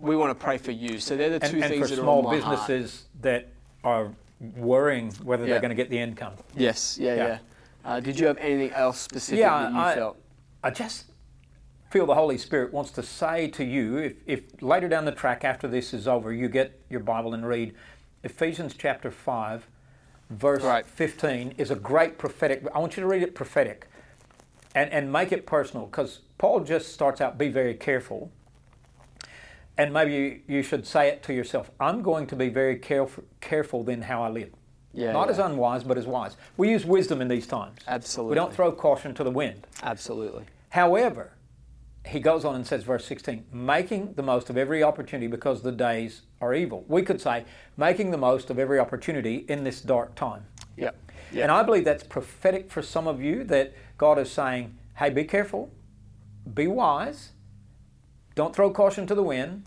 we 0.00 0.16
want 0.16 0.36
to 0.36 0.44
pray 0.44 0.58
for 0.58 0.72
you. 0.72 0.98
So 0.98 1.16
they're 1.16 1.30
the 1.30 1.38
two 1.38 1.60
and 1.60 1.64
things 1.66 1.88
for 1.90 1.94
that 1.94 2.02
small 2.02 2.22
are 2.22 2.34
on 2.34 2.40
my 2.40 2.44
heart. 2.44 2.66
businesses 2.66 3.04
that 3.20 3.48
are 3.84 4.10
worrying 4.56 5.12
whether 5.22 5.44
Yeah. 5.44 5.50
they're 5.50 5.60
going 5.60 5.70
to 5.70 5.76
get 5.76 5.90
the 5.90 5.98
income. 5.98 6.34
Yes, 6.56 6.98
yeah, 7.00 7.14
Yeah. 7.14 7.26
yeah. 7.26 7.38
Uh, 7.84 8.00
did 8.00 8.18
you 8.18 8.26
have 8.26 8.38
anything 8.38 8.72
else 8.72 8.98
specific 9.00 9.40
Yeah, 9.40 9.62
that 9.62 9.72
you 9.72 9.78
I- 9.78 9.94
felt? 9.94 10.16
I 10.64 10.70
just 10.70 11.04
feel 11.90 12.04
the 12.04 12.14
Holy 12.16 12.36
Spirit 12.36 12.72
wants 12.72 12.90
to 12.92 13.02
say 13.02 13.46
to 13.48 13.64
you, 13.64 13.96
if, 13.98 14.14
if 14.26 14.62
later 14.62 14.88
down 14.88 15.04
the 15.04 15.12
track 15.12 15.44
after 15.44 15.68
this 15.68 15.94
is 15.94 16.08
over, 16.08 16.32
you 16.32 16.48
get 16.48 16.80
your 16.90 17.00
Bible 17.00 17.32
and 17.34 17.46
read 17.46 17.74
Ephesians 18.24 18.74
chapter 18.76 19.10
5, 19.10 19.66
verse 20.30 20.62
Right. 20.62 20.86
15 20.86 21.54
is 21.58 21.70
a 21.70 21.76
great 21.76 22.18
prophetic. 22.18 22.64
I 22.74 22.78
want 22.78 22.96
you 22.96 23.02
to 23.02 23.06
read 23.06 23.22
it 23.22 23.34
prophetic 23.34 23.86
and, 24.74 24.90
and 24.90 25.12
make 25.12 25.32
it 25.32 25.46
personal 25.46 25.86
because 25.86 26.20
Paul 26.38 26.60
just 26.60 26.92
starts 26.92 27.20
out, 27.20 27.38
be 27.38 27.48
very 27.48 27.74
careful. 27.74 28.30
And 29.76 29.92
maybe 29.92 30.12
you, 30.12 30.40
you 30.48 30.62
should 30.62 30.84
say 30.86 31.08
it 31.08 31.22
to 31.24 31.32
yourself 31.32 31.70
I'm 31.78 32.02
going 32.02 32.26
to 32.28 32.36
be 32.36 32.48
very 32.48 32.76
careful, 32.76 33.24
careful 33.40 33.84
then 33.84 34.02
how 34.02 34.22
I 34.22 34.28
live. 34.28 34.50
Yeah, 34.92 35.12
Not 35.12 35.26
yeah. 35.26 35.32
as 35.32 35.38
unwise, 35.38 35.84
but 35.84 35.96
as 35.98 36.06
wise. 36.06 36.36
We 36.56 36.70
use 36.70 36.84
wisdom 36.84 37.20
in 37.20 37.28
these 37.28 37.46
times. 37.46 37.78
Absolutely. 37.86 38.30
We 38.30 38.34
don't 38.34 38.52
throw 38.52 38.72
caution 38.72 39.14
to 39.14 39.22
the 39.24 39.30
wind. 39.30 39.66
Absolutely. 39.82 40.44
However, 40.70 41.32
he 42.06 42.20
goes 42.20 42.44
on 42.44 42.54
and 42.54 42.66
says, 42.66 42.84
verse 42.84 43.04
16, 43.04 43.44
making 43.52 44.14
the 44.14 44.22
most 44.22 44.48
of 44.50 44.56
every 44.56 44.82
opportunity 44.82 45.26
because 45.26 45.62
the 45.62 45.72
days 45.72 46.22
are 46.40 46.54
evil. 46.54 46.84
We 46.88 47.02
could 47.02 47.20
say, 47.20 47.44
making 47.76 48.10
the 48.10 48.18
most 48.18 48.50
of 48.50 48.58
every 48.58 48.78
opportunity 48.78 49.44
in 49.48 49.64
this 49.64 49.80
dark 49.80 50.14
time. 50.14 50.46
Yep. 50.76 50.96
And 51.32 51.52
I 51.52 51.62
believe 51.62 51.84
that's 51.84 52.04
prophetic 52.04 52.70
for 52.70 52.80
some 52.80 53.06
of 53.06 53.20
you 53.20 53.44
that 53.44 53.74
God 53.98 54.18
is 54.18 54.30
saying, 54.30 54.76
hey, 54.96 55.10
be 55.10 55.24
careful, 55.24 55.70
be 56.54 56.66
wise, 56.66 57.32
don't 58.34 58.54
throw 58.54 58.70
caution 58.70 59.06
to 59.06 59.14
the 59.14 59.22
wind, 59.22 59.64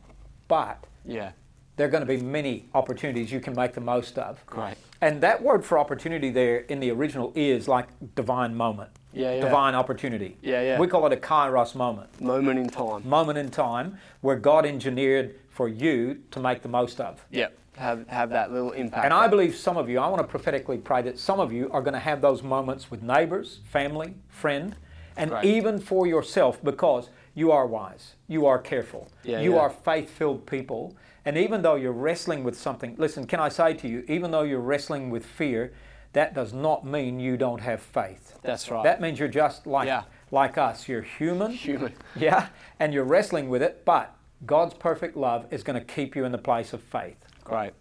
but 0.48 0.86
Yeah. 1.06 1.32
There 1.78 1.88
are 1.88 1.90
going 1.90 2.06
to 2.06 2.08
be 2.08 2.18
many 2.18 2.66
opportunities 2.74 3.32
you 3.32 3.40
can 3.40 3.56
make 3.56 3.74
the 3.74 3.82
most 3.82 4.18
of. 4.18 4.46
Great. 4.46 4.76
And 5.02 5.22
that 5.22 5.42
word 5.42 5.66
for 5.66 5.80
opportunity 5.80 6.30
there 6.30 6.60
in 6.60 6.80
the 6.80 6.92
original 6.92 7.32
is 7.36 7.68
like 7.68 7.88
divine 8.16 8.56
moment, 8.56 8.92
Yeah, 9.14 9.36
yeah. 9.36 9.42
divine 9.42 9.74
opportunity. 9.74 10.38
Yeah, 10.42 10.62
yeah. 10.62 10.80
We 10.80 10.88
call 10.88 11.06
it 11.08 11.14
a 11.14 11.18
kairos 11.18 11.74
moment, 11.76 12.20
Moment 12.22 12.60
in 12.60 12.70
time. 12.70 13.08
moment 13.08 13.38
in 13.38 13.50
time 13.50 13.98
where 14.22 14.36
God 14.36 14.66
engineered 14.66 15.36
for 15.50 15.68
you 15.68 16.20
to 16.32 16.40
make 16.40 16.62
the 16.62 16.70
most 16.70 17.00
of. 17.02 17.26
Yep. 17.32 17.58
Have 17.78 18.08
have 18.10 18.30
that 18.32 18.52
little 18.52 18.74
impact. 18.74 19.06
And 19.06 19.14
I 19.14 19.28
believe 19.28 19.56
some 19.56 19.78
of 19.78 19.90
you, 19.90 19.98
I 20.00 20.08
want 20.08 20.22
to 20.22 20.28
prophetically 20.28 20.78
pray 20.78 21.02
that 21.04 21.18
some 21.18 21.40
of 21.40 21.52
you 21.54 21.72
are 21.72 21.82
going 21.82 21.94
to 21.94 22.00
have 22.00 22.22
those 22.22 22.44
moments 22.44 22.92
with 22.92 23.02
neighbors, 23.02 23.60
family, 23.64 24.16
friend, 24.28 24.76
and 25.18 25.32
Right. 25.32 25.46
even 25.46 25.80
for 25.80 26.06
yourself 26.06 26.62
because 26.64 27.10
you 27.34 27.52
are 27.52 27.66
wise, 27.66 28.16
you 28.28 28.46
are 28.46 28.60
careful, 28.60 29.10
Yeah, 29.24 29.42
you 29.42 29.54
yeah. 29.54 29.60
are 29.62 29.70
faith 29.70 30.10
filled 30.10 30.46
people. 30.46 30.96
And 31.26 31.38
even 31.38 31.62
though 31.62 31.76
you're 31.76 31.92
wrestling 31.92 32.44
with 32.44 32.58
something, 32.58 32.96
listen, 32.98 33.28
can 33.28 33.40
I 33.40 33.50
say 33.50 33.74
to 33.76 33.88
you, 33.88 34.04
even 34.08 34.32
though 34.32 34.42
you're 34.42 34.60
wrestling 34.60 35.10
with 35.12 35.26
fear, 35.26 35.72
that 36.14 36.34
does 36.34 36.52
not 36.52 36.86
mean 36.86 37.20
you 37.20 37.38
don't 37.38 37.62
have 37.62 37.82
faith. 37.82 38.38
That's 38.42 38.70
right. 38.70 38.84
That 38.84 39.00
means 39.02 39.20
you're 39.20 39.28
just 39.30 39.66
like, 39.68 39.86
Yeah. 39.88 40.04
like 40.32 40.58
us. 40.58 40.88
You're 40.90 41.04
human. 41.04 41.52
Human. 41.52 41.94
Yeah, 42.16 42.48
and 42.80 42.94
you're 42.94 43.06
wrestling 43.06 43.50
with 43.50 43.62
it, 43.62 43.86
but 43.86 44.14
God's 44.46 44.74
perfect 44.74 45.16
love 45.16 45.46
is 45.52 45.64
going 45.64 45.80
to 45.80 45.86
keep 45.86 46.16
you 46.16 46.26
in 46.26 46.32
the 46.32 46.38
place 46.38 46.74
of 46.74 46.82
faith. 46.82 47.18
Great. 47.44 47.74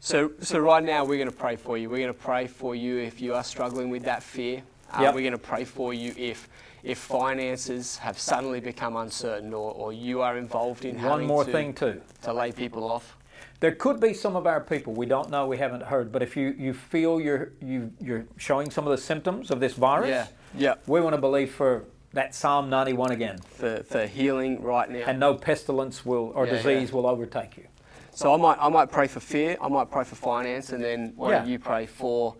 So, 0.00 0.30
so 0.40 0.58
right 0.60 0.82
now 0.84 1.04
we're 1.04 1.16
going 1.18 1.30
to 1.30 1.36
pray 1.36 1.56
for 1.56 1.76
you. 1.76 1.90
We're 1.90 1.98
going 2.04 2.14
to 2.14 2.14
pray 2.14 2.46
for 2.46 2.74
you 2.76 2.98
if 2.98 3.20
you 3.20 3.34
are 3.34 3.42
struggling 3.42 3.90
with 3.90 4.04
that 4.04 4.22
fear. 4.22 4.62
Uh, 4.92 5.02
Yep. 5.02 5.14
We're 5.14 5.20
going 5.22 5.32
to 5.32 5.38
pray 5.38 5.64
for 5.64 5.92
you 5.92 6.14
if 6.16 6.48
if 6.86 6.98
finances 6.98 7.98
have 7.98 8.16
suddenly 8.18 8.60
become 8.60 8.96
uncertain 8.96 9.52
or, 9.52 9.72
or 9.72 9.92
you 9.92 10.22
are 10.22 10.38
involved 10.38 10.84
in 10.84 11.02
One 11.02 11.26
more 11.26 11.44
to, 11.44 11.50
thing, 11.50 11.74
too. 11.74 12.00
to 12.22 12.32
lay 12.32 12.52
people 12.52 12.88
off. 12.90 13.16
There 13.58 13.72
could 13.72 13.98
be 14.00 14.14
some 14.14 14.36
of 14.36 14.46
our 14.46 14.60
people 14.60 14.92
we 14.92 15.06
don't 15.06 15.28
know, 15.28 15.46
we 15.48 15.56
haven't 15.58 15.82
heard, 15.82 16.12
but 16.12 16.22
if 16.22 16.36
you, 16.36 16.54
you 16.56 16.72
feel 16.72 17.20
you're 17.20 17.52
you, 17.60 17.90
you're 18.00 18.26
showing 18.36 18.70
some 18.70 18.86
of 18.86 18.92
the 18.92 19.02
symptoms 19.02 19.50
of 19.50 19.58
this 19.58 19.72
virus, 19.72 20.10
Yeah. 20.10 20.26
Yeah. 20.56 20.74
we 20.86 21.00
want 21.00 21.14
to 21.16 21.20
believe 21.20 21.50
for 21.52 21.84
that 22.12 22.34
Psalm 22.36 22.70
91 22.70 23.10
again, 23.10 23.38
For, 23.38 23.82
for 23.82 24.06
healing 24.06 24.62
right 24.62 24.88
now. 24.88 25.04
and 25.06 25.18
no 25.18 25.34
pestilence 25.34 26.06
will 26.06 26.30
or 26.36 26.46
Yeah, 26.46 26.52
disease 26.52 26.90
yeah. 26.90 26.94
will 26.94 27.06
overtake 27.06 27.56
you. 27.56 27.66
So 28.14 28.32
I 28.32 28.36
might 28.36 28.58
I 28.60 28.68
might 28.68 28.90
pray 28.92 29.08
for 29.08 29.20
fear. 29.20 29.56
I 29.60 29.68
might 29.68 29.90
pray 29.90 30.04
for 30.04 30.14
finance, 30.14 30.70
and 30.72 30.82
then 30.82 31.12
why 31.16 31.32
don't 31.32 31.48
you 31.48 31.58
pray 31.58 31.84
for 31.84 32.36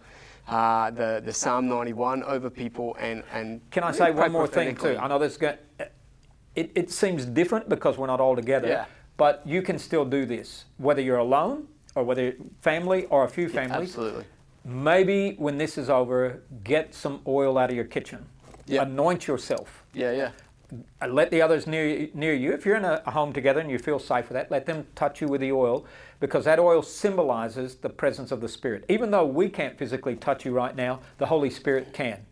uh, 0.49 0.91
the 0.91 1.23
the 1.25 1.33
Psalm 1.33 1.69
91 1.69 2.23
over 2.25 2.51
people 2.51 2.97
and 3.01 3.23
and 3.33 3.61
Can 3.71 3.83
I 3.83 3.93
say 3.93 4.11
one 4.13 4.33
more 4.33 4.47
thing 4.47 4.77
too? 4.77 4.97
I 4.99 5.09
know 5.09 5.19
this 5.19 5.37
going. 5.37 5.57
It, 6.55 6.71
it 6.75 6.91
seems 6.91 7.27
different 7.27 7.69
because 7.69 7.99
we're 7.99 8.07
not 8.07 8.19
all 8.21 8.35
together, 8.35 8.69
Yeah. 8.69 8.85
but 9.19 9.43
you 9.45 9.61
can 9.61 9.79
still 9.79 10.07
do 10.07 10.25
this, 10.25 10.65
whether 10.79 11.03
you're 11.03 11.19
alone 11.19 11.69
or 11.95 12.03
whether 12.05 12.33
family 12.63 13.05
or 13.07 13.25
a 13.25 13.29
few 13.29 13.49
families. 13.51 13.91
Absolutely. 13.91 14.25
Maybe 14.65 15.35
when 15.37 15.59
this 15.59 15.77
is 15.77 15.91
over, 15.91 16.43
get 16.65 16.95
some 16.95 17.21
oil 17.27 17.59
out 17.59 17.69
of 17.71 17.77
your 17.77 17.85
kitchen. 17.85 18.25
Yeah. 18.67 18.83
Anoint 18.83 19.27
yourself. 19.27 19.85
Yeah, 19.93 20.13
yeah. 20.13 20.31
uh, 21.03 21.09
let 21.09 21.31
the 21.31 21.43
others 21.43 21.67
near, 21.67 22.09
near 22.15 22.33
you, 22.35 22.53
if 22.53 22.65
you're 22.65 22.77
in 22.77 22.85
a 22.87 23.03
home 23.11 23.33
together 23.35 23.61
and 23.61 23.71
you 23.71 23.79
feel 23.79 23.99
safe 23.99 24.29
with 24.29 24.35
that, 24.35 24.51
let 24.51 24.65
them 24.67 24.87
touch 24.95 25.21
you 25.21 25.29
with 25.29 25.43
the 25.43 25.53
oil 25.53 25.85
because 26.21 26.45
that 26.45 26.59
oil 26.59 26.83
symbolizes 26.83 27.77
the 27.77 27.89
presence 27.89 28.33
of 28.33 28.41
the 28.41 28.49
Spirit. 28.49 28.85
Even 28.89 29.11
though 29.11 29.27
we 29.27 29.49
can't 29.49 29.77
physically 29.79 30.17
touch 30.17 30.45
you 30.45 30.53
right 30.53 30.75
now, 30.75 31.01
the 31.19 31.27
Holy 31.27 31.51
Spirit 31.51 31.93
can. 31.93 32.25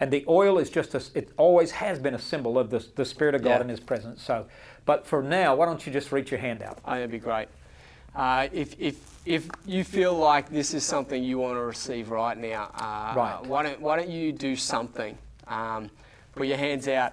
And 0.00 0.10
the 0.12 0.24
oil 0.28 0.58
is 0.58 0.68
just 0.70 0.94
a, 0.94 1.02
it 1.14 1.30
always 1.36 1.70
has 1.72 1.98
been 1.98 2.14
a 2.14 2.18
symbol 2.18 2.58
of 2.58 2.70
the, 2.70 2.84
the 2.96 3.04
Spirit 3.04 3.34
of 3.34 3.42
God 3.42 3.50
Yeah. 3.50 3.60
and 3.62 3.70
His 3.70 3.80
presence. 3.80 4.22
So, 4.22 4.46
but 4.84 5.06
for 5.06 5.22
now, 5.22 5.54
why 5.54 5.66
don't 5.66 5.86
you 5.86 5.92
just 5.92 6.12
reach 6.12 6.30
your 6.30 6.40
hand 6.40 6.62
out? 6.62 6.78
Oh, 6.84 6.92
that'd 6.92 7.10
be 7.10 7.18
great. 7.18 7.48
Uh, 8.14 8.48
if, 8.52 8.74
if, 8.78 8.96
if 9.26 9.48
you 9.66 9.84
feel 9.84 10.14
like 10.14 10.48
this 10.50 10.72
is 10.74 10.84
something 10.84 11.22
you 11.22 11.38
want 11.38 11.56
to 11.56 11.60
receive 11.60 12.10
right 12.10 12.36
now, 12.36 12.70
uh, 12.74 13.12
Right. 13.16 13.38
why, 13.46 13.62
don't, 13.62 13.80
why 13.80 13.96
don't 13.96 14.08
you 14.08 14.32
do 14.32 14.56
something? 14.56 15.16
Um, 15.48 15.90
put 16.34 16.46
your 16.46 16.56
hands 16.56 16.88
out. 16.88 17.12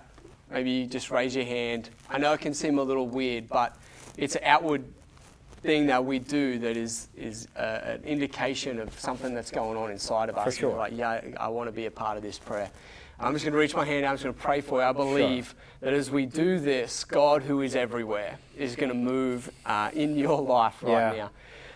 Maybe 0.52 0.72
you 0.72 0.86
just 0.86 1.10
raise 1.12 1.36
your 1.36 1.46
hand. 1.46 1.90
I 2.10 2.18
know 2.20 2.34
it 2.34 2.42
can 2.42 2.54
seem 2.54 2.78
a 2.80 2.84
little 2.84 3.08
weird, 3.08 3.50
but 3.50 3.76
it's 4.18 4.36
an 4.36 4.44
outward 4.46 4.84
thing 5.64 5.88
that 5.88 6.04
we 6.04 6.20
do 6.20 6.60
that 6.60 6.78
is, 6.78 7.08
is 7.16 7.48
uh, 7.56 7.80
an 7.84 8.04
indication 8.04 8.80
of 8.80 8.98
something 9.00 9.34
that's 9.34 9.50
going 9.50 9.78
on 9.78 9.90
inside 9.92 10.30
of 10.30 10.38
us. 10.38 10.48
And 10.48 10.56
sure. 10.56 10.72
we're 10.72 10.78
Like, 10.78 10.96
yeah, 10.96 11.22
I 11.40 11.48
want 11.48 11.70
to 11.70 11.72
be 11.72 11.86
a 11.86 11.92
part 11.92 12.18
of 12.18 12.24
this 12.24 12.38
prayer. 12.38 12.70
I'm 13.20 13.32
just 13.32 13.46
going 13.46 13.54
to 13.54 13.60
reach 13.60 13.76
my 13.76 13.86
hand 13.86 14.06
out. 14.06 14.10
I'm 14.10 14.16
just 14.16 14.24
going 14.26 14.36
to 14.36 14.42
pray 14.42 14.60
for 14.60 14.82
you. 14.82 14.86
I 14.86 14.92
believe 14.92 15.56
that 15.80 15.94
as 15.94 16.12
we 16.12 16.26
do 16.26 16.60
this, 16.60 17.06
God, 17.06 17.44
who 17.44 17.62
is 17.62 17.76
everywhere, 17.76 18.38
is 18.58 18.76
going 18.76 18.90
to 18.90 18.96
move 18.96 19.50
uh, 19.66 19.92
in 19.94 20.18
your 20.18 20.42
life 20.42 20.84
right 20.84 21.16
Yeah. 21.16 21.24
now. 21.24 21.30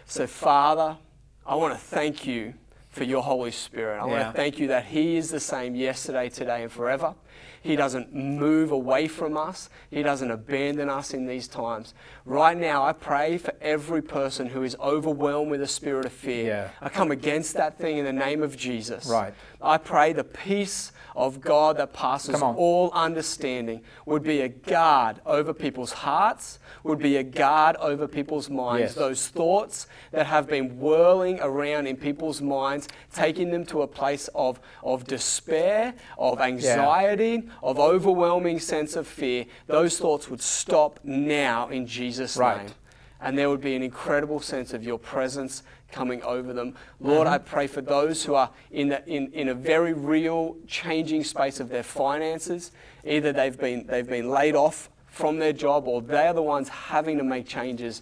So, 0.05 0.27
Father, 0.27 0.97
I 1.45 1.55
want 1.55 1.73
to 1.73 1.79
thank 1.79 2.25
you 2.25 2.53
for 2.89 3.03
your 3.05 3.21
Holy 3.23 3.51
Spirit. 3.51 4.01
I 4.01 4.05
want 4.05 4.23
to 4.25 4.31
thank 4.33 4.59
you 4.59 4.67
that 4.67 4.85
He 4.85 5.15
is 5.15 5.29
the 5.29 5.39
same 5.39 5.75
yesterday, 5.75 6.29
today, 6.29 6.63
and 6.63 6.71
forever. 6.71 7.13
He 7.61 7.75
doesn't 7.75 8.13
move 8.13 8.71
away 8.71 9.07
from 9.07 9.37
us. 9.37 9.69
He 9.89 10.03
doesn't 10.03 10.31
abandon 10.31 10.89
us 10.89 11.13
in 11.13 11.25
these 11.25 11.47
times. 11.47 11.93
Right 12.25 12.57
now, 12.57 12.83
I 12.83 12.93
pray 12.93 13.37
for 13.37 13.53
every 13.61 14.01
person 14.01 14.47
who 14.47 14.63
is 14.63 14.75
overwhelmed 14.79 15.51
with 15.51 15.61
a 15.61 15.67
spirit 15.67 16.05
of 16.05 16.11
fear. 16.11 16.45
Yeah. 16.45 16.69
I 16.81 16.89
come 16.89 17.11
against 17.11 17.53
that 17.55 17.77
thing 17.77 17.97
in 17.97 18.05
the 18.05 18.13
name 18.13 18.43
of 18.43 18.57
Jesus. 18.57 19.05
Right. 19.07 19.33
I 19.61 19.77
pray 19.77 20.13
the 20.13 20.23
peace 20.23 20.91
of 21.15 21.41
God 21.41 21.77
that 21.77 21.93
passes 21.93 22.41
all 22.41 22.91
understanding 22.91 23.81
would 24.05 24.21
be 24.21 24.41
a 24.41 24.47
guard 24.47 25.19
over 25.25 25.51
people's 25.51 25.91
hearts, 25.91 26.59
would 26.83 26.99
be 26.99 27.17
a 27.17 27.23
guard 27.23 27.75
over 27.77 28.07
people's 28.07 28.51
minds. 28.51 28.91
Yes. 28.91 28.95
Those 28.95 29.27
thoughts 29.27 29.87
that 30.11 30.27
have 30.27 30.47
been 30.47 30.79
whirling 30.79 31.39
around 31.41 31.87
in 31.87 31.97
people's 31.97 32.39
minds, 32.39 32.87
taking 33.13 33.49
them 33.49 33.65
to 33.65 33.81
a 33.81 33.87
place 33.87 34.29
of, 34.35 34.59
of 34.83 35.05
despair, 35.05 35.95
of 36.19 36.39
anxiety, 36.39 37.49
of 37.63 37.79
overwhelming 37.79 38.59
sense 38.59 38.95
of 38.95 39.07
fear, 39.07 39.45
those 39.65 39.97
thoughts 39.97 40.29
would 40.29 40.41
stop 40.41 40.99
now 41.03 41.67
in 41.69 41.87
Jesus' 41.87 42.37
Right. 42.37 42.67
name 42.67 42.71
and 43.21 43.37
there 43.37 43.49
would 43.49 43.61
be 43.61 43.75
an 43.75 43.83
incredible 43.83 44.39
sense 44.39 44.73
of 44.73 44.83
your 44.83 44.99
presence 44.99 45.63
coming 45.91 46.21
over 46.23 46.53
them. 46.53 46.75
Lord, 46.99 47.27
I 47.27 47.37
mm-hmm. 47.37 47.47
pray 47.47 47.67
for 47.67 47.81
those 47.81 48.23
who 48.23 48.35
are 48.35 48.51
in, 48.71 48.89
the, 48.89 49.07
in, 49.07 49.31
in 49.33 49.49
a 49.49 49.53
very 49.53 49.93
real 49.93 50.57
changing 50.67 51.23
space 51.23 51.59
of 51.59 51.69
their 51.69 51.83
finances. 51.83 52.71
Either 53.03 53.31
they've 53.31 53.57
been, 53.57 53.87
they've 53.87 54.07
been 54.07 54.29
laid 54.29 54.55
off 54.55 54.89
from 55.07 55.39
their 55.39 55.53
job 55.53 55.87
or 55.87 56.01
they're 56.01 56.33
the 56.33 56.41
ones 56.41 56.69
having 56.69 57.17
to 57.17 57.23
make 57.23 57.47
changes. 57.47 58.01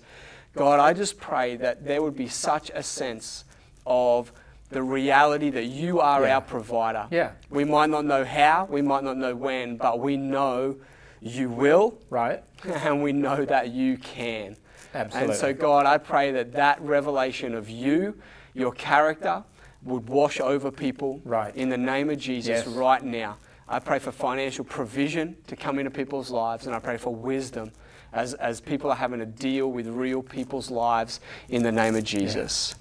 God, 0.55 0.79
I 0.79 0.93
just 0.93 1.19
pray 1.19 1.55
that 1.57 1.85
there 1.85 2.01
would 2.01 2.15
be 2.15 2.27
such 2.27 2.71
a 2.73 2.83
sense 2.83 3.45
of 3.85 4.31
the 4.69 4.81
reality 4.81 5.49
that 5.51 5.65
you 5.65 5.99
are 5.99 6.23
Yeah. 6.23 6.35
our 6.35 6.41
provider. 6.41 7.07
Yeah. 7.11 7.31
We 7.49 7.63
might 7.63 7.89
not 7.89 8.05
know 8.05 8.25
how, 8.25 8.65
we 8.69 8.81
might 8.81 9.03
not 9.03 9.17
know 9.17 9.35
when, 9.35 9.77
but 9.77 9.99
we 9.99 10.17
know 10.17 10.77
you 11.21 11.49
will 11.49 11.97
Right? 12.09 12.43
and 12.63 13.01
we 13.03 13.13
know 13.13 13.45
that 13.45 13.69
you 13.69 13.97
can. 13.97 14.57
Absolutely. 14.95 15.31
And 15.33 15.39
so, 15.39 15.53
God, 15.53 15.85
I 15.85 15.97
pray 15.97 16.31
that 16.31 16.53
that 16.53 16.81
revelation 16.81 17.53
of 17.53 17.69
you, 17.69 18.15
your 18.53 18.71
character, 18.71 19.43
would 19.83 20.07
wash 20.07 20.39
over 20.39 20.71
people 20.71 21.21
Right. 21.25 21.55
in 21.55 21.69
the 21.69 21.77
name 21.77 22.09
of 22.09 22.17
Jesus 22.17 22.65
Yes. 22.65 22.67
right 22.67 23.03
now. 23.03 23.37
I 23.67 23.79
pray 23.79 23.99
for 23.99 24.11
financial 24.11 24.63
provision 24.63 25.35
to 25.47 25.55
come 25.55 25.79
into 25.79 25.91
people's 25.91 26.31
lives, 26.31 26.65
and 26.65 26.75
I 26.75 26.79
pray 26.79 26.97
for 26.97 27.13
wisdom 27.13 27.71
as, 28.13 28.33
as 28.35 28.61
people 28.61 28.89
are 28.89 28.95
having 28.95 29.19
to 29.19 29.25
deal 29.25 29.69
with 29.71 29.87
real 29.87 30.23
people's 30.23 30.71
lives 30.71 31.19
in 31.49 31.61
the 31.63 31.71
name 31.71 31.95
of 31.95 32.03
Jesus. 32.03 32.75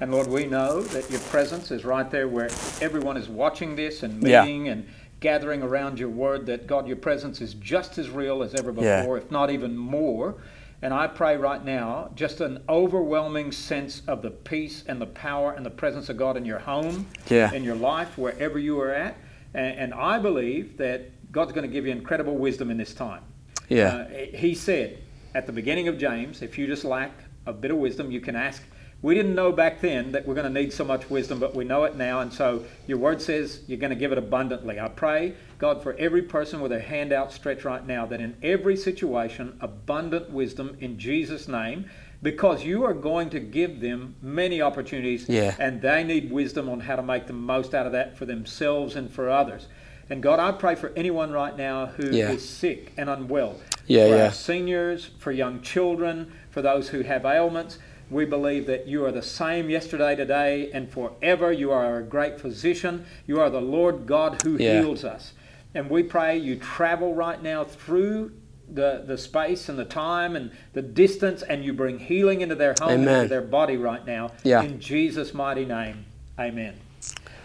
And 0.00 0.12
Lord, 0.12 0.28
we 0.28 0.46
know 0.46 0.80
that 0.82 1.10
your 1.10 1.20
presence 1.22 1.72
is 1.72 1.84
right 1.84 2.08
there 2.08 2.28
where 2.28 2.48
everyone 2.80 3.16
is 3.16 3.28
watching 3.28 3.74
this 3.74 4.04
and 4.04 4.22
Yeah. 4.22 4.44
meeting 4.44 4.68
and 4.68 4.86
gathering 5.20 5.62
around 5.62 5.98
your 5.98 6.10
word, 6.10 6.46
that 6.46 6.68
God, 6.68 6.86
your 6.86 6.96
presence 6.96 7.40
is 7.40 7.54
just 7.54 7.98
as 7.98 8.08
real 8.08 8.42
as 8.44 8.54
ever 8.54 8.70
Yeah. 8.70 9.00
before, 9.00 9.18
if 9.18 9.28
not 9.32 9.50
even 9.50 9.76
more. 9.76 10.36
And 10.80 10.94
I 10.94 11.08
pray 11.08 11.36
right 11.36 11.64
now 11.64 12.10
just 12.14 12.40
an 12.40 12.62
overwhelming 12.68 13.50
sense 13.50 14.02
of 14.06 14.22
the 14.22 14.30
peace 14.30 14.84
and 14.86 15.00
the 15.00 15.06
power 15.06 15.52
and 15.52 15.66
the 15.66 15.70
presence 15.70 16.08
of 16.08 16.16
God 16.16 16.36
in 16.36 16.44
your 16.44 16.60
home, 16.60 17.06
Yeah. 17.28 17.52
in 17.52 17.64
your 17.64 17.74
life, 17.74 18.16
wherever 18.16 18.58
you 18.58 18.80
are 18.80 18.92
at. 18.92 19.16
And, 19.54 19.78
and 19.78 19.94
I 19.94 20.18
believe 20.20 20.76
that 20.76 21.10
God's 21.32 21.52
going 21.52 21.66
to 21.66 21.72
give 21.72 21.84
you 21.84 21.92
incredible 21.92 22.36
wisdom 22.36 22.70
in 22.70 22.76
this 22.76 22.94
time. 22.94 23.22
Yeah. 23.68 23.88
Uh, 23.88 24.08
he 24.36 24.54
said 24.54 24.98
at 25.34 25.46
the 25.46 25.52
beginning 25.52 25.88
of 25.88 25.98
James, 25.98 26.42
if 26.42 26.56
you 26.56 26.66
just 26.66 26.84
lack 26.84 27.10
a 27.46 27.52
bit 27.52 27.70
of 27.70 27.76
wisdom, 27.78 28.10
you 28.10 28.20
can 28.20 28.36
ask. 28.36 28.62
We 29.00 29.14
didn't 29.14 29.36
know 29.36 29.52
back 29.52 29.80
then 29.80 30.10
that 30.12 30.26
we're 30.26 30.34
going 30.34 30.52
to 30.52 30.60
need 30.60 30.72
so 30.72 30.84
much 30.84 31.08
wisdom, 31.08 31.38
but 31.38 31.54
we 31.54 31.64
know 31.64 31.84
it 31.84 31.94
now. 31.94 32.18
And 32.20 32.32
so 32.32 32.64
your 32.88 32.98
word 32.98 33.22
says 33.22 33.60
you're 33.68 33.78
going 33.78 33.90
to 33.90 33.96
give 33.96 34.10
it 34.10 34.18
abundantly. 34.18 34.80
I 34.80 34.88
pray, 34.88 35.34
God, 35.58 35.82
for 35.84 35.94
every 35.94 36.22
person 36.22 36.60
with 36.60 36.72
their 36.72 36.80
hand 36.80 37.12
outstretched 37.12 37.64
right 37.64 37.86
now, 37.86 38.06
that 38.06 38.20
in 38.20 38.36
every 38.42 38.76
situation, 38.76 39.56
abundant 39.60 40.30
wisdom 40.30 40.76
in 40.80 40.98
Jesus' 40.98 41.46
name, 41.46 41.88
because 42.22 42.64
you 42.64 42.82
are 42.84 42.94
going 42.94 43.30
to 43.30 43.38
give 43.38 43.80
them 43.80 44.16
many 44.20 44.60
opportunities 44.60 45.28
Yeah. 45.28 45.54
and 45.60 45.80
they 45.80 46.02
need 46.02 46.32
wisdom 46.32 46.68
on 46.68 46.80
how 46.80 46.96
to 46.96 47.02
make 47.02 47.28
the 47.28 47.32
most 47.32 47.76
out 47.76 47.86
of 47.86 47.92
that 47.92 48.18
for 48.18 48.26
themselves 48.26 48.96
and 48.96 49.08
for 49.08 49.30
others. 49.30 49.68
And 50.10 50.20
God, 50.22 50.40
I 50.40 50.50
pray 50.52 50.74
for 50.74 50.90
anyone 50.96 51.30
right 51.30 51.56
now 51.56 51.86
who 51.86 52.04
is 52.08 52.16
Yeah. 52.16 52.36
sick 52.38 52.92
and 52.96 53.08
unwell. 53.08 53.56
Yeah, 53.86 54.08
for 54.08 54.16
yeah. 54.16 54.24
our 54.24 54.32
seniors, 54.32 55.10
for 55.18 55.30
young 55.30 55.60
children, 55.60 56.32
for 56.50 56.62
those 56.62 56.88
who 56.88 57.02
have 57.02 57.24
ailments. 57.24 57.78
We 58.10 58.24
believe 58.24 58.66
that 58.66 58.86
you 58.86 59.04
are 59.04 59.12
the 59.12 59.22
same 59.22 59.68
yesterday, 59.68 60.16
today, 60.16 60.70
and 60.72 60.90
forever. 60.90 61.52
You 61.52 61.70
are 61.72 61.98
a 61.98 62.02
great 62.02 62.40
physician. 62.40 63.04
You 63.26 63.40
are 63.40 63.50
the 63.50 63.60
Lord 63.60 64.06
God 64.06 64.42
who 64.42 64.56
Yeah. 64.56 64.80
heals 64.80 65.04
us. 65.04 65.32
And 65.74 65.90
we 65.90 66.02
pray 66.02 66.36
you 66.38 66.56
travel 66.56 67.14
right 67.14 67.42
now 67.42 67.64
through 67.64 68.32
the, 68.72 69.02
the 69.06 69.16
space 69.18 69.68
and 69.68 69.78
the 69.78 69.84
time 69.84 70.36
and 70.36 70.50
the 70.72 70.82
distance, 70.82 71.42
and 71.42 71.64
you 71.64 71.72
bring 71.72 71.98
healing 71.98 72.40
into 72.40 72.54
their 72.54 72.74
home 72.80 72.90
and 72.90 73.02
Amen. 73.02 73.16
into 73.24 73.28
their 73.28 73.40
body 73.42 73.76
right 73.76 74.04
now. 74.06 74.32
Yeah. 74.42 74.62
In 74.62 74.80
Jesus' 74.80 75.32
mighty 75.34 75.64
name. 75.64 76.04
Amen. 76.38 76.74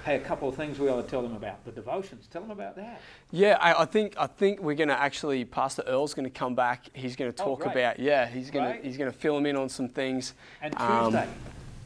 Hey, 0.06 0.18
a 0.18 0.20
couple 0.20 0.50
of 0.50 0.56
things 0.56 0.80
we 0.80 0.90
ought 0.90 1.02
to 1.02 1.08
tell 1.08 1.22
them 1.22 1.34
about. 1.36 1.64
The 1.64 1.72
devotions. 1.72 2.28
Tell 2.28 2.42
them 2.42 2.52
about 2.52 2.76
that. 2.76 3.00
Yeah, 3.32 3.58
I, 3.62 3.84
I 3.84 3.86
think 3.86 4.16
I 4.18 4.28
think 4.28 4.60
we're 4.62 4.76
going 4.76 4.90
to 4.90 5.00
actually 5.00 5.46
Pastor 5.46 5.82
Earl's 5.88 6.14
going 6.14 6.26
to 6.26 6.30
come 6.30 6.56
back. 6.56 6.88
He's 6.94 7.16
going 7.16 7.32
to 7.32 7.42
Oh, 7.44 7.46
talk 7.46 7.60
great. 7.62 7.72
about 7.72 8.00
yeah. 8.00 8.28
He's 8.28 8.52
going 8.52 8.76
to 8.78 8.84
he's 8.86 8.98
going 8.98 9.10
to 9.12 9.18
fill 9.18 9.36
them 9.36 9.46
in 9.46 9.56
on 9.56 9.70
some 9.70 9.88
things. 9.88 10.34
And 10.62 10.76
Um, 10.78 11.06
Tuesday, 11.14 11.30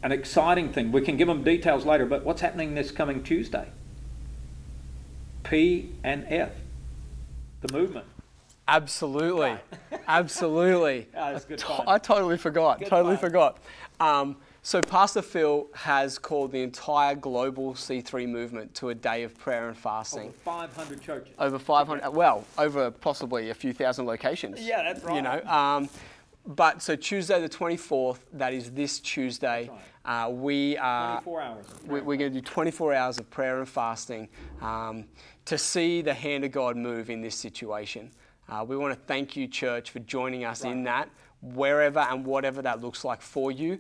an 0.02 0.12
exciting 0.12 0.74
thing. 0.74 0.92
We 0.92 1.02
can 1.02 1.16
give 1.16 1.28
them 1.28 1.44
details 1.44 1.86
later, 1.86 2.08
but 2.08 2.24
what's 2.26 2.42
happening 2.42 2.74
this 2.74 2.90
coming 2.90 3.22
Tuesday? 3.22 3.68
P 5.44 5.92
and 6.04 6.26
F, 6.28 6.52
the 7.62 7.72
movement. 7.72 8.06
Absolutely, 8.68 9.56
absolutely. 10.08 11.08
Oh, 11.16 11.36
it's 11.36 11.46
good 11.46 11.60
To- 11.60 11.84
I 11.90 12.00
totally 12.00 12.38
forgot. 12.38 12.80
Good 12.80 12.90
totally 12.90 13.16
fun. 13.16 13.22
forgot. 13.30 13.58
Um, 14.00 14.38
so 14.68 14.82
Pastor 14.82 15.22
Phil 15.22 15.68
has 15.74 16.20
called 16.20 16.52
the 16.52 16.62
entire 16.62 17.16
global 17.16 17.74
C3 17.74 18.28
movement 18.28 18.76
to 18.76 18.90
a 18.90 18.94
day 18.96 19.24
of 19.24 19.34
prayer 19.38 19.70
and 19.70 19.78
fasting. 19.78 20.24
Over 20.24 20.68
500 20.68 21.02
churches. 21.02 21.34
Over 21.40 21.58
500, 21.58 22.10
well, 22.10 22.44
over 22.58 22.92
possibly 22.92 23.50
a 23.50 23.54
few 23.54 23.72
thousand 23.72 24.08
locations. 24.08 24.60
Yeah, 24.60 24.84
that's 24.84 25.06
right. 25.06 25.16
You 25.16 25.22
know, 25.22 25.42
um, 25.46 25.88
but 26.46 26.82
so 26.82 26.98
Tuesday 26.98 27.40
the 27.40 27.48
24th, 27.48 28.20
that 28.34 28.52
is 28.54 28.70
this 28.72 29.00
Tuesday, 29.00 29.72
uh, 30.04 30.28
we 30.34 30.76
are 30.80 31.22
24 31.22 31.42
hours. 31.42 31.66
we- 31.86 32.02
we're 32.02 32.18
going 32.18 32.34
to 32.34 32.42
do 32.42 32.46
24 32.46 32.94
hours 32.94 33.20
of 33.20 33.30
prayer 33.30 33.60
and 33.60 33.70
fasting 33.70 34.28
um, 34.60 35.06
to 35.46 35.58
see 35.58 36.02
the 36.02 36.14
hand 36.14 36.44
of 36.44 36.52
God 36.52 36.76
move 36.76 37.10
in 37.10 37.22
this 37.22 37.38
situation. 37.38 38.12
Uh, 38.50 38.66
we 38.68 38.76
want 38.76 38.94
to 38.94 39.00
thank 39.06 39.38
you, 39.38 39.48
church, 39.48 39.92
for 39.92 40.00
joining 40.00 40.44
us 40.44 40.66
in 40.66 40.84
that, 40.84 41.08
wherever 41.42 42.00
and 42.00 42.26
whatever 42.26 42.62
that 42.62 42.82
looks 42.82 43.06
like 43.06 43.22
for 43.22 43.50
you. 43.50 43.80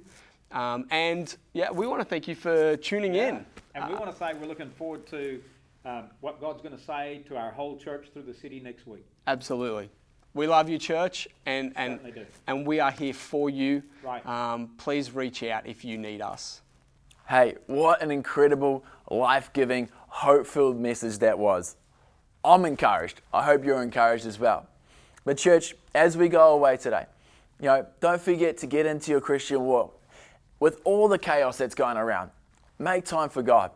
Um, 0.52 0.88
and 0.92 1.36
yeah, 1.54 1.72
we 1.72 1.88
want 1.88 2.02
to 2.02 2.06
thank 2.06 2.28
you 2.28 2.36
for 2.36 2.78
tuning 2.78 3.16
in. 3.16 3.46
And 3.76 3.88
we 3.90 3.96
want 3.96 4.12
to 4.12 4.18
say 4.18 4.32
we're 4.40 4.48
looking 4.48 4.72
forward 4.72 5.06
to 5.08 5.42
um, 5.86 6.06
what 6.22 6.42
God's 6.42 6.62
going 6.62 6.78
to 6.78 6.84
say 6.84 7.24
to 7.28 7.38
our 7.38 7.52
whole 7.52 7.78
church 7.78 8.08
through 8.14 8.24
the 8.24 8.34
city 8.34 8.60
next 8.60 8.88
week. 8.88 9.06
Absolutely. 9.28 9.90
We 10.34 10.48
love 10.48 10.70
you, 10.70 10.78
church, 10.78 11.28
and, 11.46 11.74
and, 11.76 12.00
and 12.46 12.66
we 12.68 12.80
are 12.80 12.92
here 12.92 13.14
for 13.14 13.50
you. 13.50 13.82
Right. 14.04 14.26
Um, 14.26 14.72
please 14.78 15.12
reach 15.12 15.42
out 15.44 15.66
if 15.66 15.84
you 15.84 15.98
need 15.98 16.22
us. 16.22 16.62
Hey, 17.28 17.56
what 17.66 18.02
an 18.02 18.12
incredible, 18.12 18.86
life 19.10 19.52
giving, 19.54 19.90
hope 20.08 20.46
filled 20.46 20.80
message 20.80 21.18
that 21.20 21.38
was. 21.38 21.76
I'm 22.44 22.66
encouraged. 22.66 23.22
I 23.34 23.44
hope 23.44 23.66
you're 23.66 23.82
encouraged 23.82 24.26
as 24.26 24.40
well. 24.40 24.68
But, 25.26 25.38
church, 25.38 25.76
as 25.94 26.16
we 26.16 26.30
go 26.30 26.54
away 26.54 26.78
today, 26.78 27.06
you 27.60 27.66
know, 27.66 27.86
don't 28.00 28.22
forget 28.22 28.58
to 28.60 28.68
get 28.68 28.86
into 28.86 29.12
your 29.12 29.20
Christian 29.22 29.62
walk. 29.62 30.00
With 30.60 30.82
all 30.84 31.08
the 31.08 31.20
chaos 31.20 31.58
that's 31.58 31.76
going 31.76 31.98
around, 31.98 32.32
make 32.80 33.06
time 33.06 33.30
for 33.30 33.42
God. 33.42 33.72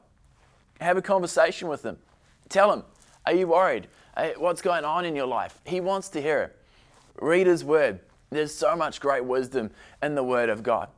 Have 0.79 0.97
a 0.97 1.01
conversation 1.01 1.67
with 1.67 1.83
Him. 1.83 1.97
Tell 2.49 2.71
Him, 2.73 2.83
Are 3.25 3.33
you 3.33 3.47
worried? 3.47 3.87
Eh, 4.17 4.33
what's 4.37 4.61
going 4.61 4.83
on 4.83 5.05
in 5.05 5.15
your 5.15 5.27
life? 5.27 5.59
He 5.65 5.79
wants 5.79 6.09
to 6.09 6.21
hear 6.21 6.41
it. 6.41 6.57
Read 7.21 7.47
His 7.47 7.63
Word. 7.63 7.99
There's 8.29 8.53
so 8.53 8.75
much 8.75 8.99
great 8.99 9.23
wisdom 9.23 9.71
in 10.01 10.15
the 10.15 10.23
Word 10.23 10.49
of 10.49 10.63
God. 10.63 10.89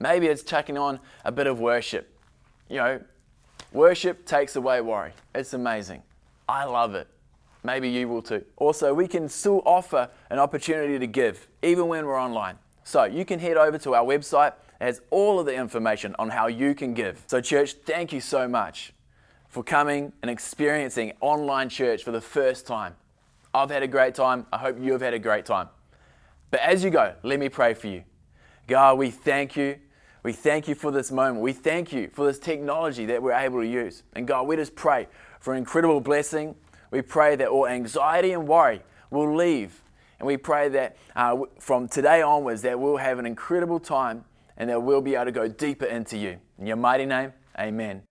Maybe 0.00 0.26
it's 0.26 0.42
checking 0.42 0.78
on 0.78 0.98
a 1.24 1.30
bit 1.30 1.46
of 1.46 1.60
worship. 1.60 2.10
You 2.68 2.76
know, 2.76 3.00
worship 3.72 4.26
takes 4.26 4.56
away 4.56 4.80
worry. 4.80 5.12
It's 5.34 5.52
amazing. 5.52 6.02
I 6.48 6.64
love 6.64 6.94
it. 6.94 7.06
Maybe 7.62 7.90
you 7.90 8.08
will 8.08 8.22
too. 8.22 8.44
Also, 8.56 8.94
we 8.94 9.06
can 9.06 9.28
still 9.28 9.62
offer 9.66 10.08
an 10.30 10.38
opportunity 10.38 10.98
to 10.98 11.06
give, 11.06 11.46
even 11.62 11.88
when 11.88 12.06
we're 12.06 12.20
online. 12.20 12.56
So 12.84 13.04
you 13.04 13.24
can 13.24 13.38
head 13.38 13.56
over 13.56 13.76
to 13.78 13.94
our 13.94 14.04
website. 14.04 14.54
Has 14.80 15.00
all 15.10 15.38
of 15.38 15.46
the 15.46 15.54
information 15.54 16.16
on 16.18 16.30
how 16.30 16.46
you 16.46 16.74
can 16.74 16.94
give. 16.94 17.22
So, 17.26 17.40
church, 17.40 17.74
thank 17.74 18.12
you 18.12 18.20
so 18.20 18.48
much 18.48 18.92
for 19.48 19.62
coming 19.62 20.12
and 20.22 20.30
experiencing 20.30 21.12
online 21.20 21.68
church 21.68 22.02
for 22.02 22.12
the 22.12 22.20
first 22.20 22.66
time. 22.66 22.94
I've 23.52 23.70
had 23.70 23.82
a 23.82 23.88
great 23.88 24.14
time. 24.14 24.46
I 24.52 24.58
hope 24.58 24.78
you 24.80 24.92
have 24.92 25.00
had 25.00 25.12
a 25.12 25.18
great 25.18 25.44
time. 25.44 25.68
But 26.50 26.60
as 26.60 26.82
you 26.84 26.90
go, 26.90 27.14
let 27.22 27.38
me 27.38 27.48
pray 27.48 27.74
for 27.74 27.88
you. 27.88 28.04
God, 28.66 28.98
we 28.98 29.10
thank 29.10 29.56
you. 29.56 29.76
We 30.22 30.32
thank 30.32 30.68
you 30.68 30.74
for 30.74 30.90
this 30.90 31.10
moment. 31.10 31.40
We 31.40 31.52
thank 31.52 31.92
you 31.92 32.08
for 32.12 32.26
this 32.26 32.38
technology 32.38 33.06
that 33.06 33.22
we're 33.22 33.32
able 33.32 33.60
to 33.60 33.66
use. 33.66 34.02
And 34.14 34.26
God, 34.26 34.46
we 34.46 34.56
just 34.56 34.74
pray 34.74 35.08
for 35.40 35.52
an 35.52 35.58
incredible 35.58 36.00
blessing. 36.00 36.54
We 36.90 37.02
pray 37.02 37.36
that 37.36 37.48
all 37.48 37.66
anxiety 37.66 38.32
and 38.32 38.46
worry 38.46 38.82
will 39.10 39.34
leave. 39.34 39.82
And 40.18 40.26
we 40.26 40.36
pray 40.36 40.68
that 40.68 40.96
uh, 41.16 41.38
from 41.58 41.88
today 41.88 42.22
onwards 42.22 42.62
that 42.62 42.78
we'll 42.78 42.98
have 42.98 43.18
an 43.18 43.26
incredible 43.26 43.80
time 43.80 44.24
and 44.60 44.68
that 44.68 44.82
we'll 44.82 45.00
be 45.00 45.14
able 45.14 45.24
to 45.24 45.32
go 45.32 45.48
deeper 45.48 45.86
into 45.86 46.18
you. 46.18 46.38
In 46.58 46.66
your 46.66 46.76
mighty 46.76 47.06
name, 47.06 47.32
amen. 47.58 48.02